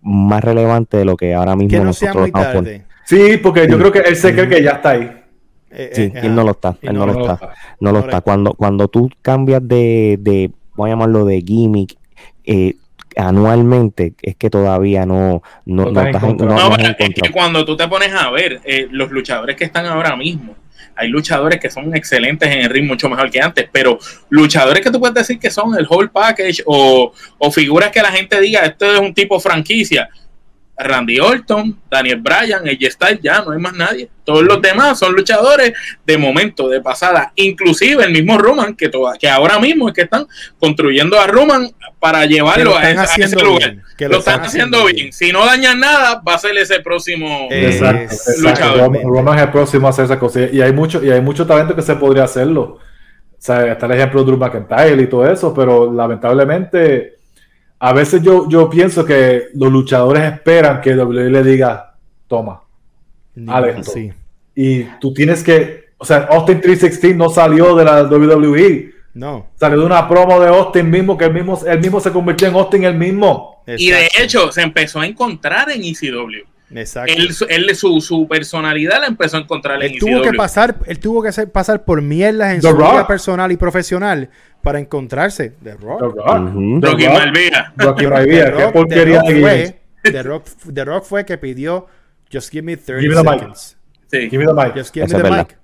más 0.01 0.43
relevante 0.43 0.97
de 0.97 1.05
lo 1.05 1.17
que 1.17 1.35
ahora 1.35 1.55
mismo 1.55 1.71
Que 1.79 1.85
no 1.85 1.93
sea 1.93 2.09
nosotros 2.15 2.21
muy 2.23 2.29
estamos 2.41 2.47
poniendo. 2.57 2.71
tarde. 2.87 2.93
Sí, 3.05 3.37
porque 3.43 3.67
yo 3.69 3.79
creo 3.79 3.93
que 3.93 3.99
él 4.01 4.17
se 4.17 4.33
cree 4.33 4.49
que 4.49 4.63
ya 4.63 4.71
está 4.73 4.91
ahí. 4.91 5.19
Eh, 5.75 5.91
Sí, 5.95 6.03
eh, 6.03 6.21
él 6.25 6.35
no 6.35 6.45
lo 6.45 6.51
está, 6.53 6.77
él 6.83 6.93
no 6.95 7.01
no, 7.01 7.07
lo 7.07 7.13
lo 7.15 7.21
está, 7.21 7.33
está. 7.35 7.47
no 7.81 7.91
lo 7.91 7.99
Correcto. 8.01 8.09
está. 8.09 8.21
Cuando, 8.21 8.53
cuando 8.55 8.89
tú 8.89 9.11
cambias 9.23 9.67
de, 9.67 10.19
de, 10.21 10.51
voy 10.75 10.91
a 10.91 10.93
llamarlo 10.93 11.25
de 11.25 11.41
gimmick, 11.41 11.97
eh, 12.45 12.75
anualmente, 13.17 14.15
es 14.23 14.37
que 14.37 14.51
todavía 14.51 15.07
no, 15.07 15.43
no, 15.67 15.85
No 15.87 15.91
no 15.93 16.01
estás 16.03 16.23
en- 16.25 16.37
no- 16.37 16.45
No, 16.47 16.77
es 16.77 16.97
que 16.97 17.31
cuando 17.31 17.65
tú 17.65 17.77
te 17.77 17.89
pones 17.89 18.13
a 18.15 18.31
ver 18.31 18.61
eh, 18.65 18.89
los 18.91 19.11
luchadores 19.11 19.57
que 19.57 19.65
están 19.65 19.87
ahora 19.87 20.17
mismo, 20.17 20.55
hay 20.95 21.09
luchadores 21.09 21.59
que 21.59 21.71
son 21.71 21.95
excelentes 21.97 22.51
en 22.51 22.61
el 22.61 22.71
ring, 22.71 22.87
mucho 22.87 23.09
mejor 23.09 23.31
que 23.31 23.41
antes, 23.41 23.67
pero 23.73 23.99
luchadores 24.29 24.83
que 24.83 24.91
tú 24.91 25.01
puedes 25.01 25.15
decir 25.15 25.39
que 25.39 25.51
son 25.51 25.75
el 25.79 25.87
whole 25.89 26.09
package 26.09 26.63
o, 26.67 27.13
o 27.39 27.51
figuras 27.51 27.91
que 27.91 28.03
la 28.03 28.13
gente 28.13 28.39
diga, 28.41 28.61
esto 28.61 28.93
es 28.93 29.01
un 29.01 29.15
tipo 29.15 29.41
franquicia. 29.41 30.09
Randy 30.77 31.21
Orton, 31.21 31.79
Daniel 31.91 32.21
Bryan, 32.21 32.67
AJ 32.67 32.91
Styles, 32.93 33.21
ya 33.23 33.43
no 33.43 33.53
hay 33.53 33.59
más 33.61 33.75
nadie. 33.75 34.09
Todos 34.25 34.43
los 34.43 34.61
demás 34.61 34.99
son 34.99 35.13
luchadores 35.15 35.73
de 36.05 36.19
momento, 36.19 36.69
de 36.69 36.81
pasada. 36.81 37.31
Inclusive 37.37 38.03
el 38.05 38.13
mismo 38.13 38.37
Roman, 38.39 38.75
que, 38.75 38.89
toda- 38.89 39.17
que 39.19 39.29
ahora 39.29 39.59
mismo 39.61 39.89
es 39.89 39.95
que 39.95 40.03
están 40.03 40.27
construyendo 40.59 41.21
a 41.21 41.27
Roman 41.27 41.69
para 42.01 42.23
Que 42.23 42.29
llevarlo 42.35 42.71
lo 42.71 42.77
a, 42.79 42.91
ese- 42.91 42.99
a 43.01 43.05
ese 43.05 43.13
haciendo 43.13 43.45
lugar. 43.45 43.59
bien, 43.71 43.83
que 43.97 44.09
lo, 44.09 44.19
están 44.19 44.41
haciendo 44.41 44.85
bien. 44.87 45.13
Si 45.13 45.31
no 45.31 45.45
dañan 45.45 45.79
nada, 45.79 46.21
va 46.27 46.35
a 46.35 46.39
ser 46.39 46.57
ese 46.57 46.81
próximo. 46.81 47.49
Exacto, 47.51 48.15
Es- 48.15 48.29
exacto. 48.29 48.49
luchador. 48.51 48.79
Roman, 48.81 49.03
Roman 49.05 49.39
es 49.39 49.45
el 49.45 49.51
próximo 49.51 49.87
a 49.87 49.91
hacer 49.91 50.07
esa 50.07 50.19
cosa. 50.19 50.41
Y 50.51 50.61
hay 50.63 50.73
mucho, 50.73 51.05
y 51.05 51.11
hay 51.11 51.21
mucho 51.21 51.47
talento 51.47 51.77
que 51.77 51.83
se 51.83 51.95
podría 51.97 52.25
hacerlo. 52.25 52.63
O 53.39 53.45
sea, 53.45 53.73
está 53.73 53.87
el 53.87 53.93
ejemplo 53.93 54.21
de 54.21 54.27
Drew 54.27 54.39
McIntyre 54.39 55.03
y 55.03 55.07
todo 55.07 55.31
eso, 55.31 55.53
pero 55.53 55.93
lamentablemente, 55.93 57.19
a 57.85 57.93
veces 57.93 58.23
yo, 58.23 58.49
yo 58.49 58.71
pienso 58.71 59.05
que 59.05 59.49
los 59.55 59.73
luchadores 59.73 60.23
esperan 60.23 60.81
que 60.81 60.95
WWE 60.95 61.31
le 61.31 61.43
diga, 61.43 61.97
toma. 62.29 62.63
Alex. 63.49 63.91
sí. 63.93 64.13
Y 64.55 64.85
tú 65.01 65.13
tienes 65.13 65.43
que, 65.43 65.87
o 65.99 66.05
sea, 66.05 66.29
Austin 66.31 66.61
316 66.61 67.17
no 67.17 67.29
salió 67.29 67.75
de 67.75 67.85
la 67.85 68.05
WWE. 68.05 68.93
No. 69.15 69.49
Salió 69.59 69.81
de 69.81 69.87
una 69.87 70.09
promo 70.09 70.39
de 70.39 70.47
Austin 70.47 70.89
mismo, 70.89 71.19
que 71.19 71.25
él 71.25 71.35
mismo, 71.35 71.61
él 71.67 71.81
mismo 71.81 71.99
se 71.99 72.13
convirtió 72.13 72.47
en 72.47 72.55
Austin 72.55 72.85
el 72.85 72.95
mismo. 72.95 73.65
Y 73.67 73.91
de 73.91 74.09
hecho, 74.17 74.53
se 74.53 74.63
empezó 74.63 75.01
a 75.01 75.07
encontrar 75.09 75.69
en 75.73 75.83
ECW. 75.83 76.47
Exacto. 76.75 77.13
Él, 77.13 77.29
él- 77.49 77.77
su, 77.77 78.01
su 78.01 78.27
personalidad 78.29 79.01
la 79.01 79.07
empezó 79.07 79.37
a 79.37 79.41
encontrar 79.41 79.83
en 79.83 79.93
Él 79.93 79.99
tuvo 79.99 80.23
que 80.23 80.29
ECW. 80.29 80.37
pasar, 80.37 80.77
él 80.87 80.99
tuvo 80.99 81.23
que 81.23 81.29
hacer- 81.29 81.51
pasar 81.51 81.85
por 81.85 82.01
mierdas 82.03 82.55
en 82.55 82.61
The 82.61 82.71
su 82.71 82.77
vida 82.77 82.99
Rock. 82.99 83.07
personal 83.09 83.53
y 83.53 83.57
profesional 83.57 84.31
para 84.63 84.79
encontrarse. 84.79 85.51
The 85.51 85.71
The 85.73 85.77
Rock. 85.77 86.01
Rock. 86.01 86.15
The 86.81 86.87
Rocky 86.91 87.07
Rock. 87.07 87.15
Malvía. 87.15 87.73
Rocky 87.77 88.05
The 88.05 88.11
Maivia, 88.11 88.51
Rock- 88.51 88.57
qué 88.61 88.67
The 88.67 88.73
porquería 88.73 89.19
Rock 89.21 89.29
de 89.29 89.35
gimmick. 89.35 89.77
fue, 90.03 90.11
The 90.13 90.23
Rock, 90.23 90.45
The 90.75 90.85
Rock 90.85 91.05
fue 91.05 91.25
que 91.27 91.39
pidió 91.39 91.87
Just 92.33 92.51
give 92.51 92.63
me 92.63 92.77
30 92.77 93.01
Give 93.03 93.15
me 93.15 93.23
the 93.23 93.31
mic. 93.31 93.39
seconds. 93.41 93.77
Sí. 94.11 94.31
Give 94.31 94.39
me 94.39 94.47
the 94.47 94.55
mic. 94.55 94.75
Just 94.75 94.95
give 94.95 95.07
me 95.07 95.23
the 95.23 95.31
mic. 95.31 95.59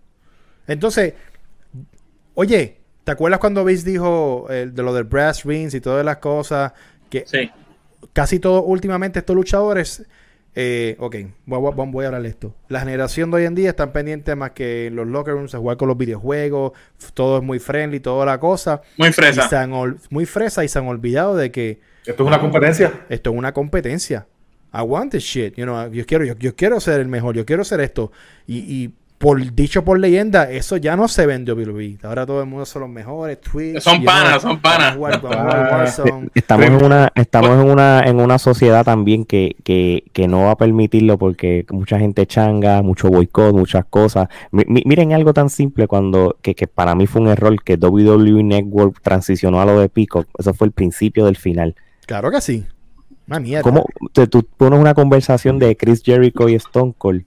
Entonces, 0.67 1.15
oye, 2.35 2.79
¿te 3.05 3.13
acuerdas 3.13 3.41
cuando 3.41 3.65
Vince 3.65 3.89
dijo 3.91 4.47
eh, 4.51 4.69
de 4.73 4.83
lo 4.83 4.93
del 4.95 5.05
brass 5.05 5.45
rings 5.45 5.75
y 5.75 5.81
todas 5.81 6.05
las 6.05 6.19
cosas? 6.19 6.73
Que 7.11 7.25
Sí. 7.27 7.51
casi 8.13 8.39
todos 8.39 8.63
últimamente 8.67 9.21
estos 9.21 9.35
luchadores, 9.35 10.07
eh, 10.55 10.97
ok, 10.99 11.17
voy, 11.47 11.73
voy- 11.73 11.87
voy 11.91 12.05
a 12.05 12.09
hablar 12.09 12.23
de 12.23 12.29
esto. 12.29 12.55
La 12.69 12.81
generación 12.81 13.31
de 13.31 13.37
hoy 13.37 13.45
en 13.45 13.55
día 13.55 13.71
están 13.71 13.93
pendientes 13.93 14.37
más 14.37 14.51
que 14.53 14.87
en 14.87 14.97
los 14.97 15.07
locker 15.07 15.35
rooms 15.35 15.55
a 15.55 15.59
jugar 15.59 15.77
con 15.77 15.89
los 15.89 15.97
videojuegos, 15.97 16.73
todo 17.15 17.39
es 17.39 17.45
muy 17.45 17.59
friendly, 17.59 18.01
toda 18.01 18.27
la 18.27 18.41
cosa. 18.41 18.81
Muy 18.97 19.09
Y 19.09 19.13
fresa. 19.13 19.49
se 19.49 19.57
han 19.57 19.73
ol- 19.73 19.99
muy 20.11 20.27
fresa 20.27 20.65
y 20.65 20.69
se 20.69 20.79
han 20.79 20.87
olvidado 20.89 21.37
de 21.37 21.51
que 21.53 21.81
Esto 22.05 22.23
es 22.25 22.27
una 22.27 22.41
competencia. 22.41 22.93
esto 23.09 23.31
es 23.31 23.37
una 23.37 23.53
competencia. 23.53 24.27
I 24.75 24.83
want 24.83 25.13
this 25.13 25.23
shit. 25.23 25.55
You 25.57 25.65
know, 25.65 25.91
yo 25.91 26.05
quiero, 26.05 26.25
yo, 26.25 26.35
yo 26.37 26.55
quiero 26.57 26.79
ser 26.81 27.01
el 27.01 27.09
mejor, 27.09 27.35
yo 27.37 27.47
quiero 27.47 27.65
ser 27.65 27.81
esto. 27.81 28.11
Y, 28.47 28.59
y 28.59 28.95
por 29.19 29.53
dicho 29.53 29.85
por 29.85 29.99
leyenda, 29.99 30.49
eso 30.49 30.77
ya 30.77 30.95
no 30.97 31.09
se 31.09 31.27
ve 31.27 31.35
en 31.35 31.43
WWE. 31.49 31.99
Ahora 32.05 32.25
todo 32.25 32.41
el 32.41 32.47
mundo 32.47 32.65
son 32.65 32.83
los 32.83 32.91
mejores. 32.91 33.41
Twitch, 33.41 33.81
Son 33.81 34.05
panas, 34.05 34.43
son 34.43 34.61
panas. 34.61 34.97
Ah. 35.25 35.85
Estamos 36.35 36.67
en 36.67 36.75
una, 36.85 37.11
estamos 37.15 37.51
en 37.61 37.71
una, 37.71 38.01
en 38.05 38.21
una 38.21 38.39
sociedad 38.39 38.85
también 38.85 39.25
que, 39.25 39.57
que, 39.65 40.05
que 40.13 40.29
no 40.29 40.45
va 40.45 40.53
a 40.53 40.57
permitirlo 40.57 41.19
porque 41.19 41.67
mucha 41.71 41.99
gente 41.99 42.27
changa, 42.27 42.81
mucho 42.83 43.09
boicot, 43.09 43.53
muchas 43.55 43.85
cosas. 43.87 44.29
Mi- 44.53 44.65
mi- 44.67 44.83
miren 44.85 45.13
algo 45.13 45.33
tan 45.35 45.51
simple 45.51 45.89
cuando, 45.89 46.37
que, 46.41 46.55
que 46.55 46.67
para 46.69 46.95
mí 46.95 47.07
fue 47.07 47.21
un 47.23 47.29
error 47.29 47.61
que 47.63 47.75
WWE 47.75 48.43
Network 48.45 49.01
transicionó 49.03 49.61
a 49.61 49.65
lo 49.65 49.81
de 49.81 49.89
Peacock. 49.89 50.29
Eso 50.39 50.55
fue 50.55 50.69
el 50.69 50.73
principio 50.73 51.25
del 51.27 51.37
final. 51.37 51.75
Claro 52.07 52.31
que 52.31 52.41
sí. 52.41 52.65
Una 53.27 53.41
mierda. 53.41 53.63
¿Cómo 53.63 53.85
te- 54.13 54.27
tú 54.29 54.47
pones 54.57 54.79
una 54.79 54.95
conversación 54.95 55.59
de 55.59 55.77
Chris 55.77 56.03
Jericho 56.05 56.49
y 56.49 56.55
Stone 56.55 56.95
Cold 56.97 57.25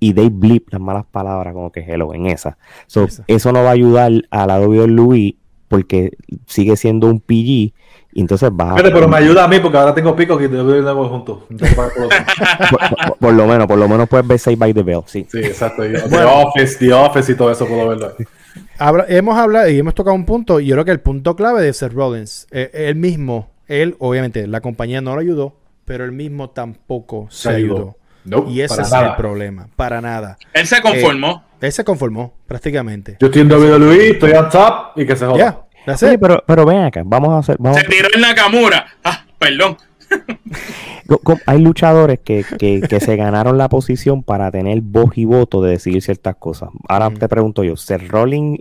y 0.00 0.12
they 0.12 0.28
blip 0.28 0.68
las 0.72 0.80
malas 0.80 1.04
palabras 1.10 1.54
como 1.54 1.70
que 1.72 1.80
hello 1.80 2.12
en 2.14 2.26
esa? 2.26 2.58
So, 2.86 3.04
Esa. 3.04 3.24
Eso 3.26 3.52
no 3.52 3.62
va 3.62 3.70
a 3.70 3.72
ayudar 3.72 4.12
a 4.30 4.46
la 4.46 4.60
WWE 4.60 5.36
porque 5.68 6.12
sigue 6.46 6.76
siendo 6.76 7.08
un 7.08 7.20
PG 7.20 7.72
y 8.12 8.20
entonces 8.20 8.50
va 8.50 8.70
a... 8.72 8.76
Fíjate, 8.76 8.94
pero 8.94 9.08
me 9.08 9.16
ayuda 9.16 9.44
a 9.44 9.48
mí 9.48 9.58
porque 9.60 9.76
ahora 9.76 9.94
tengo 9.94 10.14
picos 10.16 10.40
y 10.42 10.48
te 10.48 10.60
voy 10.62 10.78
a 10.78 10.94
juntos. 11.08 11.40
Por 13.18 13.34
lo 13.34 13.46
menos, 13.46 13.66
por 13.66 13.78
lo 13.78 13.88
menos 13.88 14.08
puedes 14.08 14.26
ver 14.26 14.38
Saved 14.38 14.58
by 14.58 14.72
the 14.74 14.82
Bell, 14.82 15.02
sí. 15.06 15.26
Sí, 15.30 15.38
exacto. 15.38 15.82
The 15.82 16.24
Office, 16.24 16.78
The 16.78 16.92
Office 16.92 17.32
y 17.32 17.34
todo 17.34 17.50
eso 17.50 17.66
puedo 17.66 17.88
verlo. 17.88 18.12
ahí. 18.18 18.24
Habla- 18.78 19.06
hemos 19.08 19.36
hablado 19.36 19.68
y 19.68 19.78
hemos 19.78 19.94
tocado 19.94 20.14
un 20.16 20.24
punto, 20.24 20.60
y 20.60 20.66
yo 20.66 20.74
creo 20.76 20.84
que 20.84 20.90
el 20.92 21.00
punto 21.00 21.36
clave 21.36 21.62
de 21.62 21.72
Seth 21.72 21.92
Rollins, 21.92 22.46
eh, 22.50 22.70
él 22.72 22.94
mismo, 22.96 23.50
él, 23.68 23.96
obviamente, 23.98 24.46
la 24.46 24.60
compañía 24.60 25.00
no 25.00 25.14
lo 25.14 25.20
ayudó, 25.20 25.56
pero 25.84 26.04
él 26.04 26.12
mismo 26.12 26.50
tampoco 26.50 27.26
se 27.30 27.48
Se 27.50 27.54
ayudó. 27.56 27.74
ayudó. 27.76 27.96
Nope, 28.26 28.50
y 28.50 28.60
ese 28.60 28.82
es 28.82 28.90
nada. 28.90 29.10
el 29.10 29.16
problema, 29.16 29.68
para 29.76 30.00
nada. 30.00 30.36
Él 30.52 30.66
se 30.66 30.80
conformó. 30.80 31.44
Él 31.60 31.72
se 31.72 31.84
conformó, 31.84 32.34
prácticamente. 32.46 33.16
Yo 33.20 33.28
estoy 33.28 33.42
en 33.42 33.52
WWE, 33.52 34.10
estoy 34.10 34.32
on 34.32 34.50
top 34.50 34.96
y 34.96 35.06
que 35.06 35.16
se 35.16 35.26
joda. 35.26 35.66
Oye, 35.86 36.14
it. 36.14 36.20
pero, 36.20 36.42
pero 36.46 36.66
ven 36.66 36.84
acá, 36.84 37.02
vamos 37.04 37.30
a 37.30 37.38
hacer... 37.38 37.56
Vamos 37.58 37.78
Se 37.78 37.86
tiró 37.86 38.08
en 38.12 38.20
Nakamura. 38.20 38.86
Ah, 39.02 39.24
perdón. 39.38 39.78
hay 41.46 41.60
luchadores 41.60 42.20
que, 42.20 42.44
que, 42.58 42.80
que 42.80 43.00
se 43.00 43.16
ganaron 43.16 43.58
la 43.58 43.68
posición 43.68 44.22
para 44.22 44.50
tener 44.50 44.80
voz 44.82 45.16
y 45.16 45.24
voto 45.24 45.62
de 45.62 45.72
decidir 45.72 46.02
ciertas 46.02 46.36
cosas. 46.36 46.70
Ahora 46.88 47.10
te 47.10 47.28
pregunto 47.28 47.64
yo, 47.64 47.76
Seth 47.76 48.08
Rollins, 48.08 48.60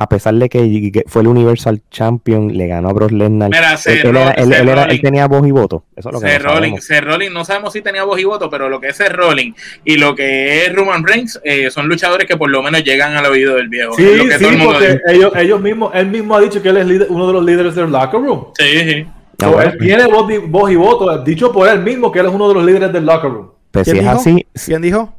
a 0.00 0.08
pesar 0.08 0.32
de 0.34 0.48
que 0.48 1.02
fue 1.08 1.22
el 1.22 1.28
Universal 1.28 1.82
Champion, 1.90 2.56
le 2.56 2.68
ganó 2.68 2.88
a 2.88 2.92
Brock 2.92 3.10
Lesnar, 3.10 3.50
Mira, 3.50 3.72
él, 3.72 3.78
Seth 3.78 4.04
él 4.04 4.16
era- 4.16 4.30
él- 4.30 4.48
Seth 4.48 4.60
él 4.60 4.68
era- 4.68 4.84
él 4.84 5.00
tenía 5.02 5.26
voz 5.26 5.46
y 5.46 5.50
voto. 5.50 5.82
Eso 5.96 6.08
es 6.10 6.12
lo 6.14 6.20
que 6.20 6.28
Seth 6.28 6.42
no 6.44 6.48
sabemos. 6.54 6.84
Seth 6.84 7.04
Rollins, 7.04 7.32
no 7.34 7.44
sabemos 7.44 7.72
si 7.72 7.82
tenía 7.82 8.04
voz 8.04 8.20
y 8.20 8.24
voto, 8.24 8.48
pero 8.48 8.68
lo 8.68 8.80
que 8.80 8.88
es 8.90 8.96
Seth 8.96 9.12
Rollins 9.12 9.56
y 9.84 9.96
lo 9.96 10.14
que 10.14 10.64
es 10.66 10.72
Roman 10.72 11.04
Reigns 11.04 11.40
eh, 11.42 11.68
son 11.70 11.88
luchadores 11.88 12.28
que 12.28 12.36
por 12.36 12.48
lo 12.48 12.62
menos 12.62 12.84
llegan 12.84 13.16
al 13.16 13.26
oído 13.26 13.56
del 13.56 13.68
viejo. 13.68 13.92
Sí, 13.94 14.04
lo 14.16 14.24
que 14.24 14.32
sí, 14.34 14.38
todo 14.38 14.50
el 14.50 14.56
mundo 14.58 14.72
porque 14.74 15.00
ellos, 15.08 15.32
ellos 15.36 15.60
mismos, 15.60 15.90
él 15.94 16.06
mismo 16.06 16.36
ha 16.36 16.40
dicho 16.40 16.62
que 16.62 16.68
él 16.68 16.76
es 16.76 16.86
líder- 16.86 17.06
uno 17.10 17.26
de 17.26 17.32
los 17.32 17.44
líderes 17.44 17.74
del 17.74 17.90
locker 17.90 18.20
room. 18.20 18.46
Sí, 18.56 18.64
sí. 18.78 19.04
Ah, 19.08 19.14
So, 19.40 19.52
bueno. 19.52 19.70
él 19.72 19.78
tiene 19.78 20.06
voz, 20.06 20.32
voz 20.48 20.70
y 20.70 20.76
voto, 20.76 21.18
dicho 21.24 21.52
por 21.52 21.68
él 21.68 21.80
mismo 21.82 22.10
que 22.12 22.20
él 22.20 22.26
es 22.26 22.32
uno 22.32 22.46
de 22.48 22.54
los 22.54 22.64
líderes 22.64 22.92
del 22.92 23.04
locker 23.04 23.30
room. 23.30 23.50
Pues 23.72 23.84
si 23.84 23.90
¿Quién 23.92 24.04
es 24.06 24.10
dijo? 24.10 24.20
así, 24.20 24.46
si- 24.54 24.66
¿Quién 24.70 24.82
dijo? 24.82 25.12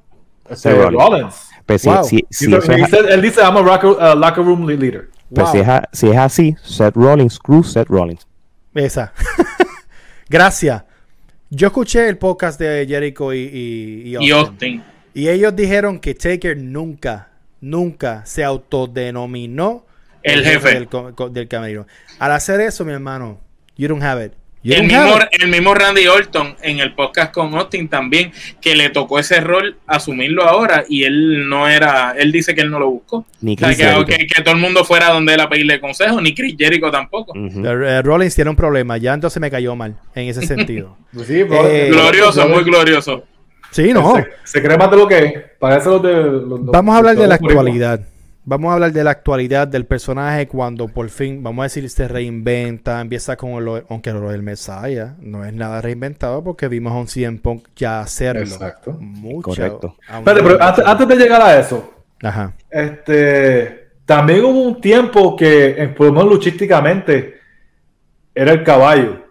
Este, 0.49 0.73
Rollins. 0.73 1.48
Pues 1.69 1.81
si- 1.83 1.87
Wow. 1.89 2.03
si- 2.03 2.25
si 2.31 2.51
He- 2.51 2.57
eso 2.57 2.71
he 2.73 2.81
es- 2.81 2.89
said- 2.89 3.09
él 3.11 3.21
dice, 3.21 3.41
I'm 3.41 3.55
a 3.57 3.61
locker, 3.61 3.89
uh, 3.91 4.17
locker 4.19 4.43
room 4.43 4.65
leader. 4.67 5.09
pues 5.33 5.45
Wow. 5.45 5.51
si 5.53 5.59
es 5.59 5.67
a- 5.67 5.89
si 5.93 6.07
es 6.09 6.17
así, 6.17 6.55
Seth 6.63 6.95
Rollins, 6.95 7.33
screw 7.33 7.63
Seth 7.63 7.87
Rollins. 7.89 8.25
Esa. 8.73 9.13
Gracias. 10.29 10.83
Yo 11.49 11.67
escuché 11.67 12.07
el 12.07 12.17
podcast 12.17 12.59
de 12.59 12.85
Jericho 12.87 13.33
y, 13.33 13.39
y, 13.39 14.17
Y 14.19 14.31
Austin. 14.31 14.83
Y 15.13 15.27
ellos 15.29 15.55
dijeron 15.55 15.99
que 15.99 16.13
Taker 16.13 16.55
nunca, 16.57 17.29
nunca 17.61 18.23
se 18.25 18.43
autodenominó 18.43 19.85
El 20.21 20.43
jefe. 20.43 20.73
del, 20.73 20.87
co- 20.87 21.13
co- 21.15 21.29
del 21.29 21.47
camerino. 21.47 21.87
Al 22.19 22.31
hacer 22.31 22.61
eso, 22.61 22.85
mi 22.85 22.93
hermano, 22.93 23.39
you 23.75 23.87
don't 23.87 24.03
have 24.03 24.23
it. 24.25 24.33
You 24.61 24.73
El 24.73 24.83
mismo, 24.87 25.17
el 25.31 25.47
mismo 25.47 25.73
Randy 25.73 26.07
Orton 26.07 26.55
en 26.61 26.79
el 26.79 26.93
podcast 26.93 27.33
con 27.33 27.53
Austin 27.55 27.87
también, 27.87 28.33
que 28.59 28.75
le 28.75 28.89
tocó 28.89 29.17
ese 29.17 29.39
rol 29.39 29.77
asumirlo 29.87 30.43
ahora 30.43 30.83
y 30.89 31.03
él 31.05 31.47
no 31.47 31.69
era, 31.69 32.13
él 32.17 32.31
dice 32.33 32.53
que 32.53 32.59
él 32.61 32.69
no 32.69 32.77
lo 32.77 32.89
buscó. 32.89 33.25
Ni 33.39 33.53
O 33.53 33.57
sea, 33.57 33.67
Chris 33.69 33.77
que, 33.77 33.83
Jericho. 33.85 34.05
que- 34.05 34.27
que 34.27 34.41
todo 34.43 34.55
el 34.55 34.59
mundo 34.59 34.83
fuera 34.83 35.09
donde 35.11 35.33
él 35.33 35.39
a 35.39 35.47
pedirle 35.47 35.79
consejo, 35.79 36.19
ni 36.19 36.35
Chris 36.35 36.55
Jericho 36.59 36.91
tampoco. 36.91 37.31
Eh, 37.35 38.01
Rollins 38.03 38.35
tiene 38.35 38.49
un 38.49 38.57
problema, 38.57 38.97
ya 38.97 39.13
entonces 39.13 39.39
me 39.39 39.49
cayó 39.49 39.75
mal 39.77 39.95
en 40.13 40.27
ese 40.27 40.45
sentido. 40.45 40.97
Pues 41.13 41.27
sí, 41.27 41.39
Eh, 41.39 41.87
Glorioso, 41.91 42.47
muy 42.49 42.63
glorioso. 42.63 43.23
Sí, 43.71 43.93
no. 43.93 44.15
Se, 44.15 44.27
se 44.43 44.61
cree 44.61 44.77
más 44.77 44.91
de 44.91 44.97
lo 44.97 45.07
que 45.07 45.19
es. 45.19 45.33
Parece 45.57 45.87
los 45.89 46.03
de. 46.03 46.13
los- 46.13 46.65
Vamos 46.65 46.93
a 46.95 46.97
hablar 46.97 47.15
de 47.15 47.27
la 47.27 47.35
actualidad. 47.35 48.01
Vamos 48.49 48.71
a 48.71 48.73
hablar 48.73 48.91
de 48.91 49.03
la 49.03 49.11
actualidad 49.11 49.67
del 49.67 49.85
personaje 49.85 50.47
cuando 50.47 50.87
por 50.87 51.07
fin, 51.11 51.43
vamos 51.43 51.61
a 51.61 51.63
decir, 51.65 51.87
se 51.87 52.07
reinventa, 52.07 52.99
empieza 52.99 53.35
con 53.37 53.63
lo, 53.63 53.83
aunque 53.89 54.11
lo 54.11 54.31
del 54.31 54.41
Messiah 54.41 55.13
no 55.19 55.45
es 55.45 55.53
nada 55.53 55.81
reinventado 55.81 56.43
porque 56.43 56.67
vimos 56.67 56.91
a 56.93 56.95
un 56.95 57.05
CM 57.07 57.37
Punk 57.37 57.67
ya 57.75 57.99
hacerlo. 57.99 58.41
Exacto. 58.41 58.93
Mucho. 58.99 59.41
Correcto. 59.51 59.95
pero 60.25 60.41
nivel 60.41 60.57
antes, 60.63 61.07
de 61.07 61.15
llegar 61.15 61.43
a 61.43 61.59
eso, 61.59 61.93
Ajá. 62.23 62.53
este. 62.71 63.87
También 64.07 64.43
hubo 64.43 64.63
un 64.63 64.81
tiempo 64.81 65.35
que, 65.35 65.75
en- 65.83 65.93
por 65.93 66.07
lo 66.07 66.13
menos 66.13 66.29
luchísticamente, 66.29 67.39
era 68.33 68.51
el 68.53 68.63
caballo. 68.63 69.27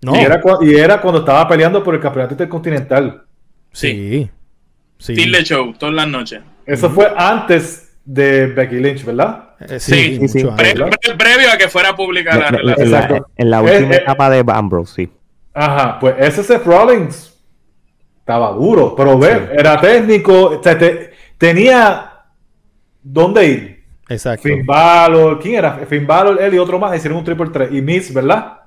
No. 0.00 0.16
Y, 0.16 0.20
era, 0.20 0.40
cua- 0.40 0.66
y 0.66 0.74
era 0.76 0.98
cuando 0.98 1.20
estaba 1.20 1.46
peleando 1.46 1.84
por 1.84 1.94
el 1.94 2.00
campeonato 2.00 2.32
intercontinental. 2.32 3.22
Sí. 3.70 4.30
Sí. 4.96 5.14
De 5.30 5.44
show, 5.44 5.74
todas 5.74 5.94
las 5.94 6.08
noches. 6.08 6.40
Eso 6.64 6.88
fue 6.88 7.12
antes 7.14 7.91
de 8.04 8.46
Becky 8.46 8.76
Lynch, 8.76 9.04
¿verdad? 9.04 9.50
Eh, 9.60 9.78
Sí, 9.80 10.26
sí. 10.28 10.44
Pre- 10.44 10.74
pre- 10.74 11.14
previo 11.16 11.52
a 11.52 11.56
que 11.56 11.68
fuera 11.68 11.94
pública 11.94 12.36
la 12.36 12.50
la, 12.50 12.72
Exacto. 12.72 13.28
en 13.36 13.50
la 13.50 13.58
Eh, 13.60 13.62
última 13.62 13.94
eh, 13.94 13.98
etapa 13.98 14.30
de 14.30 14.44
Ambrose, 14.52 14.94
sí. 14.94 15.12
Ajá, 15.54 15.98
pues 16.00 16.14
ese 16.18 16.42
Seth 16.42 16.64
Rollins 16.64 17.38
estaba 18.18 18.50
duro, 18.52 18.94
pero 18.96 19.18
ve, 19.18 19.50
era 19.56 19.80
técnico, 19.80 20.44
o 20.58 20.62
sea, 20.62 20.76
te- 20.78 21.10
tenía 21.38 22.10
dónde 23.02 23.46
ir. 23.46 23.84
Exacto. 24.08 24.42
Finn 24.48 24.66
Balor, 24.66 25.38
¿quién 25.40 25.54
era? 25.56 25.72
Finn 25.88 26.06
Balor, 26.06 26.40
él 26.42 26.54
y 26.54 26.58
otro 26.58 26.78
más 26.78 26.96
hicieron 26.96 27.18
un 27.18 27.24
triple 27.24 27.50
3 27.52 27.68
y 27.72 27.80
Miss, 27.82 28.12
¿verdad? 28.12 28.60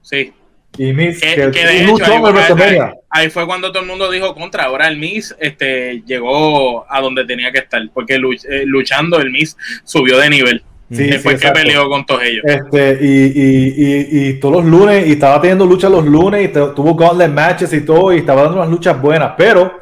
Sí. 0.00 0.32
Y 0.78 0.92
Miss, 0.92 1.20
Que, 1.20 1.34
que, 1.34 1.50
que 1.50 1.66
de 1.66 1.82
hecho, 1.82 2.04
ahí, 2.04 2.12
en 2.16 2.20
el 2.20 2.26
ahí- 2.26 2.32
WrestleMania. 2.32 2.94
ahí 3.10 3.28
fue 3.30 3.44
cuando 3.46 3.70
todo 3.72 3.82
el 3.82 3.88
mundo 3.88 4.10
dijo 4.10 4.34
contra. 4.34 4.64
Ahora 4.64 4.88
el 4.88 4.96
Miss 4.98 5.34
este, 5.38 6.02
llegó 6.06 6.90
a 6.90 7.00
donde 7.00 7.24
tenía 7.26 7.52
que 7.52 7.58
estar, 7.58 7.82
porque 7.92 8.18
luch- 8.18 8.46
eh, 8.48 8.62
luchando 8.64 9.18
el 9.20 9.30
Miss 9.30 9.56
subió 9.84 10.18
de 10.18 10.30
nivel. 10.30 10.64
Sí, 10.90 11.04
después 11.04 11.40
sí, 11.40 11.46
que 11.46 11.52
peleó 11.52 11.88
con 11.88 12.04
todos 12.04 12.22
ellos. 12.22 12.42
Este, 12.44 12.98
y, 13.00 13.06
y, 13.06 13.74
y, 13.76 14.28
y 14.28 14.34
todos 14.40 14.56
los 14.56 14.64
lunes, 14.66 15.06
y 15.06 15.12
estaba 15.12 15.40
teniendo 15.40 15.64
luchas 15.64 15.90
los 15.90 16.04
lunes, 16.04 16.44
y 16.44 16.48
tuvo 16.48 16.94
gauntlet 16.94 17.30
matches 17.30 17.72
y 17.72 17.80
todo, 17.82 18.12
y 18.12 18.18
estaba 18.18 18.42
dando 18.42 18.58
unas 18.58 18.68
luchas 18.68 19.00
buenas, 19.00 19.32
pero, 19.38 19.72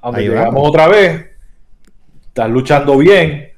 a 0.00 0.06
donde 0.06 0.20
Ahí 0.20 0.28
llegamos 0.28 0.54
vamos. 0.54 0.68
otra 0.68 0.86
vez, 0.86 1.26
estás 2.28 2.48
luchando 2.50 2.96
bien, 2.98 3.48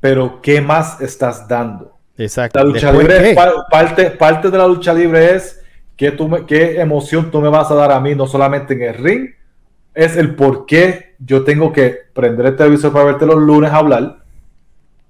pero 0.00 0.40
¿qué 0.42 0.60
más 0.60 1.00
estás 1.00 1.46
dando? 1.46 1.96
Exacto. 2.18 2.58
La 2.58 2.64
lucha 2.64 2.92
Después, 2.92 3.08
libre, 3.08 3.30
es 3.30 3.36
pa- 3.36 3.66
parte, 3.70 4.10
parte 4.10 4.50
de 4.50 4.58
la 4.58 4.66
lucha 4.66 4.92
libre 4.92 5.36
es 5.36 5.60
que 5.96 6.10
tú 6.10 6.28
me- 6.28 6.44
qué 6.46 6.80
emoción 6.80 7.30
tú 7.30 7.40
me 7.40 7.48
vas 7.48 7.70
a 7.70 7.74
dar 7.74 7.92
a 7.92 8.00
mí, 8.00 8.14
no 8.14 8.26
solamente 8.26 8.74
en 8.74 8.82
el 8.82 8.94
ring, 8.94 9.30
es 9.94 10.16
el 10.16 10.34
por 10.34 10.66
qué 10.66 11.14
yo 11.18 11.44
tengo 11.44 11.72
que 11.72 11.98
prender 12.12 12.46
el 12.46 12.56
televisor 12.56 12.92
para 12.92 13.04
verte 13.04 13.26
los 13.26 13.36
lunes 13.36 13.70
a 13.70 13.76
hablar 13.76 14.24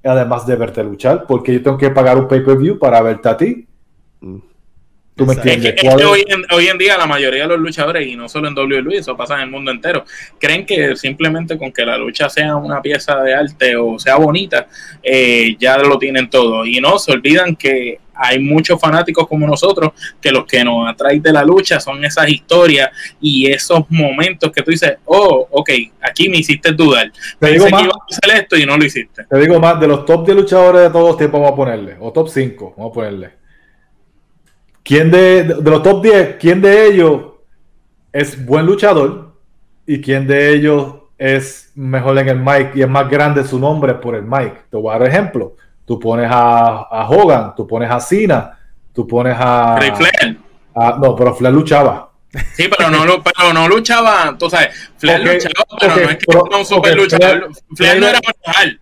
además 0.04 0.46
de 0.46 0.56
verte 0.56 0.84
luchar, 0.84 1.24
porque 1.26 1.54
yo 1.54 1.62
tengo 1.62 1.78
que 1.78 1.90
pagar 1.90 2.18
un 2.18 2.28
pay-per-view 2.28 2.78
para 2.78 3.00
verte 3.00 3.28
a 3.28 3.36
ti. 3.36 3.66
Mm. 4.20 4.36
¿Tú 5.16 5.26
me 5.26 5.32
Exacto. 5.32 5.48
Es 5.48 5.54
entiendes? 5.56 5.80
que, 5.80 5.86
es 5.86 5.94
¿Cuál 5.94 6.04
que 6.04 6.06
hoy, 6.06 6.24
en, 6.26 6.42
hoy 6.52 6.66
en 6.66 6.76
día 6.76 6.98
la 6.98 7.06
mayoría 7.06 7.42
de 7.42 7.48
los 7.48 7.60
luchadores, 7.60 8.06
y 8.06 8.16
no 8.16 8.28
solo 8.28 8.48
en 8.48 8.54
WWE, 8.54 8.98
eso 8.98 9.16
pasa 9.16 9.36
en 9.36 9.42
el 9.42 9.50
mundo 9.50 9.70
entero, 9.70 10.04
creen 10.40 10.66
que 10.66 10.96
simplemente 10.96 11.56
con 11.56 11.72
que 11.72 11.86
la 11.86 11.96
lucha 11.96 12.28
sea 12.28 12.56
una 12.56 12.82
pieza 12.82 13.20
de 13.22 13.32
arte 13.32 13.76
o 13.76 13.98
sea 13.98 14.16
bonita, 14.16 14.66
eh, 15.02 15.56
ya 15.58 15.78
lo 15.78 15.98
tienen 15.98 16.28
todo. 16.28 16.66
Y 16.66 16.80
no, 16.80 16.98
se 16.98 17.12
olvidan 17.12 17.54
que 17.54 18.00
hay 18.14 18.38
muchos 18.38 18.80
fanáticos 18.80 19.26
como 19.26 19.46
nosotros 19.46 19.92
que 20.20 20.30
los 20.30 20.44
que 20.44 20.62
nos 20.64 20.88
atraen 20.88 21.20
de 21.22 21.32
la 21.32 21.44
lucha 21.44 21.80
son 21.80 22.04
esas 22.04 22.28
historias 22.28 22.90
y 23.20 23.46
esos 23.50 23.84
momentos 23.90 24.50
que 24.52 24.62
tú 24.62 24.70
dices, 24.70 24.96
oh, 25.04 25.48
ok, 25.50 25.70
aquí 26.00 26.28
me 26.28 26.38
hiciste 26.38 26.72
dudar. 26.72 27.10
Te 27.38 27.52
digo 27.52 27.64
Pensé 27.64 27.66
que 27.66 27.70
más. 27.72 27.82
iba 27.82 27.92
a 27.92 28.04
hacer 28.10 28.42
esto 28.42 28.56
y 28.56 28.66
no 28.66 28.76
lo 28.76 28.84
hiciste. 28.84 29.24
Te 29.24 29.38
digo 29.38 29.58
más, 29.60 29.80
de 29.80 29.88
los 29.88 30.04
top 30.04 30.24
10 30.26 30.36
luchadores 30.36 30.82
de 30.82 30.90
todos 30.90 31.08
los 31.08 31.16
tiempos, 31.16 31.40
vamos 31.40 31.52
a 31.52 31.56
ponerle, 31.56 31.96
o 32.00 32.12
top 32.12 32.28
5, 32.28 32.74
vamos 32.76 32.90
a 32.90 32.94
ponerle. 32.94 33.30
¿Quién 34.82 35.10
de, 35.10 35.44
de, 35.44 35.54
de 35.54 35.70
los 35.70 35.82
top 35.82 36.02
10, 36.02 36.36
quién 36.38 36.60
de 36.60 36.86
ellos 36.86 37.22
es 38.12 38.44
buen 38.44 38.66
luchador 38.66 39.34
y 39.86 40.00
quién 40.00 40.26
de 40.26 40.52
ellos 40.54 40.96
es 41.16 41.72
mejor 41.74 42.18
en 42.18 42.28
el 42.28 42.38
mic 42.38 42.74
y 42.76 42.82
es 42.82 42.88
más 42.88 43.08
grande 43.08 43.44
su 43.44 43.58
nombre 43.58 43.94
por 43.94 44.14
el 44.14 44.22
mic? 44.24 44.68
Te 44.70 44.76
voy 44.76 44.94
a 44.94 44.98
dar 44.98 45.08
ejemplo. 45.08 45.56
Tú 45.84 45.98
pones 45.98 46.30
a, 46.30 46.82
a 46.90 47.08
Hogan, 47.10 47.54
tú 47.54 47.66
pones 47.66 47.90
a 47.90 48.00
Cena, 48.00 48.58
tú 48.92 49.06
pones 49.06 49.36
a, 49.38 49.76
Ric 49.78 49.94
Flair. 49.96 50.38
a- 50.74 50.98
No, 51.00 51.14
pero 51.14 51.34
Flair 51.34 51.54
luchaba. 51.54 52.10
Sí, 52.54 52.68
pero 52.68 52.90
no, 52.90 53.22
pero 53.22 53.52
no 53.52 53.68
luchaba, 53.68 54.34
tú 54.38 54.48
sabes, 54.50 54.90
Flair 54.96 55.20
luchaba, 55.20 55.64
pero 55.78 55.94
no 55.96 56.02
es 56.10 56.16
que 56.16 56.24
pero- 56.26 56.44
era 56.48 56.56
un 56.58 56.64
super 56.66 56.92
ok, 56.92 56.98
luchador. 56.98 57.38
Flair- 57.50 57.76
Flair, 57.76 58.00
no 58.00 58.06
era 58.08 58.20
Brejal. 58.44 58.80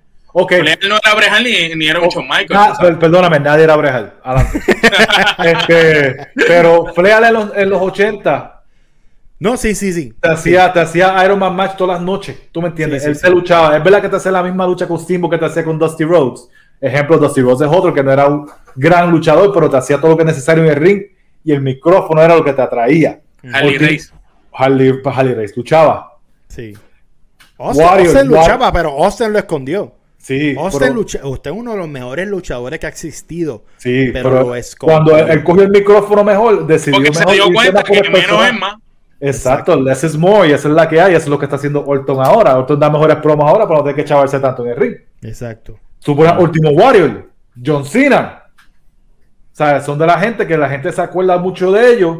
Flair 0.48 0.78
no 0.88 0.96
era 1.04 1.14
Brejal 1.14 1.44
ni, 1.44 1.74
ni 1.74 1.86
era 1.88 1.98
un 2.00 2.06
Oh, 2.06 2.10
Shawn 2.10 2.26
Michaels. 2.26 2.54
ah, 2.54 2.76
per- 2.80 2.98
perdóname, 2.98 3.40
nadie 3.40 3.64
era 3.64 3.76
Brejal. 3.76 4.14
Adelante. 4.22 4.60
Este, 5.44 6.28
pero 6.34 6.86
Flair 6.94 7.24
en 7.24 7.32
los, 7.34 7.56
en 7.56 7.68
los 7.70 7.82
80 7.82 8.62
No, 9.40 9.56
sí, 9.56 9.74
sí, 9.74 9.92
sí. 9.92 10.12
te 10.20 10.28
hacía, 10.30 10.72
te 10.72 10.80
hacía 10.80 11.22
Iron 11.24 11.38
Man 11.38 11.54
match 11.54 11.76
todas 11.76 11.96
las 11.98 12.02
noches. 12.06 12.50
¿Tú 12.52 12.62
me 12.62 12.68
entiendes? 12.68 13.02
Sí, 13.02 13.06
sí, 13.06 13.10
Él 13.10 13.16
sí. 13.16 13.20
se 13.22 13.30
luchaba. 13.30 13.76
Es 13.76 13.82
verdad 13.84 14.00
que 14.00 14.08
te 14.08 14.16
hacía 14.16 14.32
la 14.32 14.42
misma 14.42 14.66
lucha 14.66 14.86
con 14.86 14.98
Steamboat 14.98 15.32
que 15.32 15.38
te 15.38 15.46
hacía 15.46 15.64
con 15.64 15.78
Dusty 15.78 16.04
Rhodes. 16.04 16.48
Ejemplo, 16.82 17.16
Dusty 17.16 17.40
Rhodes 17.40 17.60
es 17.62 17.74
otro 17.74 17.94
que 17.94 18.02
no 18.02 18.10
era 18.12 18.26
un 18.26 18.50
gran 18.74 19.10
luchador, 19.10 19.52
pero 19.54 19.70
te 19.70 19.76
hacía 19.78 19.98
todo 19.98 20.10
lo 20.10 20.16
que 20.16 20.24
es 20.24 20.26
necesario 20.26 20.64
en 20.64 20.70
el 20.70 20.76
ring 20.76 21.02
y 21.44 21.52
el 21.52 21.62
micrófono 21.62 22.20
era 22.20 22.36
lo 22.36 22.44
que 22.44 22.52
te 22.52 22.60
atraía. 22.60 23.20
Harley 23.52 23.78
Race. 23.78 24.10
Harley, 24.52 24.92
Harley 25.04 25.34
Race 25.34 25.54
luchaba. 25.56 26.18
Sí. 26.48 26.76
Austin, 27.58 27.84
Warrior, 27.86 28.06
Austin 28.08 28.30
War- 28.32 28.40
luchaba, 28.42 28.72
pero 28.72 28.90
Austin 29.04 29.32
lo 29.32 29.38
escondió. 29.38 29.94
Sí, 30.18 30.54
Austin 30.58 30.80
pero- 30.80 30.94
lucha, 30.94 31.20
usted 31.24 31.50
es 31.50 31.56
uno 31.56 31.72
de 31.72 31.78
los 31.78 31.88
mejores 31.88 32.28
luchadores 32.28 32.78
que 32.78 32.86
ha 32.86 32.88
existido. 32.88 33.64
sí, 33.76 34.10
pero 34.12 34.30
pero, 34.30 34.42
lo 34.42 34.54
escondió. 34.54 34.94
cuando 34.98 35.16
él, 35.18 35.30
él 35.30 35.44
cogió 35.44 35.62
el 35.62 35.70
micrófono 35.70 36.22
mejor, 36.24 36.66
decidió 36.66 36.98
Porque 36.98 37.12
se 37.14 37.20
mejor 37.20 37.34
dio 37.34 37.44
irse 37.46 37.54
cuenta 37.54 37.82
que 37.82 37.98
el 37.98 38.10
menos 38.12 38.44
es 38.46 38.58
más. 38.58 38.74
Exacto, 39.20 39.80
less 39.80 40.02
is 40.04 40.16
more, 40.18 40.48
y 40.48 40.52
esa 40.52 40.68
es 40.68 40.74
la 40.74 40.88
que 40.88 41.00
hay, 41.00 41.14
eso 41.14 41.24
es 41.24 41.28
lo 41.28 41.38
que 41.38 41.46
está 41.46 41.54
haciendo 41.56 41.84
Orton 41.84 42.18
ahora. 42.24 42.56
Orton 42.58 42.78
da 42.78 42.90
mejores 42.90 43.16
promos 43.18 43.48
ahora 43.48 43.66
para 43.66 43.78
no 43.78 43.84
tener 43.84 43.96
que 43.96 44.04
chavarse 44.04 44.38
tanto 44.40 44.64
en 44.64 44.70
el 44.70 44.76
ring. 44.76 44.94
Exacto. 45.22 45.78
Pones 46.04 46.32
Último 46.38 46.70
Warrior, 46.70 47.30
John 47.64 47.84
Cena. 47.84 48.42
O 49.52 49.54
sea, 49.54 49.80
son 49.80 49.98
de 49.98 50.06
la 50.06 50.18
gente 50.18 50.46
que 50.46 50.56
la 50.56 50.68
gente 50.68 50.90
se 50.92 51.00
acuerda 51.02 51.38
mucho 51.38 51.70
de 51.72 51.94
ellos, 51.94 52.16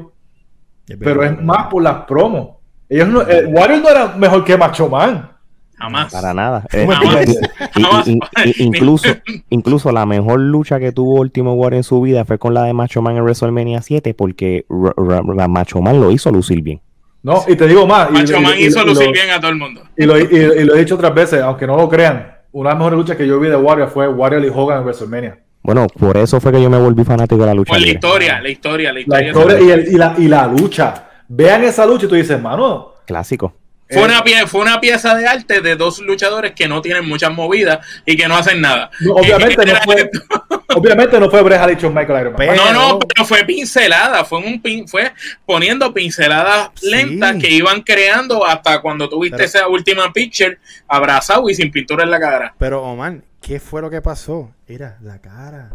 pero 1.00 1.22
es 1.24 1.40
más 1.42 1.66
por 1.68 1.82
las 1.82 2.04
promos. 2.04 2.56
Ellos 2.88 3.08
no, 3.08 3.22
eh, 3.22 3.46
Warrior 3.46 3.80
no 3.82 3.88
era 3.88 4.08
mejor 4.16 4.44
que 4.44 4.56
Macho 4.56 4.88
Man. 4.88 5.30
Jamás. 5.78 6.12
Para 6.12 6.32
nada. 6.34 6.64
Eh, 6.72 6.86
Jamás. 6.86 8.06
y- 8.06 8.12
y- 8.12 8.18
incluso, 8.64 9.08
incluso 9.48 9.90
la 9.90 10.04
mejor 10.06 10.38
lucha 10.40 10.78
que 10.78 10.92
tuvo 10.92 11.20
Último 11.20 11.54
Warrior 11.54 11.78
en 11.78 11.82
su 11.84 12.00
vida 12.02 12.24
fue 12.24 12.38
con 12.38 12.52
la 12.54 12.64
de 12.64 12.72
Macho 12.74 13.00
Man 13.02 13.16
en 13.16 13.22
WrestleMania 13.24 13.80
7 13.82 14.14
porque 14.14 14.66
Ra- 14.68 15.48
Macho 15.48 15.80
Man 15.80 16.00
lo 16.00 16.10
hizo 16.10 16.30
lucir 16.30 16.60
bien. 16.62 16.80
No, 17.22 17.42
y 17.48 17.56
te 17.56 17.66
digo 17.66 17.86
más. 17.86 18.10
Macho 18.10 18.36
y- 18.36 18.42
Man 18.42 18.52
y- 18.58 18.64
hizo 18.66 18.82
y 18.82 18.86
lucir 18.86 19.06
lo- 19.06 19.12
bien 19.12 19.30
a 19.30 19.40
todo 19.40 19.50
el 19.50 19.56
mundo. 19.56 19.80
Y 19.96 20.04
lo, 20.04 20.18
y- 20.18 20.22
y 20.30 20.64
lo 20.64 20.74
he 20.74 20.80
dicho 20.80 20.94
otras 20.96 21.14
veces, 21.14 21.40
aunque 21.40 21.66
no 21.66 21.76
lo 21.76 21.88
crean. 21.88 22.31
Una 22.52 22.70
de 22.70 22.74
las 22.74 22.78
mejores 22.78 22.98
luchas 22.98 23.16
que 23.16 23.26
yo 23.26 23.40
vi 23.40 23.48
de 23.48 23.56
Warrior 23.56 23.88
fue 23.88 24.08
Warrior 24.08 24.44
y 24.44 24.48
Hogan 24.48 24.78
en 24.78 24.84
WrestleMania. 24.84 25.38
Bueno, 25.62 25.86
por 25.86 26.16
eso 26.16 26.40
fue 26.40 26.52
que 26.52 26.60
yo 26.62 26.68
me 26.68 26.78
volví 26.78 27.04
fanático 27.04 27.40
de 27.40 27.46
la 27.46 27.54
lucha 27.54 27.70
Pues 27.70 27.80
la 27.82 27.88
historia, 27.92 28.40
la 28.40 28.48
historia, 28.48 28.88
la 28.88 28.94
La 28.94 29.00
historia. 29.00 29.28
historia 29.28 29.60
y, 29.60 29.70
el- 29.70 29.88
y 29.88 29.96
la, 29.96 30.14
y 30.18 30.28
la 30.28 30.46
lucha. 30.48 31.08
Vean 31.28 31.64
esa 31.64 31.86
lucha 31.86 32.06
y 32.06 32.08
tú 32.08 32.14
dices, 32.14 32.40
mano. 32.42 32.94
Clásico. 33.06 33.54
Fue 33.92 34.02
eh, 34.02 34.04
una, 34.06 34.24
pie- 34.24 34.46
fue 34.46 34.60
una 34.60 34.80
pieza 34.80 35.14
de 35.14 35.26
arte 35.26 35.60
de 35.60 35.76
dos 35.76 35.98
luchadores 36.00 36.52
que 36.52 36.66
no 36.68 36.80
tienen 36.82 37.06
muchas 37.08 37.32
movidas 37.32 37.86
y 38.06 38.16
que 38.16 38.26
no 38.28 38.36
hacen 38.36 38.60
nada. 38.60 38.90
no, 39.00 39.14
obviamente, 39.14 39.64
no 39.66 39.74
fue, 39.84 40.10
obviamente 40.74 41.20
no 41.20 41.30
fue 41.30 41.42
Bret 41.42 41.78
Shawn 41.80 41.94
Michael 41.94 42.20
Iron 42.20 42.34
Man. 42.38 42.56
No, 42.56 42.72
no, 42.72 42.98
pero 42.98 43.24
fue 43.24 43.44
pincelada, 43.44 44.24
fue 44.24 44.38
un 44.38 44.60
pin, 44.62 44.86
fue 44.88 45.12
poniendo 45.46 45.92
pinceladas 45.92 46.70
Sí. 46.74 46.90
lentas 46.90 47.36
que 47.36 47.50
iban 47.50 47.82
creando 47.82 48.46
hasta 48.46 48.80
cuando 48.80 49.08
tuviste 49.08 49.36
Pero- 49.36 49.46
esa 49.46 49.68
última 49.68 50.12
picture 50.12 50.58
abrazado 50.88 51.48
y 51.48 51.54
sin 51.54 51.70
pintura 51.70 52.04
en 52.04 52.10
la 52.10 52.20
cara. 52.20 52.54
Pero, 52.58 52.82
Omar, 52.82 53.18
¿qué 53.40 53.60
fue 53.60 53.80
lo 53.82 53.90
que 53.90 54.00
pasó? 54.00 54.52
Era 54.66 54.96
la 55.02 55.18
cara. 55.20 55.70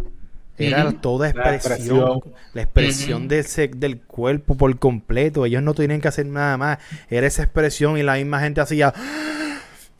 Era 0.57 0.91
toda 0.93 1.31
La 1.33 1.53
expresión. 1.55 2.19
La 2.53 2.61
expresión 2.63 3.19
Ujú. 3.23 3.27
del, 3.29 3.45
se- 3.45 3.67
del 3.67 4.01
cuerpo 4.01 4.55
por 4.55 4.77
completo. 4.79 5.45
Ellos 5.45 5.61
no 5.61 5.73
tenían 5.73 6.01
que 6.01 6.07
hacer 6.07 6.25
nada 6.25 6.57
más. 6.57 6.79
Era 7.09 7.27
esa 7.27 7.43
expresión 7.43 7.97
y 7.97 8.03
la 8.03 8.15
misma 8.15 8.39
gente 8.41 8.61
hacía. 8.61 8.93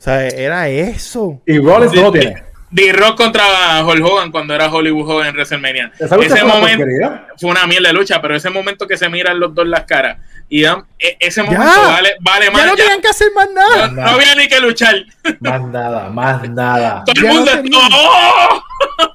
sea, 0.00 0.28
era 0.28 0.68
eso. 0.68 1.42
Y 1.44 1.58
Rollins 1.58 1.92
no 1.92 2.02
lo 2.02 2.12
tiene. 2.12 2.44
D-Rock 2.70 3.16
contra 3.16 3.82
Hulk 3.84 4.04
Hogan 4.04 4.30
cuando 4.30 4.54
era 4.54 4.70
Hollywood 4.70 5.08
Hogan 5.10 5.28
en 5.28 5.34
WrestleMania. 5.34 5.92
Ese 5.98 6.08
fue 6.08 6.26
una 6.26 6.44
momento 6.44 6.78
porquería. 6.84 7.26
fue 7.38 7.50
una 7.50 7.66
mierda 7.66 7.88
de 7.88 7.94
lucha, 7.94 8.20
pero 8.20 8.36
ese 8.36 8.50
momento 8.50 8.86
que 8.86 8.96
se 8.96 9.08
miran 9.08 9.40
los 9.40 9.54
dos 9.54 9.66
las 9.66 9.84
caras 9.84 10.18
y 10.50 10.62
dan, 10.62 10.84
e- 10.98 11.16
ese 11.20 11.42
Ya. 11.42 11.50
momento 11.50 11.80
vale, 11.88 12.10
vale 12.20 12.50
más. 12.50 12.60
Ya 12.62 12.66
no 12.66 12.76
ya. 12.76 12.82
tenían 12.84 13.00
que 13.00 13.08
hacer 13.08 13.28
más 13.34 13.48
nada. 13.54 13.88
no, 13.88 14.02
no 14.02 14.08
había 14.08 14.34
ni 14.34 14.48
que 14.48 14.60
luchar. 14.60 14.96
Más 15.40 15.62
nada, 15.62 16.10
más 16.10 16.48
nada. 16.50 17.04
Todo 17.04 17.14
el 17.16 17.22
Ya 17.22 17.28
no 17.28 17.34
mundo 17.34 17.52
tenían. 17.52 17.90
¡Oh! 17.94 18.62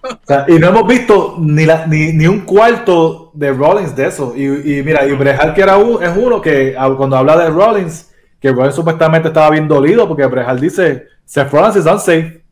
O 0.04 0.18
sea, 0.28 0.46
y 0.48 0.54
no 0.54 0.68
hemos 0.70 0.88
visto 0.88 1.36
ni, 1.40 1.66
la, 1.66 1.86
ni, 1.88 2.12
ni 2.14 2.28
un 2.28 2.42
cuarto 2.42 3.32
de 3.34 3.52
Rollins 3.52 3.96
de 3.96 4.08
eso. 4.08 4.34
Y, 4.36 4.46
y 4.80 4.84
mira, 4.84 5.06
y 5.06 5.12
Bret 5.14 5.40
Hart 5.40 5.56
que 5.56 5.62
era 5.62 5.78
un, 5.78 6.04
es 6.04 6.12
uno 6.16 6.42
que 6.42 6.76
ah, 6.78 6.90
cuando 6.98 7.18
habla 7.18 7.38
de 7.38 7.50
Rollins, 7.50 8.10
que 8.42 8.52
Rollins 8.52 8.76
supuestamente 8.76 9.30
estaba 9.30 9.50
bien 9.52 9.68
dolido 9.68 10.08
porque 10.08 10.26
Bret 10.26 10.48
Hart 10.48 10.60
dice, 10.60 11.08
Seth 11.26 11.52
Rollins 11.52 11.76
is 11.78 11.86
unsafe. 11.86 12.43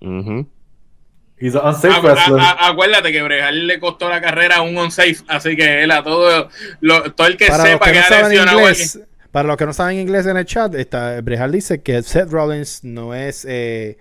Ujú. 0.00 0.46
He's 1.38 1.54
an 1.54 1.66
unsafe 1.66 1.88
A- 1.96 2.00
wrestler. 2.00 2.40
a- 2.40 2.50
a- 2.52 2.68
acuérdate 2.70 3.12
que 3.12 3.22
Brejal 3.22 3.66
le 3.66 3.78
costó 3.78 4.08
la 4.08 4.20
carrera 4.20 4.56
a 4.56 4.62
un 4.62 4.76
on-safe, 4.78 5.16
así 5.28 5.54
que 5.56 5.82
él 5.82 5.90
a 5.90 6.02
todo, 6.02 6.48
lo- 6.80 7.12
todo 7.12 7.26
el 7.26 7.36
que 7.36 7.46
Para 7.46 7.58
los 7.58 7.68
sepa 7.72 7.84
que 7.86 7.92
que, 7.92 7.98
no 7.98 8.04
ha 8.04 8.28
lesionado 8.28 8.58
inglés, 8.60 9.00
para 9.30 9.48
los 9.48 9.56
que 9.58 9.66
no 9.66 9.72
saben 9.74 9.98
inglés 9.98 10.26
en 10.26 10.36
el 10.38 10.46
chat, 10.46 10.74
está, 10.74 11.20
Brejal 11.20 11.52
dice 11.52 11.82
que 11.82 12.02
Seth 12.02 12.30
Rollins 12.30 12.84
no 12.84 13.14
es. 13.14 13.44
Eh, 13.46 13.98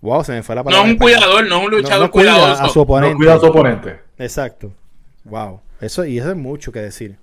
wow, 0.00 0.24
se 0.24 0.32
me 0.32 0.42
fue 0.42 0.54
la 0.54 0.64
palabra. 0.64 0.82
no 0.86 0.88
es 0.88 0.92
un 0.94 0.98
cuidador, 0.98 1.46
no 1.46 1.58
es 1.58 1.64
un 1.66 1.70
luchador 1.72 2.06
no 2.06 2.10
cuida 2.10 2.32
cuidadoso. 2.32 2.64
a 2.64 2.68
su 2.70 2.80
oponente. 2.80 3.12
No 3.12 3.18
cuida 3.18 3.34
a 3.34 3.38
su 3.40 3.46
oponente. 3.46 4.00
Exacto. 4.18 4.72
Wow. 5.24 5.60
Eso, 5.82 6.06
y 6.06 6.18
eso 6.18 6.30
es 6.30 6.36
mucho 6.36 6.72
que 6.72 6.80
decir. 6.80 7.16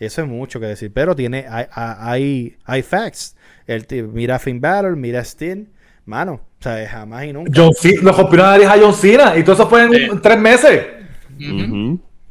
Eso 0.00 0.22
es 0.22 0.28
mucho 0.28 0.58
que 0.58 0.66
decir. 0.66 0.90
Pero 0.92 1.14
tiene, 1.14 1.46
hay, 1.48 1.66
hay, 1.72 2.56
hay 2.64 2.82
facts. 2.82 3.36
El, 3.68 3.86
mira 4.12 4.38
Finn 4.40 4.60
Balor, 4.60 4.96
mira 4.96 5.24
Steen. 5.24 5.68
Mano, 6.06 6.32
o 6.34 6.62
sea, 6.62 6.88
jamás 6.88 7.24
y 7.24 7.32
nunca. 7.32 7.50
John 7.54 7.72
Cena, 7.74 8.00
le 8.04 8.12
rompió 8.12 8.38
la 8.38 8.50
nariz 8.50 8.66
a 8.68 8.76
John 8.80 8.94
Cena 8.94 9.36
y 9.36 9.42
todo 9.42 9.54
eso 9.54 9.68
fue 9.68 9.82
en, 9.84 9.92
Sí. 9.92 10.08
tres 10.22 10.38
meses. 10.38 10.86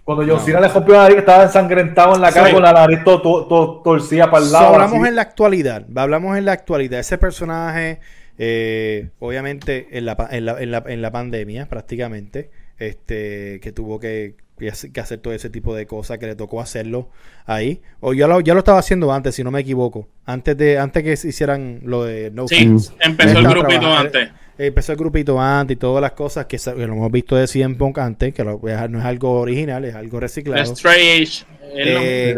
Cuando 0.03 0.23
John 0.23 0.27
No. 0.37 0.39
Cena 0.39 0.59
le 0.61 0.67
rompió 0.67 0.93
la 0.93 1.01
nariz, 1.03 1.17
estaba 1.17 1.43
ensangrentado 1.43 2.15
en 2.15 2.21
la 2.21 2.31
cara 2.31 2.47
Sí. 2.47 2.53
con 2.53 2.63
la 2.63 2.73
nariz 2.73 3.03
todo, 3.03 3.21
todo, 3.21 3.45
todo 3.47 3.81
torcida 3.81 4.29
para 4.29 4.43
el 4.43 4.49
So, 4.49 4.53
lado. 4.53 4.73
hablamos 4.75 4.99
así. 4.99 5.07
en 5.09 5.15
la 5.15 5.21
actualidad. 5.23 5.85
Hablamos 5.95 6.37
en 6.37 6.45
la 6.45 6.51
actualidad. 6.53 6.99
Ese 6.99 7.17
personaje, 7.17 7.99
eh, 8.37 9.09
obviamente, 9.19 9.87
en 9.91 10.05
la, 10.05 10.15
pa- 10.15 10.29
en, 10.31 10.45
la, 10.45 10.61
en, 10.61 10.71
la, 10.71 10.83
en 10.87 11.01
la 11.01 11.11
pandemia, 11.11 11.67
prácticamente, 11.67 12.51
este, 12.77 13.59
que 13.61 13.71
tuvo 13.71 13.99
que, 13.99 14.35
que 14.57 14.99
hacer- 15.01 15.19
todo 15.19 15.33
ese 15.33 15.49
tipo 15.49 15.75
de 15.75 15.85
cosas, 15.85 16.17
que 16.17 16.27
le 16.27 16.35
tocó 16.35 16.61
hacerlo 16.61 17.09
ahí. 17.45 17.81
O 17.99 18.13
ya 18.13 18.27
lo, 18.27 18.39
ya 18.41 18.53
lo 18.53 18.59
estaba 18.59 18.79
haciendo 18.79 19.11
antes, 19.11 19.35
si 19.35 19.43
no 19.43 19.51
me 19.51 19.59
equivoco. 19.61 20.07
Antes 20.25 20.57
de 20.57 20.77
antes 20.79 21.03
que 21.03 21.15
se 21.17 21.29
hicieran 21.29 21.81
lo 21.83 22.03
de 22.05 22.31
No 22.31 22.47
Sí, 22.47 22.73
empezó 23.01 23.39
el 23.39 23.47
grupito 23.47 23.79
trabajando- 23.79 23.93
antes. 23.97 24.29
Empezó 24.57 24.93
el 24.93 24.97
grupito 24.97 25.37
antes 25.41 25.75
y 25.75 25.77
todas 25.77 26.01
las 26.01 26.13
cosas 26.13 26.45
que, 26.45 26.57
que 26.57 26.87
lo 26.87 26.93
hemos 26.93 27.11
visto 27.11 27.35
de 27.35 27.45
CM 27.45 27.75
Punk 27.75 27.97
antes, 27.97 28.33
que 28.33 28.43
lo- 28.45 28.61
no 28.89 28.99
es 28.99 29.05
algo 29.05 29.41
original, 29.41 29.83
es 29.83 29.93
algo 29.95 30.19
reciclado. 30.21 30.63
Strange. 30.73 31.43
Eh, 31.77 32.33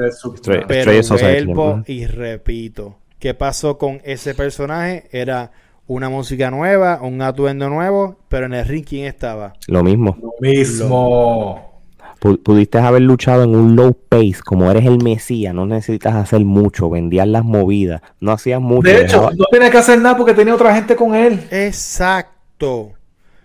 Pero 0.68 0.92
vuelvo 1.46 1.84
y 1.86 2.06
repito, 2.08 2.98
¿qué 3.20 3.36
pasó 3.36 3.78
con 3.78 4.02
ese 4.04 4.34
personaje? 4.34 5.04
Era 5.12 5.52
una 5.86 6.10
música 6.10 6.50
nueva, 6.50 7.00
un 7.04 7.22
atuendo 7.22 7.70
nuevo, 7.70 8.18
pero 8.30 8.48
en 8.48 8.54
el 8.56 8.66
ring 8.66 8.84
¿quién 8.84 9.06
estaba? 9.06 9.54
Lo 9.68 9.84
mismo. 9.84 10.18
Lo 10.20 10.34
mismo. 10.42 11.67
Pudiste 12.20 12.80
haber 12.80 13.04
luchado 13.04 13.44
en 13.44 13.56
un 13.56 13.76
low 13.76 13.96
pace, 14.10 14.38
como 14.44 14.70
eres 14.72 14.86
el 14.86 15.04
Mesías, 15.04 15.54
no 15.54 15.66
necesitas 15.66 16.16
hacer 16.16 16.44
mucho, 16.44 16.90
vendías 16.90 17.28
las 17.28 17.44
movidas, 17.44 18.02
no 18.20 18.32
hacías 18.32 18.60
mucho. 18.60 18.90
De 18.90 19.02
hecho, 19.04 19.30
no 19.36 19.46
tenía 19.52 19.70
que 19.70 19.78
hacer 19.78 20.02
nada 20.02 20.18
porque 20.18 20.34
tenía 20.34 20.56
otra 20.56 20.74
gente 20.74 20.96
con 20.96 21.16
él. 21.16 21.48
Exacto. 21.52 22.97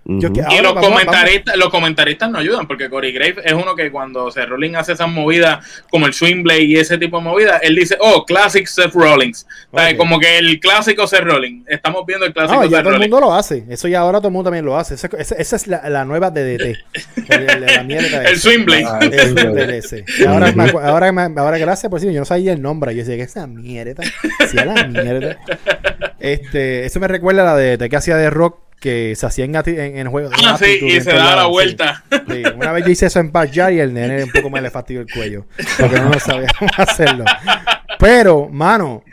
Yo 0.04 0.28
Ujú. 0.28 0.32
que- 0.32 0.40
Y 0.40 0.44
ahora 0.44 0.62
los 0.62 0.74
vamos- 0.74 0.90
comentaristas, 0.90 1.56
los 1.56 1.68
comentaristas 1.70 2.28
no 2.30 2.38
ayudan, 2.38 2.66
porque 2.66 2.90
Corey 2.90 3.12
Graves 3.12 3.36
es 3.44 3.52
uno 3.52 3.76
que 3.76 3.90
cuando 3.92 4.30
Seth 4.32 4.48
Rollins 4.48 4.76
hace 4.76 4.92
esas 4.94 5.08
movidas 5.08 5.64
como 5.90 6.06
el 6.06 6.12
swing 6.12 6.42
blade 6.42 6.62
y 6.64 6.76
ese 6.76 6.98
tipo 6.98 7.18
de 7.18 7.22
movidas, 7.24 7.60
él 7.62 7.76
dice, 7.76 7.96
oh, 8.00 8.24
classic 8.24 8.66
Seth 8.66 8.92
Rollins. 8.94 9.46
O 9.70 9.78
sea, 9.78 9.90
Ok. 9.90 9.96
Como 9.96 10.18
que 10.18 10.38
el 10.38 10.58
clásico 10.58 11.06
Seth 11.06 11.20
Rollins. 11.22 11.64
Estamos 11.68 12.04
viendo 12.04 12.26
el 12.26 12.32
clásico 12.32 12.54
No, 12.60 12.64
ya 12.64 12.78
Seth 12.78 12.84
todo 12.84 12.94
el 12.94 13.00
mundo 13.00 13.20
lo 13.20 13.32
hace. 13.32 13.64
Eso 13.70 13.86
ya 13.86 14.00
ahora 14.00 14.18
todo 14.18 14.28
el 14.28 14.32
mundo 14.34 14.48
también 14.48 14.64
lo 14.64 14.76
hace. 14.76 14.94
Esa, 14.94 15.08
esa- 15.18 15.36
esa 15.36 15.56
es 15.56 15.66
la, 15.68 15.88
la 15.88 16.04
nueva 16.04 16.30
DDT. 16.32 16.78
El, 17.28 17.50
el- 17.50 17.66
la 17.66 17.82
mierda 17.84 18.22
El 18.28 18.32
esa. 18.34 18.40
swing 18.50 18.64
blade. 18.64 18.84
Ah, 18.88 18.98
El 19.02 19.12
sí, 19.12 19.18
swing 19.20 19.32
güey. 19.34 19.52
blade 19.54 19.78
ese. 19.78 20.04
Y 20.18 20.24
ahora, 20.26 20.52
ahora, 20.82 21.12
me- 21.12 21.40
ahora 21.40 21.58
gracias 21.58 21.88
por 21.88 22.00
decirme, 22.00 22.14
yo 22.14 22.20
no 22.22 22.26
sabía 22.26 22.52
el 22.52 22.60
nombre. 22.60 22.92
Yo 22.94 22.98
decía 23.04 23.14
que 23.16 23.22
esa 23.22 23.46
mierda. 23.46 24.02
Sí, 24.50 24.58
a 24.58 24.64
la 24.64 24.84
mierda. 24.88 25.38
Este, 26.18 26.84
eso 26.86 27.00
me 27.00 27.08
recuerda 27.08 27.42
a 27.42 27.44
la 27.44 27.56
de, 27.56 27.76
de 27.76 27.88
que 27.88 27.96
hacía 27.96 28.16
de 28.16 28.30
rock 28.30 28.58
que 28.82 29.14
se 29.16 29.24
hacía 29.24 29.44
en, 29.44 29.54
en, 29.54 29.96
en 29.96 30.10
juegos. 30.10 30.32
en 30.38 30.44
Ah, 30.48 30.58
sí, 30.58 30.78
y 30.82 31.00
se 31.00 31.12
da 31.14 31.36
la 31.36 31.44
sí. 31.44 31.48
vuelta. 31.50 32.04
Sí, 32.10 32.42
una 32.56 32.72
vez 32.72 32.84
yo 32.84 32.90
hice 32.90 33.06
eso 33.06 33.20
en 33.20 33.30
Backyard 33.30 33.72
y 33.72 33.78
el 33.80 33.94
nene 33.94 34.24
un 34.24 34.30
poco 34.32 34.50
más 34.50 34.60
le 34.60 34.70
fastidió 34.70 35.00
el 35.00 35.06
cuello. 35.10 35.46
Porque 35.78 36.00
no 36.00 36.08
lo 36.10 36.18
sabía 36.18 36.48
cómo 36.58 36.70
hacerlo. 36.76 37.24
Pero, 37.98 38.48
mano, 38.48 39.04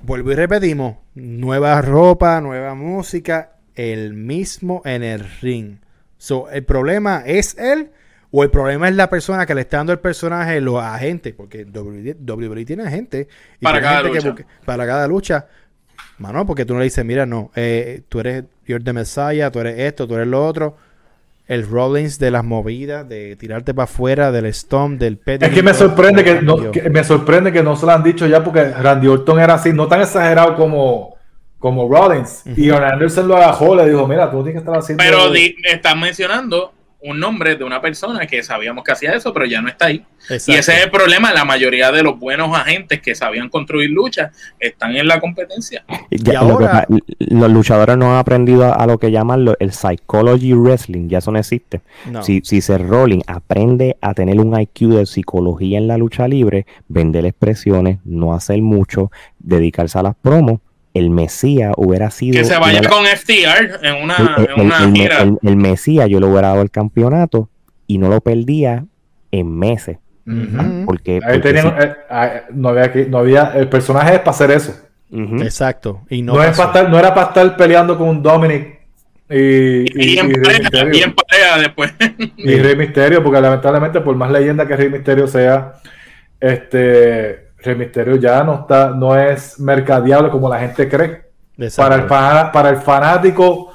vuelvo 0.00 0.30
y 0.32 0.36
repetimos. 0.36 0.96
Nueva 1.14 1.82
ropa, 1.82 2.40
nueva 2.40 2.74
música, 2.74 3.56
el 3.74 4.14
mismo 4.14 4.82
en 4.84 5.02
el 5.02 5.28
ring. 5.42 5.78
So, 6.16 6.48
¿El 6.50 6.64
problema 6.64 7.22
es 7.26 7.56
él 7.58 7.90
o 8.30 8.42
el 8.44 8.50
problema 8.50 8.88
es 8.88 8.94
la 8.94 9.10
persona 9.10 9.46
que 9.46 9.54
le 9.54 9.62
está 9.62 9.78
dando 9.78 9.92
el 9.92 9.98
personaje, 9.98 10.60
los 10.60 10.80
agentes? 10.82 11.34
Porque 11.34 11.64
WWE, 11.64 12.16
WWE 12.24 12.64
tiene 12.64 12.84
agentes. 12.84 13.26
y 13.60 13.64
Para 13.64 13.80
cada 13.80 14.02
gente 14.04 14.20
lucha. 14.28 14.44
para 14.64 14.86
cada 14.86 15.08
lucha. 15.08 15.46
Mano, 16.18 16.46
porque 16.46 16.64
tú 16.64 16.72
no 16.74 16.78
le 16.80 16.84
dices, 16.84 17.04
mira, 17.04 17.26
no, 17.26 17.50
eh, 17.56 18.02
tú 18.08 18.20
eres, 18.20 18.44
you're 18.66 18.82
the 18.84 18.92
Messiah, 18.92 19.50
tú 19.50 19.60
eres 19.60 19.78
esto, 19.78 20.06
tú 20.06 20.14
eres 20.14 20.26
lo 20.28 20.46
otro. 20.46 20.76
El 21.46 21.64
Rollins 21.68 22.18
de 22.18 22.30
las 22.32 22.42
movidas, 22.42 23.08
de 23.08 23.36
tirarte 23.36 23.72
para 23.72 23.84
afuera, 23.84 24.32
del 24.32 24.52
stomp, 24.52 24.98
del 24.98 25.16
pet. 25.16 25.42
Es 25.42 25.50
que 25.50 25.62
me 25.62 25.74
sorprende 25.74 26.24
que, 26.24 26.42
no, 26.42 26.72
que 26.72 26.90
me 26.90 27.04
sorprende 27.04 27.52
que 27.52 27.62
no 27.62 27.76
se 27.76 27.86
lo 27.86 27.92
han 27.92 28.02
dicho 28.02 28.26
ya 28.26 28.42
porque 28.42 28.64
Randy 28.64 29.06
Orton 29.06 29.38
era 29.38 29.54
así, 29.54 29.72
no 29.72 29.86
tan 29.86 30.00
exagerado 30.00 30.56
como, 30.56 31.14
como 31.58 31.88
Rollins. 31.88 32.42
Y 32.56 32.70
Anderson 32.70 33.28
lo 33.28 33.36
agajó, 33.36 33.76
le 33.76 33.88
dijo, 33.88 34.08
mira, 34.08 34.28
tú 34.28 34.42
tienes 34.42 34.54
que 34.54 34.66
estar 34.66 34.76
haciendo... 34.76 35.04
Pero 35.04 35.30
di- 35.30 35.54
están 35.64 36.00
mencionando 36.00 36.72
un 37.06 37.20
nombre 37.20 37.56
de 37.56 37.64
una 37.64 37.80
persona 37.80 38.26
que 38.26 38.42
sabíamos 38.42 38.84
que 38.84 38.92
hacía 38.92 39.12
eso, 39.12 39.32
pero 39.32 39.46
ya 39.46 39.60
no 39.62 39.68
está 39.68 39.86
ahí. 39.86 40.04
Y 40.28 40.52
ese 40.54 40.72
es 40.76 40.84
el 40.84 40.90
problema. 40.90 41.32
La 41.32 41.44
mayoría 41.44 41.92
de 41.92 42.02
los 42.02 42.18
buenos 42.18 42.56
agentes 42.56 43.00
que 43.00 43.14
sabían 43.14 43.48
construir 43.48 43.90
luchas 43.90 44.32
están 44.58 44.96
en 44.96 45.06
la 45.06 45.20
competencia. 45.20 45.84
Ya, 46.10 46.42
Y 46.42 46.48
lo 46.48 46.58
que 46.58 46.66
los 47.18 47.50
luchadores 47.50 47.96
no 47.96 48.10
han 48.12 48.18
aprendido 48.18 48.64
a, 48.64 48.72
a 48.74 48.86
lo 48.86 48.98
que 48.98 49.10
llaman 49.12 49.44
lo- 49.44 49.56
el 49.60 49.72
psychology 49.72 50.52
wrestling, 50.54 51.08
ya 51.08 51.18
eso 51.18 51.30
no 51.30 51.38
existe. 51.38 51.80
No. 52.10 52.22
Si, 52.22 52.40
si 52.44 52.60
Seth 52.60 52.80
Rollins 52.82 53.24
aprende 53.26 53.96
a 54.00 54.14
tener 54.14 54.40
un 54.40 54.58
IQ 54.60 54.88
de 54.96 55.06
psicología 55.06 55.78
en 55.78 55.86
la 55.86 55.96
lucha 55.98 56.26
libre, 56.26 56.66
vender 56.88 57.24
expresiones, 57.26 57.98
no 58.04 58.34
hacer 58.34 58.60
mucho, 58.62 59.10
dedicarse 59.38 59.98
a 59.98 60.02
las 60.02 60.16
promos, 60.16 60.60
el 60.98 61.10
Mesías 61.10 61.72
hubiera 61.76 62.10
sido... 62.10 62.38
Que 62.38 62.44
se 62.44 62.56
vaya 62.58 62.80
una- 62.80 62.88
con 62.90 63.04
FTR 63.06 63.78
en 63.86 64.02
una, 64.04 64.16
el, 64.16 64.44
en 64.44 64.50
el- 64.60 64.66
una 64.66 64.84
el- 64.84 64.92
gira. 64.92 65.22
el- 65.22 65.38
el 65.42 65.56
Mesías 65.56 66.08
yo 66.08 66.20
le 66.20 66.26
hubiera 66.26 66.48
dado 66.48 66.62
el 66.62 66.70
campeonato 66.70 67.48
y 67.86 67.98
no 67.98 68.08
lo 68.08 68.20
perdía 68.20 68.84
en 69.30 69.56
meses. 69.58 69.98
Ujú. 70.26 70.84
Porque, 70.86 71.14
Ahí 71.14 71.20
porque 71.20 71.40
tenían- 71.40 71.68
sí. 71.78 71.86
eh, 71.86 71.92
ah, 72.10 72.30
no, 72.52 72.68
había 72.70 72.90
que, 72.92 73.06
no 73.06 73.18
había, 73.18 73.52
el 73.54 73.68
personaje 73.68 74.14
es 74.14 74.18
para 74.20 74.30
hacer 74.30 74.50
eso. 74.50 74.74
Exacto. 75.12 76.02
Y 76.10 76.22
no, 76.22 76.34
No, 76.34 76.42
es 76.42 76.48
pasó. 76.48 76.62
para 76.62 76.78
estar, 76.78 76.90
no 76.90 76.98
era 76.98 77.14
para 77.14 77.28
estar 77.28 77.56
peleando 77.56 77.96
con 77.96 78.22
Dominic 78.22 78.80
y, 79.30 79.36
y, 79.36 80.14
Y 80.14 80.18
en 80.18 80.30
y 80.30 80.34
Rey 80.34 80.58
pareja, 80.70 81.04
en 81.04 81.14
pareja 81.14 81.58
después. 81.60 81.92
Y 82.36 82.56
Rey 82.58 82.76
Misterio, 82.76 83.22
porque 83.22 83.40
lamentablemente, 83.40 84.00
por 84.00 84.16
más 84.16 84.30
leyenda 84.30 84.66
que 84.66 84.76
Rey 84.76 84.88
Misterio 84.90 85.26
sea, 85.28 85.74
este 86.40 87.45
Rey 87.66 87.76
Misterio 87.76 88.16
ya 88.16 88.42
no 88.42 88.54
está, 88.60 88.90
no 88.90 89.18
es 89.18 89.58
mercadeable 89.60 90.30
como 90.30 90.48
la 90.48 90.58
gente 90.60 90.88
cree. 90.88 91.26
Para 91.76 91.94
el, 91.96 92.04
para 92.06 92.68
el 92.70 92.76
fanático 92.76 93.72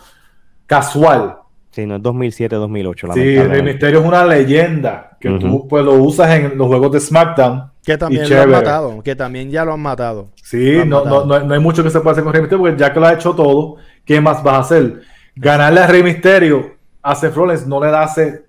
casual. 0.66 1.38
Sí, 1.72 1.86
no 1.86 1.96
es 1.96 2.02
2007-2008. 2.02 3.14
Sí, 3.14 3.20
Rey 3.20 3.36
lamentablemente. 3.36 3.64
Misterio 3.64 4.00
es 4.02 4.06
una 4.06 4.26
leyenda 4.26 5.18
que 5.20 5.30
tú 5.40 5.68
pues 5.68 5.84
lo 5.86 5.94
usas 5.94 6.30
en 6.32 6.58
los 6.58 6.68
juegos 6.68 6.92
de 6.92 7.00
SmackDown. 7.00 7.72
Que 7.84 7.98
también 7.98 8.30
lo 8.30 8.42
han 8.42 8.50
matado. 8.52 9.02
Que 9.02 9.16
también 9.16 9.50
ya 9.50 9.66
lo 9.66 9.74
han 9.74 9.80
matado. 9.80 10.30
Sí, 10.44 10.80
han 10.80 10.90
no, 10.90 11.00
no, 11.00 11.06
matado. 11.06 11.26
no, 11.26 11.40
no 11.48 11.54
hay 11.54 11.60
mucho 11.60 11.84
que 11.84 11.90
se 11.90 12.00
pueda 12.02 12.12
hacer 12.12 12.24
con 12.24 12.34
Rey 12.34 12.42
Misterio 12.42 12.64
porque 12.64 12.78
ya 12.80 12.94
que 12.94 13.00
lo 13.00 13.06
ha 13.08 13.14
hecho 13.14 13.34
todo, 13.34 13.78
¿qué 14.06 14.20
más 14.22 14.44
vas 14.44 14.54
a 14.56 14.60
hacer? 14.60 15.02
Ganarle 15.36 15.80
a 15.80 15.88
Rey 15.88 16.04
Misterio 16.04 16.72
a 17.02 17.16
Seth 17.16 17.34
Rollins 17.34 17.66
no 17.66 17.84
le 17.84 17.90
da 17.90 18.04
hace 18.04 18.46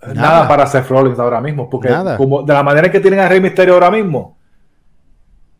nada, 0.00 0.14
Nada. 0.14 0.48
para 0.48 0.66
Seth 0.66 0.88
Rollins 0.88 1.18
ahora 1.18 1.40
mismo, 1.40 1.68
porque 1.68 1.88
Nada. 1.88 2.16
como 2.16 2.42
de 2.42 2.52
la 2.52 2.62
manera 2.62 2.90
que 2.90 3.00
tienen 3.00 3.20
a 3.20 3.28
Rey 3.28 3.40
Misterio 3.40 3.74
ahora 3.74 3.90
mismo, 3.90 4.38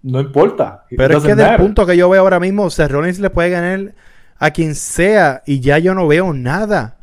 no 0.05 0.21
importa. 0.21 0.85
Pero 0.95 1.17
es 1.17 1.25
que 1.25 1.35
del 1.35 1.57
punto 1.57 1.87
que 1.87 1.97
yo 1.97 2.11
veo 2.11 2.21
ahora 2.21 2.39
mismo, 2.39 2.69
Seth 2.69 2.91
Rollins 2.91 3.19
le 3.19 3.31
puede 3.31 3.49
ganar 3.49 3.95
a 4.39 4.51
quien 4.51 4.75
sea 4.75 5.43
y 5.47 5.61
ya 5.61 5.79
yo 5.79 5.95
no 5.95 6.07
veo 6.07 6.33
nada. 6.35 6.99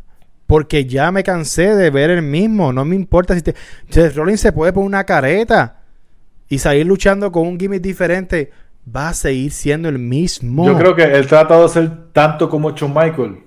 Porque 0.45 0.86
ya 0.86 1.12
me 1.12 1.24
cansé 1.24 1.76
de 1.76 1.89
ver 1.89 2.12
el 2.12 2.22
mismo. 2.22 2.72
No 2.72 2.86
me 2.86 2.95
importa 2.95 3.34
si 3.34 3.41
te... 3.41 3.56
Seth 3.89 4.16
Rollins 4.16 4.41
se 4.41 4.52
puede 4.52 4.72
poner 4.72 4.88
una 4.88 5.04
careta 5.04 5.78
y 6.47 6.60
salir 6.60 6.86
luchando 6.86 7.32
con 7.32 7.47
un 7.47 7.60
gimmick 7.60 7.82
diferente. 7.82 8.52
Va 8.95 9.10
a 9.10 9.14
seguir 9.16 9.52
siendo 9.52 9.89
el 9.89 9.97
mismo. 9.97 10.66
Yo 10.66 10.78
creo 10.78 10.95
que 10.95 11.04
él 11.04 11.26
tratado 11.26 11.64
de 11.64 11.70
ser 11.70 12.12
tanto 12.12 12.49
como 12.49 12.72
Shawn 12.72 12.93
Michael, 12.93 13.38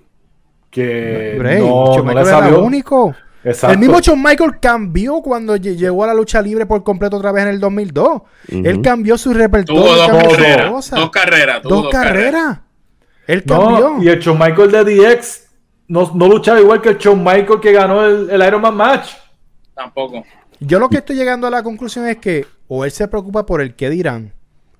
que 0.71 1.37
no, 1.39 1.95
Shawn 1.95 1.97
no 1.99 2.05
Michael 2.05 2.25
le 2.25 2.31
era 2.31 2.41
salió. 2.41 2.63
único. 2.65 3.15
Exacto. 3.45 3.73
El 3.75 3.79
mismo 3.79 4.01
Shawn 4.01 4.23
Michael 4.23 4.59
cambió 4.61 5.21
cuando 5.21 5.57
lle- 5.57 5.77
llegó 5.77 6.03
a 6.05 6.07
la 6.09 6.15
lucha 6.15 6.41
libre 6.41 6.65
por 6.67 6.83
completo 6.83 7.17
otra 7.19 7.31
vez 7.33 7.43
en 7.45 7.51
el 7.51 7.61
2002. 7.61 8.23
Él 8.49 8.81
cambió 8.83 9.19
su 9.19 9.35
repertorio. 9.35 9.83
Tuvo 9.83 9.95
dos 9.95 10.09
carreras. 10.37 10.71
cosas. 10.71 10.99
Dos 11.01 11.11
carreras. 11.11 11.63
tuvo 11.63 11.75
Dos 11.83 11.89
carreras. 11.91 12.59
Él 13.27 13.43
No, 13.47 13.59
cambió. 13.67 14.03
y 14.03 14.09
el 14.09 14.19
Shawn 14.21 14.39
Michael 14.39 14.71
de 14.71 14.85
DX 14.85 15.43
no, 15.89 16.11
no 16.15 16.29
luchaba 16.29 16.61
igual 16.61 16.81
que 16.81 16.91
el 16.91 16.99
Shawn 16.99 17.19
Michael 17.23 17.61
que 17.61 17.73
ganó 17.73 18.05
el, 18.05 18.31
el 18.31 18.43
Iron 18.47 18.63
Man 18.63 18.77
match. 18.77 19.11
Tampoco. 19.75 20.25
Yo 20.61 20.79
lo 20.79 20.89
que 20.89 20.99
estoy 20.99 21.17
llegando 21.17 21.47
a 21.47 21.51
la 21.51 21.63
conclusión 21.63 22.07
es 22.07 22.17
que 22.19 22.47
o 22.69 22.85
él 22.85 22.91
se 22.91 23.07
preocupa 23.09 23.45
por 23.45 23.61
el 23.61 23.75
qué 23.75 23.91
dirán. 23.91 24.33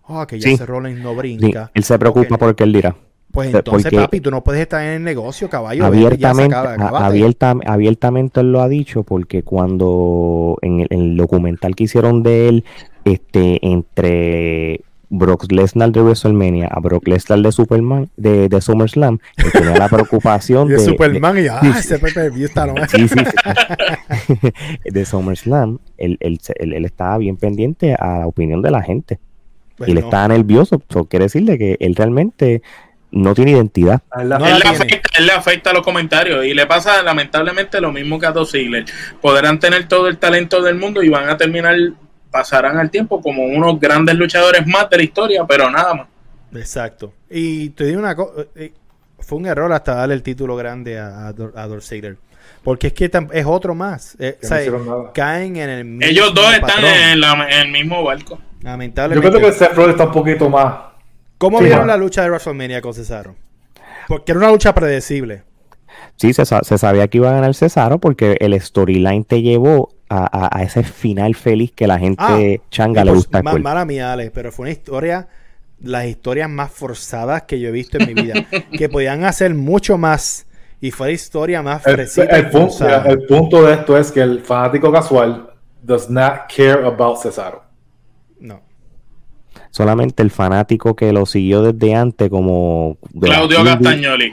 Ah, 0.07 0.27
que 0.29 0.39
ya 0.39 0.49
Sí. 0.49 0.55
ese 0.55 0.67
Rollins 0.67 1.01
no 1.01 1.11
Sí, 1.11 1.17
brinca. 1.17 1.71
él 1.75 1.83
se 1.85 1.99
preocupa 1.99 2.37
por 2.39 2.55
qué 2.55 2.65
él 2.65 2.73
dirá. 2.73 2.95
Pues 3.35 3.49
Porque 3.51 3.59
entonces, 3.59 3.93
papi, 3.93 4.21
tú 4.21 4.31
no 4.31 4.43
puedes 4.45 4.63
estar 4.63 4.81
en 4.83 4.91
el 4.93 5.03
negocio, 5.03 5.51
caballo. 5.51 5.85
abiertamente, 5.85 6.55
acaba, 6.55 7.05
abierta- 7.07 7.55
abiertamente 7.67 8.41
él 8.41 8.53
lo 8.53 8.63
ha 8.63 8.69
dicho 8.69 9.03
porque 9.03 9.43
cuando 9.43 10.57
en 10.63 10.81
el, 10.81 10.87
en 10.91 11.01
el 11.01 11.17
documental 11.17 11.75
que 11.75 11.85
hicieron 11.85 12.23
de 12.23 12.49
él 12.49 12.65
este 13.05 13.59
entre 13.67 14.83
Brock 15.11 15.51
Lesnar 15.53 15.91
de 15.93 16.01
WrestleMania 16.03 16.69
a 16.71 16.81
Brock 16.81 17.07
Lesnar 17.09 17.41
de 17.41 17.53
Superman 17.53 18.09
de, 18.17 18.49
de 18.49 18.61
SummerSlam 18.61 19.19
él 19.37 19.53
tenía 19.53 19.77
la 19.77 19.89
preocupación 19.89 20.69
de, 20.69 20.75
de 20.75 20.81
Superman 20.81 21.37
y 21.39 21.47
ah, 21.49 21.61
sí, 21.63 21.69
ese 21.77 21.99
pay-per-view 21.99 22.47
está 22.47 22.67
de- 22.67 22.89
sí, 22.89 23.09
sí, 23.09 23.15
sí. 23.19 24.35
de 24.85 25.05
SummerSlam 25.05 25.79
él, 25.99 26.17
él, 26.21 26.39
él- 26.59 26.73
él 26.73 26.85
estaba 26.85 27.19
bien 27.19 27.37
pendiente 27.37 27.95
a 27.95 28.21
la 28.21 28.27
opinión 28.27 28.63
de 28.63 28.71
la 28.71 28.83
gente 28.83 29.19
Pues 29.77 29.89
y 29.89 29.93
él 29.93 29.99
no. 30.01 30.05
estaba 30.07 30.29
nervioso 30.29 30.81
eso 30.89 31.05
quiere 31.07 31.27
decirle 31.27 31.59
que 31.59 31.77
él 31.81 31.95
realmente 31.95 32.63
no 33.17 33.35
tiene 33.35 33.53
identidad 33.53 34.03
él 34.19 34.29
la- 34.29 34.39
No 34.39 34.45
él, 34.47 34.51
la 34.53 34.57
le 34.59 34.63
tiene. 34.63 34.77
afecta, 34.77 35.19
él 35.19 35.27
le 35.27 35.33
afecta 35.33 35.73
los 35.73 35.83
comentarios 35.83 36.45
y 36.45 36.53
le 36.55 36.67
pasa 36.67 37.03
lamentablemente 37.03 37.81
lo 37.81 37.93
mismo 37.93 38.19
que 38.19 38.27
a 38.27 38.33
Dos 38.33 38.51
Ziggler. 38.53 38.85
Podrán 39.21 39.59
tener 39.59 39.87
todo 39.89 40.09
el 40.09 40.19
talento 40.19 40.61
del 40.63 40.75
mundo 40.77 41.03
y 41.03 41.09
van 41.09 41.29
a 41.29 41.37
terminar, 41.37 41.77
pasarán 42.31 42.79
al 42.79 42.91
tiempo 42.91 43.21
como 43.23 43.45
unos 43.45 43.79
grandes 43.81 44.15
luchadores 44.17 44.67
más 44.67 44.89
de 44.91 44.97
la 44.99 45.03
historia, 45.05 45.45
pero 45.47 45.71
nada 45.71 45.95
más. 45.95 46.07
Exacto. 46.55 47.13
Y 47.31 47.71
te 47.71 47.85
digo 47.85 47.99
una 48.01 48.15
cosa. 48.15 48.43
Fue 49.21 49.39
un 49.39 49.47
error 49.47 49.73
hasta 49.73 49.95
darle 49.95 50.15
el 50.15 50.23
título 50.23 50.55
grande 50.57 50.99
a, 50.99 51.29
a, 51.29 51.33
Dor- 51.33 51.53
a 51.57 51.67
Dolph 51.67 51.83
Ziggler. 51.85 52.17
Porque 52.63 52.89
es 52.89 52.93
que 52.93 53.11
es 53.33 53.47
otro 53.47 53.75
más. 53.75 54.17
Eh, 54.19 54.39
o 54.43 54.47
sea, 54.47 54.61
caen 55.15 55.57
en 55.57 55.71
el 55.71 55.85
mismo 55.85 56.07
Ellos 56.11 56.35
dos 56.35 56.53
están 56.53 56.85
en, 56.85 57.21
la- 57.21 57.47
en 57.51 57.61
el 57.67 57.69
mismo 57.73 58.03
barco. 58.05 58.37
Yo 58.37 58.71
Lamentablemente. 58.71 59.31
creo 59.39 59.51
que 59.51 59.53
Seth 59.57 59.73
Rollins 59.75 59.93
está 59.93 60.05
un 60.07 60.13
poquito 60.13 60.49
más. 60.49 60.75
¿Cómo 61.45 61.59
Sí, 61.59 61.65
vieron 61.67 61.87
la 61.87 61.99
lucha 61.99 62.23
de 62.23 62.31
WrestleMania 62.31 62.81
con 62.81 62.95
Cesaro? 62.95 63.35
Porque 64.09 64.33
era 64.33 64.39
una 64.39 64.51
lucha 64.51 64.75
predecible. 64.75 65.43
Sí, 66.17 66.33
se, 66.33 66.47
sa- 66.47 66.63
se 66.63 66.79
sabía 66.79 67.07
que 67.09 67.19
iba 67.19 67.29
a 67.29 67.35
ganar 67.35 67.55
Cesaro 67.55 67.99
porque 67.99 68.39
el 68.41 68.59
storyline 68.59 69.25
te 69.25 69.43
llevó 69.43 69.91
a, 70.09 70.25
a- 70.25 70.59
a 70.59 70.63
ese 70.63 70.83
final 70.85 71.35
feliz 71.35 71.73
que 71.73 71.87
la 71.87 71.99
gente 71.99 72.23
Ah, 72.63 72.65
changa 72.71 73.05
le 73.05 73.13
gusta. 73.13 73.43
ma- 73.43 73.51
pues. 73.51 73.63
mala 73.63 73.85
mía, 73.85 74.13
Alex, 74.15 74.31
pero 74.35 74.53
fue 74.53 74.63
una 74.65 74.71
historia, 74.73 75.29
las 75.83 76.07
historias 76.07 76.49
más 76.49 76.71
forzadas 76.73 77.43
que 77.43 77.61
yo 77.61 77.69
he 77.69 77.73
visto 77.73 77.99
en 77.99 78.07
mi 78.07 78.15
vida. 78.15 78.35
que 78.73 78.89
podían 78.89 79.25
hacer 79.25 79.55
mucho 79.55 79.99
más. 79.99 80.47
Y 80.81 80.93
fue 80.93 81.09
la 81.09 81.13
historia 81.13 81.61
más 81.63 81.87
El, 81.87 81.95
fresita 81.97 82.37
el 82.39 82.49
punto, 82.49 82.89
el 82.89 83.27
punto 83.27 83.63
de 83.65 83.75
esto 83.75 83.99
es 83.99 84.11
que 84.11 84.21
el 84.23 84.41
fanático 84.41 84.91
casual 84.91 85.51
does 85.83 86.09
not 86.09 86.51
care 86.55 86.87
about 86.87 87.19
Cesaro. 87.21 87.64
Solamente 89.75 90.23
el 90.23 90.31
fanático 90.31 90.95
que 90.95 91.13
lo 91.13 91.27
siguió 91.27 91.61
desde 91.61 91.97
antes 91.97 92.31
como... 92.31 92.97
de 93.11 93.27
Claudio 93.27 93.65
Castagnoli. 93.65 94.33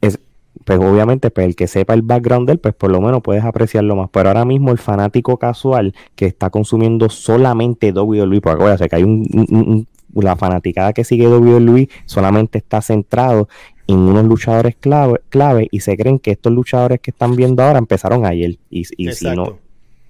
es- 0.00 0.18
pues 0.64 0.80
obviamente, 0.80 1.30
pues 1.30 1.46
el 1.46 1.54
que 1.54 1.68
sepa 1.68 1.94
el 1.94 2.02
background 2.02 2.48
de 2.48 2.54
él, 2.54 2.58
pues 2.58 2.74
por 2.74 2.90
lo 2.90 3.00
menos 3.00 3.22
puedes 3.22 3.44
apreciarlo 3.44 3.94
más. 3.94 4.10
Pero 4.12 4.30
ahora 4.30 4.44
mismo 4.44 4.72
el 4.72 4.78
fanático 4.78 5.36
casual 5.36 5.94
que 6.16 6.26
está 6.26 6.50
consumiendo 6.50 7.08
solamente 7.10 7.92
WWE, 7.92 8.40
porque 8.40 8.54
acuérdate 8.56 8.88
que 8.88 8.96
hay 8.96 9.04
un, 9.04 9.86
la 10.14 10.34
fanaticada 10.34 10.92
que 10.92 11.04
sigue 11.04 11.28
WWE 11.28 11.88
solamente 12.06 12.58
está 12.58 12.82
centrado 12.82 13.48
en 13.86 13.98
unos 13.98 14.24
luchadores 14.24 14.74
clave, 14.80 15.20
clave 15.28 15.68
y 15.70 15.78
se 15.78 15.96
creen 15.96 16.18
que 16.18 16.32
estos 16.32 16.52
luchadores 16.52 16.98
que 16.98 17.12
están 17.12 17.36
viendo 17.36 17.62
ahora 17.62 17.78
empezaron 17.78 18.26
ayer. 18.26 18.56
Y, 18.68 18.80
y 18.96 19.12
si 19.12 19.30
no, 19.30 19.60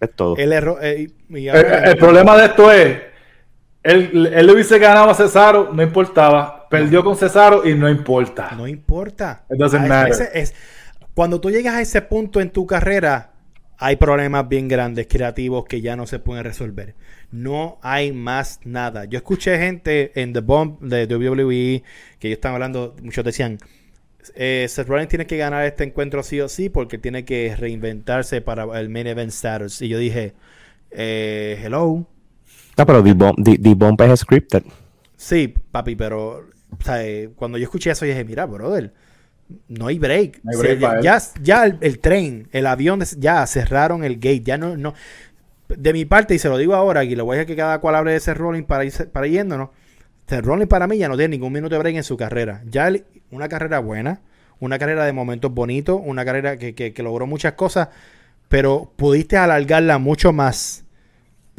es 0.01 0.13
todo. 0.17 0.39
El, 0.39 0.53
error, 0.53 0.79
eh, 0.83 1.09
el, 1.31 1.97
problema 1.99 2.39
de 2.39 2.47
esto 2.47 2.73
es, 2.73 3.12
él, 3.83 4.31
él 4.33 4.51
hubiese 4.51 4.79
ganado 4.79 5.11
a 5.11 5.15
Cesaro, 5.15 5.73
no 5.73 5.83
importaba. 5.83 6.69
Perdió 6.69 7.05
con 7.05 7.17
Cesaro 7.17 7.69
y 7.69 7.75
no 7.75 7.89
importa. 7.89 8.53
No 8.57 8.67
importa. 8.67 9.45
es, 10.33 10.55
cuando 11.15 11.41
tú 11.41 11.51
llegas 11.51 11.75
a 11.75 11.81
ese 11.81 12.01
punto 12.03 12.41
en 12.41 12.51
tu 12.51 12.67
carrera, 12.67 13.33
hay 13.79 13.97
problemas 13.97 14.49
bien 14.49 14.69
grandes, 14.69 15.07
creativos, 15.09 15.65
que 15.65 15.81
ya 15.81 15.97
no 15.97 16.07
se 16.07 16.21
pueden 16.21 16.45
resolver. 16.45 16.95
No 17.33 17.79
hay 17.83 18.13
más 18.13 18.61
nada. 18.65 19.07
Yo 19.07 19.19
escuché 19.19 19.59
gente 19.59 20.13
en 20.15 20.33
The 20.33 20.41
Bomb 20.41 20.81
de 20.81 21.07
WWE 21.07 21.83
que 22.19 22.29
ellos 22.29 22.37
estaban 22.37 22.55
hablando, 22.55 22.95
muchos 23.03 23.25
decían, 23.25 23.59
eh, 24.37 24.67
Seth 24.69 24.87
Rollins 24.87 25.09
tiene 25.09 25.27
que 25.27 25.37
ganar 25.37 25.65
este 25.65 25.83
encuentro 25.83 26.23
sí 26.23 26.41
o 26.41 26.49
sí 26.49 26.69
porque 26.69 26.97
tiene 26.99 27.25
que 27.25 27.57
reinventarse 27.57 28.41
para 28.41 28.65
el 28.79 28.89
main 28.89 29.09
event 29.09 29.33
status. 29.33 29.83
Y 29.83 29.89
yo 29.89 29.99
dije, 29.99 30.35
eh, 30.93 31.61
hello. 31.63 32.07
No, 32.77 32.87
pero 32.87 33.03
The 33.03 33.75
Bomb, 33.75 34.01
es 34.01 34.21
scripted. 34.21 34.63
Sí, 35.17 35.55
papi, 35.71 35.95
pero 35.95 36.47
eh, 36.97 37.31
cuando 37.37 37.59
yo 37.59 37.65
escuché 37.65 37.91
eso 37.91 38.05
dije, 38.05 38.25
mira, 38.25 38.47
brother, 38.47 38.93
no 39.69 39.89
hay 39.89 39.99
break. 39.99 40.41
ya, 41.03 41.19
ya, 41.43 41.65
el, 41.65 41.99
tren, 41.99 42.49
el 42.53 42.67
avión, 42.67 43.03
ya 43.19 43.47
cerraron 43.47 44.05
el 44.05 44.17
gate. 44.17 44.43
Ya 44.43 44.59
no, 44.59 44.77
no. 44.77 44.95
De 45.69 45.93
mi 45.93 46.05
parte, 46.05 46.35
y 46.35 46.39
se 46.39 46.49
lo 46.49 46.59
digo 46.59 46.75
ahora, 46.75 47.05
y 47.05 47.15
lo 47.15 47.25
voy 47.25 47.35
a 47.35 47.39
dejar 47.39 47.47
que 47.47 47.57
cada 47.57 47.79
cual 47.81 47.95
hable 47.95 48.13
de 48.13 48.19
ese 48.19 48.35
rolling 48.35 48.65
para, 48.65 48.85
ir, 48.85 48.93
para 49.13 49.27
yéndonos. 49.27 49.71
Seth 50.33 50.47
Rollins 50.47 50.69
para 50.69 50.87
mí 50.87 50.97
ya 50.97 51.09
no 51.09 51.17
tiene 51.19 51.37
ningún 51.37 51.53
minuto 51.53 51.75
de 51.75 51.79
break 51.81 51.97
en 51.97 52.05
su 52.05 52.17
carrera. 52.17 52.63
Ya 52.65 52.91
una 53.31 53.51
carrera 53.51 53.81
buena, 53.81 54.23
una 54.61 54.79
carrera 54.79 55.05
de 55.05 55.13
momentos 55.13 55.53
bonitos, 55.53 56.01
una 56.03 56.25
carrera 56.25 56.57
que, 56.57 56.95
logró 56.99 57.27
muchas 57.27 57.53
cosas, 57.53 57.89
pero 58.49 58.91
pudiste 58.97 59.37
alargarla 59.37 59.99
mucho 59.99 60.33
más, 60.33 60.82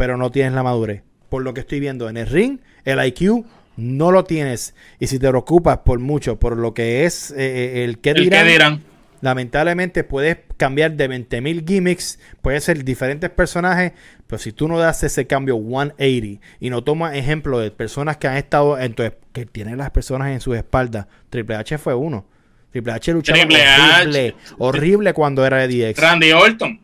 pero 0.04 0.18
no 0.18 0.32
tienes 0.32 0.52
la 0.52 0.64
madurez. 0.64 1.02
Por 1.30 1.44
lo 1.44 1.54
que 1.54 1.62
estoy 1.62 1.80
viendo 1.80 2.10
en 2.10 2.18
el 2.18 2.28
ring, 2.28 2.60
el 2.84 3.02
IQ 3.02 3.46
no 3.78 4.12
lo 4.12 4.26
tienes. 4.26 4.76
Y 5.00 5.08
si 5.08 5.18
te 5.18 5.30
preocupas 5.30 5.78
por 5.78 6.00
mucho, 6.00 6.38
por 6.38 6.58
lo 6.58 6.74
que 6.74 7.06
es 7.06 7.32
eh, 7.32 7.36
eh, 7.38 7.84
el 7.86 8.00
que 8.00 8.14
dirán, 8.14 8.84
lamentablemente 9.22 10.04
puedes 10.04 10.40
cambiar 10.58 10.98
de 10.98 11.10
20.000 11.10 11.66
gimmicks, 11.66 12.20
puede 12.42 12.60
ser 12.60 12.84
diferentes 12.84 13.30
personajes, 13.30 13.94
pero 14.28 14.40
si 14.40 14.52
tú 14.52 14.68
no 14.68 14.78
das 14.78 15.04
ese 15.04 15.26
cambio 15.26 15.56
180 15.56 16.46
y 16.60 16.70
no 16.70 16.84
tomas 16.84 17.16
ejemplo 17.16 17.60
de 17.60 17.72
personas 17.72 18.18
que 18.18 18.28
han 18.28 18.36
estado, 18.36 18.78
entonces, 18.78 19.14
que 19.32 19.46
tienen 19.46 19.78
las 19.78 19.92
personas 19.92 20.32
en 20.32 20.42
sus 20.42 20.58
espaldas, 20.58 21.08
Triple 21.30 21.56
H 21.56 21.78
fue 21.78 21.96
uno. 21.96 22.26
Triple 22.74 22.92
H 22.92 23.14
luchaba 23.14 23.40
horrible, 23.40 24.36
horrible 24.58 25.14
cuando 25.14 25.46
era 25.46 25.66
de 25.66 25.94
DX. 25.94 25.98
Randy 25.98 26.34
Orton. 26.34 26.83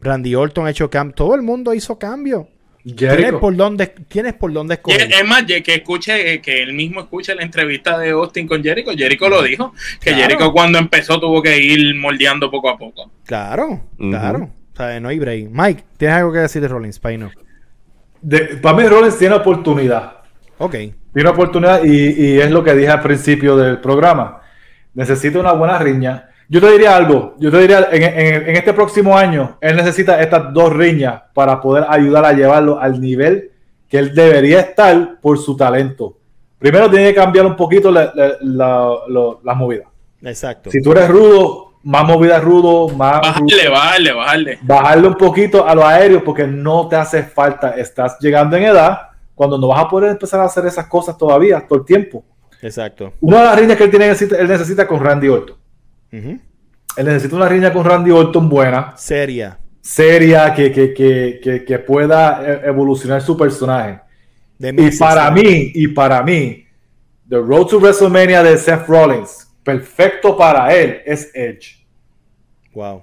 Randy 0.00 0.34
Orton 0.34 0.66
ha 0.66 0.70
hecho 0.70 0.90
cambio. 0.90 1.14
Todo 1.14 1.34
el 1.34 1.42
mundo 1.42 1.74
hizo 1.74 1.98
cambio. 1.98 2.48
¿Tienes 2.82 3.34
por 3.34 3.54
dónde, 3.54 3.88
tienes 4.08 4.32
por 4.34 4.52
dónde 4.52 4.74
escoger? 4.74 5.02
Es 5.02 5.26
más, 5.26 5.44
que 5.44 5.74
escuche, 5.74 6.34
eh, 6.34 6.40
que 6.40 6.62
él 6.62 6.72
mismo 6.72 7.00
escuche 7.00 7.34
la 7.34 7.42
entrevista 7.42 7.98
de 7.98 8.10
Austin 8.10 8.48
con 8.48 8.62
Jericho. 8.62 8.92
Jericho 8.96 9.28
lo 9.28 9.42
dijo, 9.42 9.74
que 10.00 10.14
Jericho 10.14 10.50
cuando 10.50 10.78
empezó 10.78 11.20
tuvo 11.20 11.42
que 11.42 11.60
ir 11.60 11.94
moldeando 11.96 12.50
poco 12.50 12.70
a 12.70 12.78
poco. 12.78 13.10
Claro, 13.26 13.82
claro. 13.98 14.50
O 14.72 14.76
sea, 14.76 14.98
no 14.98 15.08
hay 15.10 15.18
break. 15.18 15.48
Mike, 15.50 15.84
¿tienes 15.98 16.16
algo 16.16 16.32
que 16.32 16.38
decir 16.38 16.62
de 16.62 16.68
Rollins, 16.68 16.98
Paino? 16.98 17.30
para 18.62 18.76
mí 18.76 18.86
Rollins 18.86 19.18
tiene 19.18 19.34
oportunidad. 19.34 20.16
Ok. 20.58 20.76
Tiene 21.12 21.28
oportunidad 21.28 21.84
y, 21.84 22.12
y 22.12 22.40
es 22.40 22.50
lo 22.50 22.62
que 22.62 22.74
dije 22.74 22.90
al 22.90 23.02
principio 23.02 23.56
del 23.56 23.78
programa. 23.78 24.40
Necesita 24.94 25.38
una 25.38 25.52
buena 25.52 25.78
riña 25.78 26.29
yo 26.50 26.60
te 26.60 26.72
diría 26.72 26.96
algo, 26.96 27.36
yo 27.38 27.48
te 27.48 27.60
diría, 27.60 27.88
en, 27.92 28.56
este 28.56 28.72
próximo 28.72 29.16
año, 29.16 29.56
él 29.60 29.76
necesita 29.76 30.20
estas 30.20 30.52
dos 30.52 30.72
riñas 30.72 31.22
para 31.32 31.60
poder 31.60 31.86
ayudar 31.88 32.24
a 32.24 32.32
llevarlo 32.32 32.80
al 32.80 33.00
nivel 33.00 33.52
que 33.88 33.98
él 33.98 34.12
debería 34.12 34.58
estar 34.58 35.20
por 35.20 35.38
su 35.38 35.56
talento. 35.56 36.16
Primero 36.58 36.90
tiene 36.90 37.10
que 37.10 37.14
cambiar 37.14 37.46
un 37.46 37.54
poquito 37.54 37.92
la, 37.92 38.12
la, 38.40 39.54
movida. 39.54 39.84
Exacto. 40.22 40.72
Si 40.72 40.82
tú 40.82 40.90
eres 40.90 41.08
rudo, 41.08 41.74
más 41.84 42.04
movida 42.04 42.40
rudo, 42.40 42.88
más... 42.88 43.20
Bajarle, 43.20 43.68
bajarle, 43.68 44.12
bajarle. 44.12 44.58
Bajarle 44.62 45.06
un 45.06 45.14
poquito 45.14 45.64
a 45.64 45.72
los 45.72 45.84
aéreos 45.84 46.24
porque 46.24 46.48
no 46.48 46.88
te 46.88 46.96
hace 46.96 47.22
falta. 47.22 47.76
Estás 47.76 48.18
llegando 48.18 48.56
en 48.56 48.64
edad 48.64 49.02
cuando 49.36 49.56
no 49.56 49.68
vas 49.68 49.84
a 49.84 49.88
poder 49.88 50.10
empezar 50.10 50.40
a 50.40 50.46
hacer 50.46 50.66
esas 50.66 50.88
cosas 50.88 51.16
todavía, 51.16 51.64
todo 51.64 51.78
el 51.78 51.84
tiempo. 51.84 52.24
Exacto. 52.60 53.12
Una 53.20 53.38
de 53.38 53.44
las 53.44 53.58
riñas 53.60 53.76
que 53.76 53.84
él, 53.84 53.90
tiene, 53.90 54.06
él 54.08 54.48
necesita 54.48 54.88
con 54.88 54.98
Randy 54.98 55.28
Orton 55.28 55.59
él 56.10 57.06
necesita 57.06 57.36
una 57.36 57.48
riña 57.48 57.72
con 57.72 57.84
Randy 57.84 58.10
Orton 58.10 58.48
buena. 58.48 58.96
Seria. 58.96 59.58
Seria, 59.80 60.52
que, 60.54 60.72
que, 60.72 61.78
pueda 61.86 62.42
e, 62.44 62.68
evolucionar 62.68 63.22
su 63.22 63.36
personaje. 63.36 64.00
y 64.58 64.90
para 64.98 65.30
mí, 65.30 65.72
y 65.74 65.88
para 65.88 66.22
mí, 66.22 66.66
The 67.28 67.36
Road 67.36 67.66
to 67.66 67.78
WrestleMania 67.78 68.42
de 68.42 68.58
Seth 68.58 68.86
Rollins, 68.86 69.48
perfecto 69.62 70.36
para 70.36 70.74
él, 70.74 71.00
es 71.06 71.30
Edge. 71.34 71.86
Wow. 72.74 73.02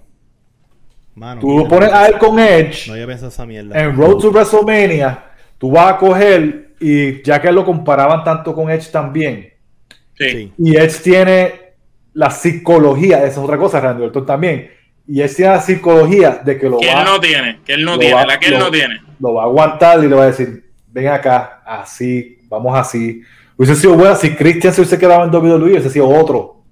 tú 1.40 1.58
lo 1.58 1.68
pones 1.68 1.92
a 1.92 2.08
él 2.08 2.18
con 2.18 2.38
Edge. 2.38 2.88
No, 2.88 3.12
esa 3.12 3.46
mierda. 3.46 3.80
En 3.80 3.96
Road 3.96 4.18
to 4.18 4.32
WrestleMania, 4.32 5.24
tú 5.58 5.72
vas 5.72 5.94
a 5.94 5.98
coger, 5.98 6.76
y 6.80 7.24
ya 7.24 7.42
que 7.42 7.52
lo 7.52 7.66
comparaban 7.66 8.24
tanto 8.24 8.54
con 8.54 8.70
Edge 8.70 8.92
también. 8.92 9.52
Sí. 10.16 10.54
Y 10.58 10.76
Edge 10.76 11.02
tiene 11.02 11.67
la 12.18 12.32
psicología, 12.32 13.20
esa 13.20 13.28
es 13.28 13.38
otra 13.38 13.58
cosa, 13.58 13.80
Randy 13.80 14.06
Orton 14.06 14.26
también. 14.26 14.72
Y 15.08 15.22
es 15.22 15.38
la 15.38 15.62
psicología 15.62 16.42
de 16.44 16.58
que 16.58 16.68
lo 16.68 16.80
que 16.80 16.90
él 16.90 17.06
no 17.06 17.20
tiene, 17.20 17.60
que 17.64 17.74
él 17.74 17.86
no 17.86 18.00
tiene, 18.00 18.26
la 18.26 18.40
que 18.40 18.48
él 18.48 18.58
no 18.58 18.72
tiene. 18.72 19.00
Lo 19.20 19.36
va 19.36 19.44
a 19.44 19.46
aguantar 19.46 20.04
y 20.04 20.08
le 20.08 20.16
va 20.16 20.24
a 20.24 20.28
decir, 20.28 20.66
ven 20.88 21.10
acá, 21.10 21.62
así, 21.64 22.40
vamos 22.50 22.76
así. 22.76 23.22
Hubiese 23.56 23.76
sido 23.76 23.94
bueno 23.94 24.16
si 24.16 24.34
Christian 24.34 24.74
se 24.74 24.82
hubiese 24.82 24.98
quedado 24.98 25.26
en 25.26 25.30
WWE, 25.30 25.74
hubiese 25.74 25.92
sido 25.92 26.10
otro. 26.10 26.64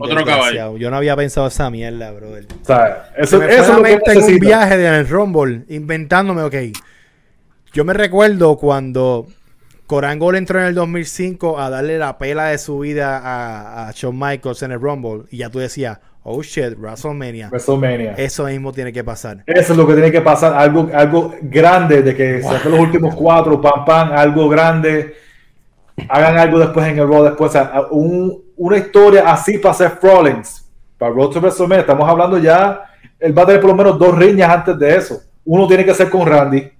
otro 0.00 0.24
caballo. 0.26 0.76
Yo 0.76 0.90
no 0.90 0.98
había 0.98 1.16
pensado 1.16 1.46
esa 1.46 1.70
mierda, 1.70 2.12
brother. 2.12 2.46
O 2.62 2.66
sea, 2.66 3.10
eso, 3.16 3.42
eso 3.42 3.62
es 3.62 3.68
lo 3.68 3.82
que 3.82 3.98
en 4.12 4.22
un 4.22 4.38
viaje 4.38 4.76
de 4.76 4.86
el 4.86 5.08
Rumble, 5.08 5.62
inventándome, 5.70 6.42
ok. 6.42 6.56
Yo 7.72 7.86
me 7.86 7.94
recuerdo 7.94 8.58
cuando 8.58 9.28
Corangol 9.86 10.36
entró 10.36 10.60
en 10.60 10.66
el 10.66 10.74
2005 10.74 11.58
a 11.58 11.68
darle 11.68 11.98
la 11.98 12.16
pela 12.16 12.46
de 12.46 12.58
su 12.58 12.78
vida 12.78 13.20
a, 13.22 13.90
Shawn 13.92 14.18
Michaels 14.18 14.62
en 14.62 14.72
el 14.72 14.80
Rumble. 14.80 15.24
Y 15.30 15.38
ya 15.38 15.50
tú 15.50 15.58
decías, 15.58 15.98
oh 16.22 16.42
shit, 16.42 16.74
WrestleMania. 16.78 17.48
WrestleMania. 17.50 18.12
Eso 18.12 18.44
mismo 18.44 18.72
tiene 18.72 18.92
que 18.92 19.04
pasar. 19.04 19.42
Eso 19.46 19.72
es 19.72 19.78
lo 19.78 19.86
que 19.86 19.92
tiene 19.92 20.10
que 20.10 20.22
pasar. 20.22 20.54
Algo, 20.54 20.88
algo 20.94 21.34
grande 21.42 22.02
de 22.02 22.16
que 22.16 22.42
se 22.42 22.68
los 22.68 22.80
últimos 22.80 23.14
cuatro, 23.14 23.60
pam, 23.60 23.84
pam, 23.84 24.12
algo 24.12 24.48
grande. 24.48 25.16
Hagan 26.08 26.38
algo 26.38 26.58
después 26.58 26.86
en 26.86 26.98
el 26.98 27.06
Raw, 27.06 27.24
después. 27.24 27.52
una 28.56 28.76
historia 28.78 29.30
así 29.30 29.58
para 29.58 29.72
hacer 29.72 29.98
Rollins. 30.00 30.66
Para 30.96 31.12
Road 31.12 31.30
to 31.30 31.40
WrestleMania. 31.40 31.80
Estamos 31.80 32.08
hablando 32.08 32.38
ya. 32.38 32.84
Él 33.20 33.36
va 33.36 33.42
a 33.42 33.46
tener 33.46 33.60
por 33.60 33.70
lo 33.70 33.76
menos 33.76 33.98
dos 33.98 34.16
riñas 34.16 34.48
antes 34.48 34.78
de 34.78 34.96
eso. 34.96 35.22
Uno 35.44 35.66
tiene 35.66 35.84
que 35.84 35.92
ser 35.92 36.08
con 36.08 36.26
Randy 36.26 36.73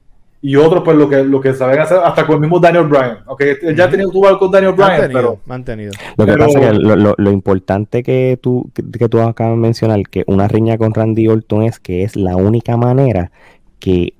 y 0.46 0.56
otro 0.56 0.84
pues 0.84 0.94
lo 0.98 1.08
que 1.08 1.24
lo 1.24 1.40
que 1.40 1.54
saben 1.54 1.80
hacer 1.80 2.00
hasta 2.04 2.26
con 2.26 2.34
el 2.34 2.42
mismo 2.42 2.60
Daniel 2.60 2.84
Bryan 2.84 3.20
okay 3.24 3.56
ya 3.74 3.88
tenía 3.88 4.04
tuvo 4.12 4.38
con 4.38 4.50
Daniel 4.50 4.74
Bryan 4.74 5.10
pero 5.10 5.40
mantenido. 5.46 5.92
Lo 6.18 6.26
que 6.26 6.36
pasa 6.36 6.60
es 6.60 6.66
que 6.66 6.74
lo, 6.74 7.14
lo, 7.16 7.30
importante 7.30 8.02
que 8.02 8.38
tú 8.42 8.70
que, 8.74 9.08
tú 9.08 9.20
acabas 9.20 9.54
de 9.54 9.56
mencionar 9.56 10.02
que 10.02 10.22
una 10.26 10.46
riña 10.46 10.76
con 10.76 10.92
Randy 10.92 11.28
Orton 11.28 11.62
es 11.62 11.80
que 11.80 12.02
es 12.02 12.14
la 12.14 12.36
única 12.36 12.76
manera 12.76 13.32
que 13.78 14.12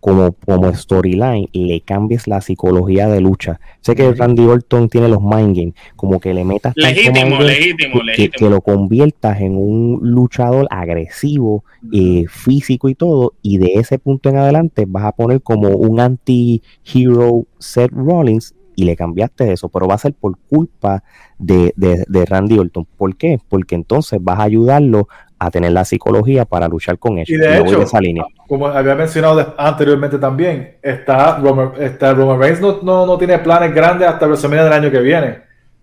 como, 0.00 0.32
como 0.32 0.74
storyline 0.74 1.48
le 1.52 1.80
cambies 1.82 2.26
la 2.26 2.40
psicología 2.40 3.06
de 3.08 3.20
lucha. 3.20 3.60
Sé 3.80 3.94
que 3.94 4.12
Randy 4.12 4.46
Orton 4.46 4.88
tiene 4.88 5.08
los 5.08 5.22
mind 5.22 5.56
games, 5.56 5.74
como 5.96 6.18
que 6.18 6.34
le 6.34 6.44
metas 6.44 6.72
legítimo, 6.76 7.40
legítimo, 7.40 8.00
que, 8.16 8.30
que, 8.30 8.50
lo 8.50 8.60
conviertas 8.62 9.40
en 9.40 9.56
un 9.56 10.00
luchador 10.02 10.66
agresivo, 10.70 11.64
eh, 11.92 12.24
físico 12.28 12.88
y 12.88 12.94
todo, 12.94 13.34
y 13.42 13.58
de 13.58 13.74
ese 13.74 13.98
punto 13.98 14.30
en 14.30 14.38
adelante 14.38 14.86
vas 14.88 15.04
a 15.04 15.12
poner 15.12 15.42
como 15.42 15.68
un 15.68 16.00
anti-hero 16.00 17.46
Seth 17.58 17.92
Rollins 17.92 18.54
y 18.76 18.84
le 18.84 18.96
cambiaste 18.96 19.52
eso, 19.52 19.68
pero 19.68 19.86
va 19.86 19.96
a 19.96 19.98
ser 19.98 20.14
por 20.14 20.38
culpa 20.48 21.04
de, 21.38 21.74
de, 21.76 22.04
de, 22.08 22.24
Randy 22.24 22.58
Orton. 22.58 22.86
¿Por 22.96 23.16
qué? 23.16 23.38
Porque 23.48 23.74
entonces 23.74 24.18
vas 24.22 24.38
a 24.38 24.44
ayudarlo 24.44 25.08
a 25.42 25.50
tener 25.50 25.72
la 25.72 25.86
psicología 25.86 26.44
para 26.44 26.68
luchar 26.68 26.98
con 26.98 27.16
ellos. 27.16 27.30
Y 27.30 27.36
de 27.38 27.58
hecho, 27.58 27.82
esa 27.82 27.98
línea. 27.98 28.24
como 28.46 28.66
había 28.66 28.94
mencionado 28.94 29.54
anteriormente 29.56 30.18
también, 30.18 30.76
está 30.82 31.38
Roman, 31.38 31.72
está 31.80 32.12
Reigns 32.12 32.60
no, 32.60 33.06
no, 33.06 33.18
tiene 33.18 33.38
planes 33.38 33.74
grandes 33.74 34.06
hasta 34.06 34.26
WrestleMania 34.26 34.64
del 34.64 34.72
año 34.74 34.90
que 34.90 35.00
viene. 35.00 35.38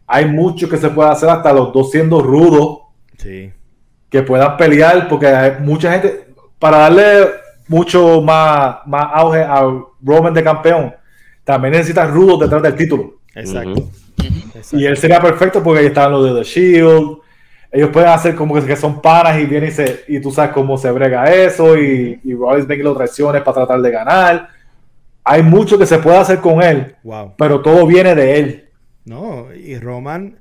Hay 0.05 0.25
mucho 0.25 0.69
que 0.69 0.77
se 0.77 0.89
puede 0.89 1.09
hacer 1.09 1.27
hasta 1.29 1.51
los 1.51 1.73
dos 1.73 1.91
siendo 1.91 2.21
rudos 2.21 2.81
Sí. 3.17 3.51
Que 4.11 4.21
puedan 4.21 4.55
pelear, 4.57 5.07
porque 5.09 5.25
hay 5.27 5.53
mucha 5.59 5.91
gente, 5.91 6.27
para 6.59 6.77
darle 6.77 7.27
mucho 7.67 8.21
más, 8.21 8.77
más 8.85 9.07
auge 9.11 9.41
a 9.41 9.63
Roman 10.03 10.35
de 10.35 10.43
campeón, 10.43 10.93
también 11.43 11.73
necesitas 11.73 12.09
rudos 12.11 12.41
detrás 12.41 12.61
del 12.61 12.75
título. 12.75 13.15
Exacto. 13.33 13.89
Y 14.71 14.85
él 14.85 14.97
sería 14.97 15.19
perfecto 15.19 15.63
porque 15.63 15.79
ahí 15.79 15.85
están 15.87 16.11
los 16.11 16.23
de 16.25 16.39
The 16.39 16.43
Shield. 16.43 17.17
Ellos 17.71 17.89
pueden 17.91 18.09
hacer 18.09 18.35
como 18.35 18.53
que, 18.55 18.75
son 18.75 19.01
panas 19.01 19.39
y 19.39 19.45
vienen 19.45 19.69
y, 19.69 19.73
se, 19.73 20.03
y 20.07 20.19
tú 20.21 20.31
sabes 20.31 20.51
cómo 20.51 20.77
se 20.77 20.91
brega 20.91 21.31
eso. 21.31 21.77
Y, 21.77 22.19
y 22.23 22.33
Rollins 22.33 22.67
ven 22.67 22.77
que 22.77 22.83
lo 22.83 22.95
traiciones 22.95 23.41
para 23.43 23.55
tratar 23.55 23.81
de 23.81 23.91
ganar. 23.91 24.49
Hay 25.23 25.43
mucho 25.43 25.77
que 25.77 25.85
se 25.85 25.99
puede 25.99 26.17
hacer 26.17 26.39
con 26.39 26.61
él, 26.63 26.95
Wow. 27.03 27.33
pero 27.37 27.61
todo 27.61 27.85
viene 27.85 28.15
de 28.15 28.39
él. 28.39 28.69
No, 29.05 29.53
y 29.53 29.77
Roman, 29.77 30.37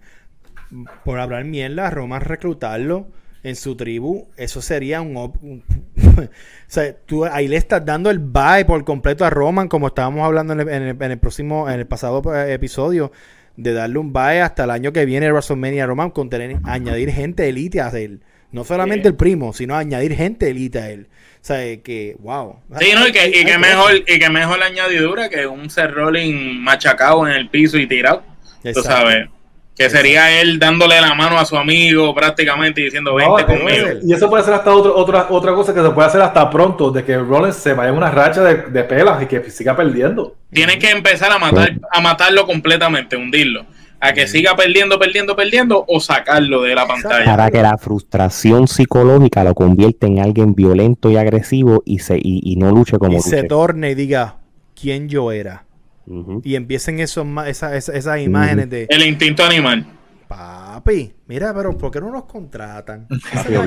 por 1.04 1.18
hablar 1.20 1.44
mierda, 1.44 1.90
Roman 1.90 2.20
reclutarlo 2.20 3.06
en 3.42 3.54
su 3.56 3.76
tribu, 3.76 4.26
eso 4.36 4.60
sería 4.60 5.00
un... 5.00 5.16
o 5.16 5.62
sea, 6.66 6.94
tú 7.06 7.24
ahí 7.24 7.46
le 7.46 7.56
estás 7.56 7.84
dando 7.84 8.10
el 8.10 8.18
bye 8.18 8.64
por 8.66 8.84
completo 8.84 9.24
a 9.24 9.30
Roman, 9.30 9.68
como 9.68 9.86
estábamos 9.88 10.24
hablando 10.24 10.52
en 10.52 10.60
el, 10.60 10.68
en 10.68 10.82
el- 10.82 11.02
en 11.02 11.10
el 11.12 11.18
próximo, 11.18 11.68
en 11.70 11.78
el 11.78 11.86
pasado 11.86 12.22
eh, 12.34 12.52
episodio, 12.54 13.12
de 13.57 13.72
darle 13.72 13.98
un 13.98 14.12
bye 14.12 14.40
hasta 14.40 14.64
el 14.64 14.70
año 14.70 14.92
que 14.92 15.04
viene 15.04 15.30
WrestleMania 15.30 15.86
Roman, 15.86 16.11
con 16.11 16.28
tener, 16.30 16.59
añadir 16.64 17.11
gente 17.11 17.48
elite 17.48 17.80
a 17.80 17.88
él. 17.88 18.20
No 18.52 18.64
solamente 18.64 19.04
Sí. 19.04 19.09
el 19.09 19.16
primo, 19.16 19.52
sino 19.52 19.74
añadir 19.76 20.14
gente 20.14 20.48
elite 20.48 20.78
a 20.78 20.90
él. 20.90 21.09
O 21.11 21.44
sea, 21.46 21.59
que, 21.82 22.16
wow. 22.20 22.57
Sí, 22.78 22.88
¿no? 22.94 23.07
Y 23.07 23.12
que, 23.12 23.28
y 23.28 23.44
que 23.44 23.59
mejor, 23.59 23.94
y 24.07 24.18
que 24.18 24.28
mejor 24.30 24.62
añadidura 24.62 25.28
que 25.28 25.46
un 25.46 25.70
Seth 25.70 25.90
Rollins 25.90 26.59
machacado 26.61 27.26
en 27.26 27.34
el 27.34 27.48
piso 27.48 27.78
y 27.78 27.86
tirado. 27.86 28.22
Tú 28.74 28.82
sabes. 28.82 29.28
Que 29.76 29.90
sería 29.90 30.40
él 30.40 30.58
dándole 30.58 30.98
la 31.02 31.14
mano 31.14 31.38
a 31.38 31.44
su 31.44 31.54
amigo 31.56 32.14
prácticamente 32.14 32.80
y 32.80 32.84
diciendo, 32.84 33.10
No, 33.18 33.34
vente 33.34 33.52
eh, 33.52 33.58
conmigo. 33.58 33.86
y 34.02 34.12
eso 34.14 34.30
puede 34.30 34.42
ser 34.42 34.54
hasta 34.54 34.72
otro- 34.74 34.96
otra, 34.96 35.26
otra 35.28 35.52
cosa 35.54 35.74
que 35.74 35.82
se 35.82 35.90
puede 35.90 36.08
hacer 36.08 36.22
hasta 36.22 36.48
pronto, 36.48 36.90
de 36.90 37.04
que 37.04 37.18
Rollins 37.18 37.56
se 37.56 37.74
vaya 37.74 37.90
en 37.90 37.96
una 37.96 38.10
racha 38.10 38.42
de, 38.42 38.70
de 38.70 38.84
pelas 38.84 39.22
y 39.22 39.26
que 39.26 39.50
siga 39.50 39.76
perdiendo. 39.76 40.34
Tienes 40.50 40.76
que 40.78 40.88
empezar 40.90 41.30
a 41.30 41.38
matar, 41.38 41.74
a 41.92 42.00
matarlo 42.00 42.46
completamente, 42.46 43.16
hundirlo. 43.18 43.66
A 44.00 44.12
que 44.14 44.26
siga 44.26 44.56
perdiendo, 44.56 44.98
perdiendo, 44.98 45.36
perdiendo 45.36 45.84
o 45.88 46.00
sacarlo 46.00 46.62
de 46.62 46.74
la 46.74 46.86
pantalla. 46.86 47.24
Para 47.26 47.50
que 47.50 47.60
la 47.62 47.76
frustración 47.76 48.68
psicológica 48.68 49.44
lo 49.44 49.54
convierta 49.54 50.06
en 50.06 50.20
alguien 50.20 50.54
violento 50.54 51.10
y 51.10 51.16
agresivo 51.18 51.82
y, 51.84 51.98
se, 51.98 52.16
y, 52.16 52.40
y 52.44 52.56
no 52.56 52.70
luche 52.70 52.96
como 52.98 53.18
y 53.18 53.20
se 53.20 53.36
luche. 53.36 53.48
torne 53.48 53.90
y 53.90 53.94
diga 53.94 54.36
quién 54.78 55.08
yo 55.10 55.32
era. 55.32 55.64
Y 56.44 56.54
empiecen 56.54 57.00
esos, 57.00 57.26
ma- 57.26 57.48
esa- 57.48 57.76
esa- 57.76 57.92
esas 57.92 58.20
imágenes 58.20 58.70
de 58.70 58.86
El 58.88 59.02
instinto 59.07 59.44
animal. 59.44 59.86
papi, 60.28 61.12
mira, 61.26 61.52
pero 61.54 61.76
¿por 61.76 61.90
qué 61.90 62.00
no 62.00 62.11
nos 62.11 62.24
contratan? 62.24 63.07
Papi. 63.09 63.54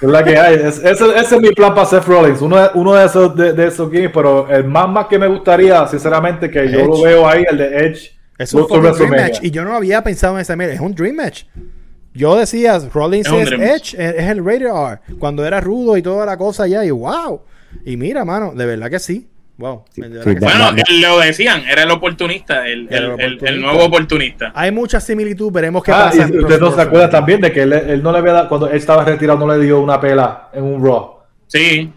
Es 0.00 0.08
la 0.08 0.24
que 0.24 0.38
hay. 0.38 0.54
Es- 0.54 0.78
ese, 0.78 1.04
ese 1.18 1.34
es 1.36 1.40
mi 1.40 1.50
plan 1.50 1.74
para 1.74 1.86
Seth 1.86 2.04
Rollins. 2.06 2.40
Uno 2.40 2.56
de, 2.56 2.68
uno 2.74 2.94
de 2.94 3.04
esos 3.04 3.36
de, 3.36 3.52
de 3.52 3.66
esos 3.66 3.90
games, 3.90 4.10
pero 4.14 4.48
el 4.48 4.64
más 4.64 4.88
más 4.88 5.06
que 5.08 5.18
me 5.18 5.26
gustaría, 5.26 5.86
sinceramente, 5.88 6.50
que 6.50 6.70
yo 6.70 6.86
lo 6.86 7.02
veo 7.02 7.28
ahí, 7.28 7.44
el 7.50 7.58
de 7.58 7.76
Edge. 7.86 8.12
Es 8.38 8.54
un 8.54 8.66
dream 8.66 9.10
match. 9.10 9.38
Y 9.42 9.50
yo 9.50 9.62
no 9.64 9.74
había 9.76 10.02
pensado 10.02 10.34
en 10.36 10.40
esa 10.40 10.56
mierda. 10.56 10.72
Es 10.74 10.80
un 10.80 10.94
dream 10.94 11.16
match. 11.16 11.44
Yo 12.14 12.36
decía, 12.36 12.78
Rollins 12.92 13.26
Es. 13.28 13.52
Edge, 13.52 13.94
es, 14.02 14.14
es 14.16 14.28
el 14.30 14.44
Rated 14.44 14.66
R. 14.68 15.00
Cuando 15.18 15.44
era 15.44 15.60
rudo 15.60 15.96
y 15.98 16.02
toda 16.02 16.24
la 16.24 16.36
cosa 16.38 16.66
ya. 16.66 16.84
Y 16.84 16.90
wow. 16.90 17.42
Y 17.84 17.96
mira, 17.96 18.24
mano, 18.24 18.52
de 18.54 18.64
verdad 18.64 18.88
que 18.90 18.98
sí. 18.98 19.28
Wow. 19.62 19.84
Sí. 19.94 20.02
Bueno, 20.40 20.72
lo 21.00 21.20
decían, 21.20 21.62
era 21.70 21.84
el 21.84 21.90
oportunista, 21.92 22.66
el, 22.66 22.88
el 22.90 23.38
el- 23.40 23.60
nuevo 23.60 23.84
oportunista. 23.84 24.50
Hay 24.56 24.72
mucha 24.72 24.98
similitud. 24.98 25.52
Veremos 25.52 25.84
qué 25.84 25.92
Ah, 25.92 26.10
pasa. 26.10 26.28
y 26.28 26.36
usted 26.36 26.58
no 26.58 26.72
se 26.74 26.80
acuerda 26.80 27.08
también 27.08 27.40
de 27.40 27.52
que 27.52 27.62
él, 27.62 27.72
él 27.72 28.02
no 28.02 28.10
le 28.10 28.18
había 28.18 28.32
dado, 28.32 28.48
cuando 28.48 28.68
él 28.68 28.76
estaba 28.76 29.04
retirado, 29.04 29.38
no 29.38 29.46
le 29.54 29.64
dio 29.64 29.80
una 29.80 30.00
pela 30.00 30.48
en 30.52 30.64
un 30.64 30.84
Raw. 30.84 31.12
Sí, 31.46 31.92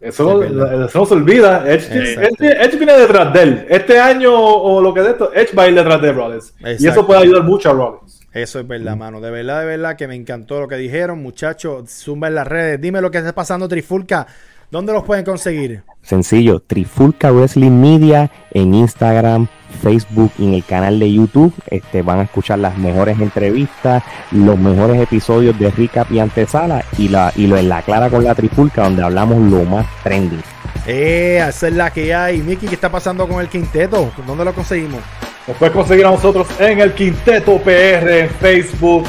Eso, 0.00 0.24
no, 0.24 0.40
Sí, 0.42 0.84
eso 0.86 0.98
no 0.98 1.06
se 1.06 1.14
olvida. 1.14 1.64
Edge, 1.66 1.88
Exacto. 1.94 2.44
Edge- 2.44 2.56
Edge 2.62 2.76
viene 2.76 2.92
detrás 2.94 3.32
de 3.34 3.42
él. 3.42 3.66
Este 3.68 3.98
año 3.98 4.32
o 4.34 4.80
lo 4.80 4.92
que 4.94 5.00
de 5.02 5.10
esto, 5.10 5.30
Edge 5.34 5.54
va 5.54 5.64
a 5.64 5.68
ir 5.68 5.74
detrás 5.74 6.00
de 6.00 6.12
Rollins. 6.12 6.54
Y 6.78 6.86
eso 6.86 7.06
puede 7.06 7.20
ayudar 7.20 7.42
mucho 7.42 7.68
a 7.70 7.72
Rollins. 7.74 8.03
Eso 8.34 8.58
es 8.58 8.66
verdad, 8.66 8.96
mano. 8.96 9.20
De 9.20 9.30
verdad, 9.30 9.60
de 9.60 9.66
verdad 9.66 9.96
que 9.96 10.08
me 10.08 10.16
encantó 10.16 10.60
lo 10.60 10.66
que 10.66 10.74
dijeron, 10.74 11.22
muchachos. 11.22 11.88
Zumba 11.88 12.26
en 12.26 12.34
las 12.34 12.46
redes. 12.46 12.80
Dime 12.80 13.00
lo 13.00 13.12
que 13.12 13.18
está 13.18 13.32
pasando, 13.32 13.68
Trifulca. 13.68 14.26
¿Dónde 14.72 14.92
los 14.92 15.04
pueden 15.04 15.24
conseguir? 15.24 15.84
Sencillo, 16.02 16.58
Trifulca 16.58 17.30
Wrestling 17.30 17.70
Media 17.70 18.28
en 18.50 18.74
Instagram, 18.74 19.46
Facebook 19.80 20.32
y 20.36 20.48
en 20.48 20.54
el 20.54 20.64
canal 20.64 20.98
de 20.98 21.12
YouTube. 21.12 21.54
Este, 21.68 22.02
van 22.02 22.18
a 22.18 22.22
escuchar 22.24 22.58
las 22.58 22.76
mejores 22.76 23.20
entrevistas, 23.20 24.02
los 24.32 24.58
mejores 24.58 25.00
episodios 25.00 25.56
de 25.60 25.70
recap 25.70 26.10
y 26.10 26.18
antesala 26.18 26.84
y, 26.98 27.08
la, 27.08 27.32
y 27.36 27.46
lo 27.46 27.56
en 27.56 27.68
la 27.68 27.82
clara 27.82 28.10
con 28.10 28.24
la 28.24 28.34
Trifulca 28.34 28.82
donde 28.82 29.04
hablamos 29.04 29.48
lo 29.48 29.64
más 29.64 29.86
trending. 30.02 30.42
Eh, 30.88 31.36
esa 31.48 31.68
es 31.68 31.74
la 31.74 31.92
que 31.92 32.12
hay. 32.12 32.42
Miki, 32.42 32.66
¿qué 32.66 32.74
está 32.74 32.90
pasando 32.90 33.28
con 33.28 33.40
el 33.40 33.48
quinteto? 33.48 34.10
¿Dónde 34.26 34.44
lo 34.44 34.52
conseguimos? 34.52 35.00
Nos 35.46 35.58
puedes 35.58 35.74
conseguir 35.74 36.06
a 36.06 36.10
nosotros 36.10 36.46
en 36.58 36.80
el 36.80 36.94
Quinteto 36.94 37.58
PR 37.58 38.20
en 38.20 38.30
Facebook, 38.30 39.04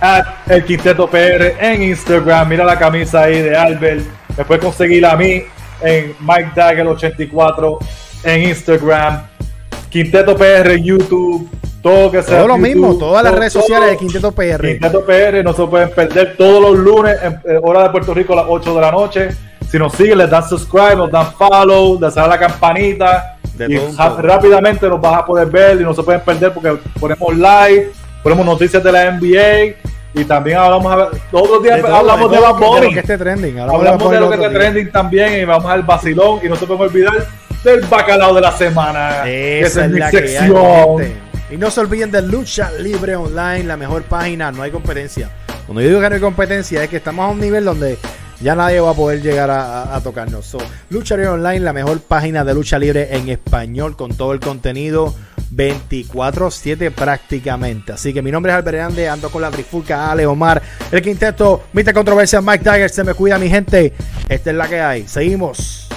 at 0.00 0.24
el 0.46 0.64
Quinteto 0.64 1.08
PR 1.08 1.56
en 1.58 1.82
Instagram. 1.82 2.48
Mira 2.48 2.64
la 2.64 2.78
camisa 2.78 3.24
ahí 3.24 3.42
de 3.42 3.56
Albert. 3.56 4.04
Me 4.38 4.44
puedes 4.44 4.62
conseguir 4.62 5.04
a 5.04 5.16
mí 5.16 5.42
en 5.82 6.14
Mike 6.20 6.50
Dagger84 6.54 7.78
en 8.22 8.48
Instagram. 8.50 9.22
Quinteto 9.88 10.36
PR 10.36 10.74
en 10.74 10.84
YouTube. 10.84 11.50
Todo 11.82 12.12
que 12.12 12.22
sea. 12.22 12.36
Todo 12.36 12.48
lo 12.48 12.56
YouTube, 12.56 12.68
mismo, 12.68 12.94
todas 12.96 13.24
las 13.24 13.34
redes 13.34 13.52
todo. 13.52 13.62
sociales 13.62 13.90
de 13.90 13.96
Quinteto 13.96 14.30
PR. 14.30 14.60
Quinteto 14.60 15.04
PR, 15.04 15.42
no 15.42 15.52
se 15.52 15.64
pueden 15.64 15.90
perder 15.90 16.36
todos 16.36 16.62
los 16.62 16.78
lunes 16.78 17.16
en 17.20 17.32
eh, 17.32 17.58
hora 17.60 17.82
de 17.82 17.90
Puerto 17.90 18.14
Rico 18.14 18.34
a 18.34 18.36
las 18.36 18.46
8 18.48 18.74
de 18.76 18.80
la 18.80 18.92
noche. 18.92 19.28
Si 19.68 19.76
nos 19.76 19.92
siguen, 19.94 20.18
les 20.18 20.30
dan 20.30 20.48
subscribe, 20.48 20.94
nos 20.94 21.10
dan 21.10 21.32
follow, 21.32 21.98
les 22.00 22.14
dan 22.14 22.28
la 22.28 22.38
campanita. 22.38 23.39
De 23.68 23.74
y 23.74 23.80
rápidamente 24.22 24.88
nos 24.88 25.00
vas 25.00 25.18
a 25.18 25.24
poder 25.26 25.48
ver 25.48 25.80
y 25.80 25.84
no 25.84 25.94
se 25.94 26.02
pueden 26.02 26.20
perder 26.22 26.52
porque 26.52 26.76
ponemos 26.98 27.34
live, 27.34 27.90
ponemos 28.22 28.44
noticias 28.46 28.82
de 28.82 28.92
la 28.92 29.10
NBA 29.12 29.74
y 30.12 30.24
también 30.24 30.58
hablamos, 30.58 30.92
a 30.92 30.96
ver- 30.96 31.08
los 31.30 31.42
otros 31.42 31.62
días 31.62 31.76
De 31.76 31.82
todo, 31.82 31.94
hablamos 31.96 32.30
de, 32.30 32.36
todo 32.36 32.46
Bad 32.46 32.52
lo 32.54 32.58
que- 32.60 32.66
Bunny. 32.66 32.86
lo 32.86 32.92
que 32.94 33.00
esté 33.00 33.18
trending. 33.18 33.58
Hablamos, 33.60 33.80
Hablamos 33.80 34.10
de 34.12 34.20
lo 34.20 34.30
que 34.30 34.36
Bunny 34.38 34.54
trending 34.54 34.90
también 34.92 35.32
y 35.40 35.44
vamos 35.44 35.70
al 35.70 35.82
vacilón 35.82 36.40
y 36.42 36.48
no 36.48 36.56
se 36.56 36.66
pueden 36.66 36.82
olvidar 36.82 37.26
del 37.62 37.80
bacalao 37.82 38.34
de 38.34 38.40
la 38.40 38.52
semana. 38.52 39.28
Esa 39.28 39.84
es 39.84 39.90
mi 39.90 40.00
hay, 40.00 40.10
sección. 40.10 41.30
Y 41.50 41.56
no 41.56 41.70
se 41.70 41.80
olviden 41.80 42.10
de 42.10 42.22
Lucha 42.22 42.70
Libre 42.78 43.16
Online, 43.16 43.64
la 43.64 43.76
mejor 43.76 44.02
página, 44.04 44.50
no 44.52 44.62
hay 44.62 44.70
competencia. 44.70 45.28
Cuando 45.66 45.80
yo 45.82 45.88
digo 45.88 46.00
que 46.00 46.08
no 46.08 46.14
hay 46.16 46.20
competencia, 46.20 46.82
es 46.82 46.88
que 46.90 46.96
estamos 46.96 47.24
a 47.26 47.28
un 47.28 47.38
nivel 47.40 47.64
donde 47.64 47.98
ya 48.40 48.54
nadie 48.54 48.80
va 48.80 48.90
a 48.90 48.94
poder 48.94 49.22
llegar 49.22 49.50
a, 49.50 50.00
tocarnos. 50.02 50.46
So, 50.46 50.58
lucha 50.88 51.16
Libre 51.16 51.30
Online, 51.30 51.60
la 51.60 51.72
mejor 51.72 52.00
página 52.00 52.44
de 52.44 52.54
lucha 52.54 52.78
libre 52.78 53.08
en 53.16 53.28
español, 53.28 53.96
con 53.96 54.14
todo 54.14 54.32
el 54.32 54.40
contenido 54.40 55.14
24-7 55.54 56.90
prácticamente. 56.90 57.92
Así 57.92 58.12
que 58.14 58.22
mi 58.22 58.30
nombre 58.30 58.52
es 58.52 58.56
Albert 58.56 58.76
Hernández, 58.76 59.08
ando 59.08 59.30
con 59.30 59.42
la 59.42 59.50
trifulca 59.50 60.10
Ale 60.10 60.26
Omar, 60.26 60.62
el 60.90 61.02
quinteto, 61.02 61.64
Mr. 61.72 61.92
Controversia, 61.92 62.40
Mike 62.40 62.64
Tiger, 62.64 62.90
se 62.90 63.04
me 63.04 63.14
cuida 63.14 63.38
mi 63.38 63.48
gente. 63.48 63.92
Esta 64.28 64.50
es 64.50 64.56
la 64.56 64.68
que 64.68 64.80
hay. 64.80 65.06
Seguimos. 65.06 65.89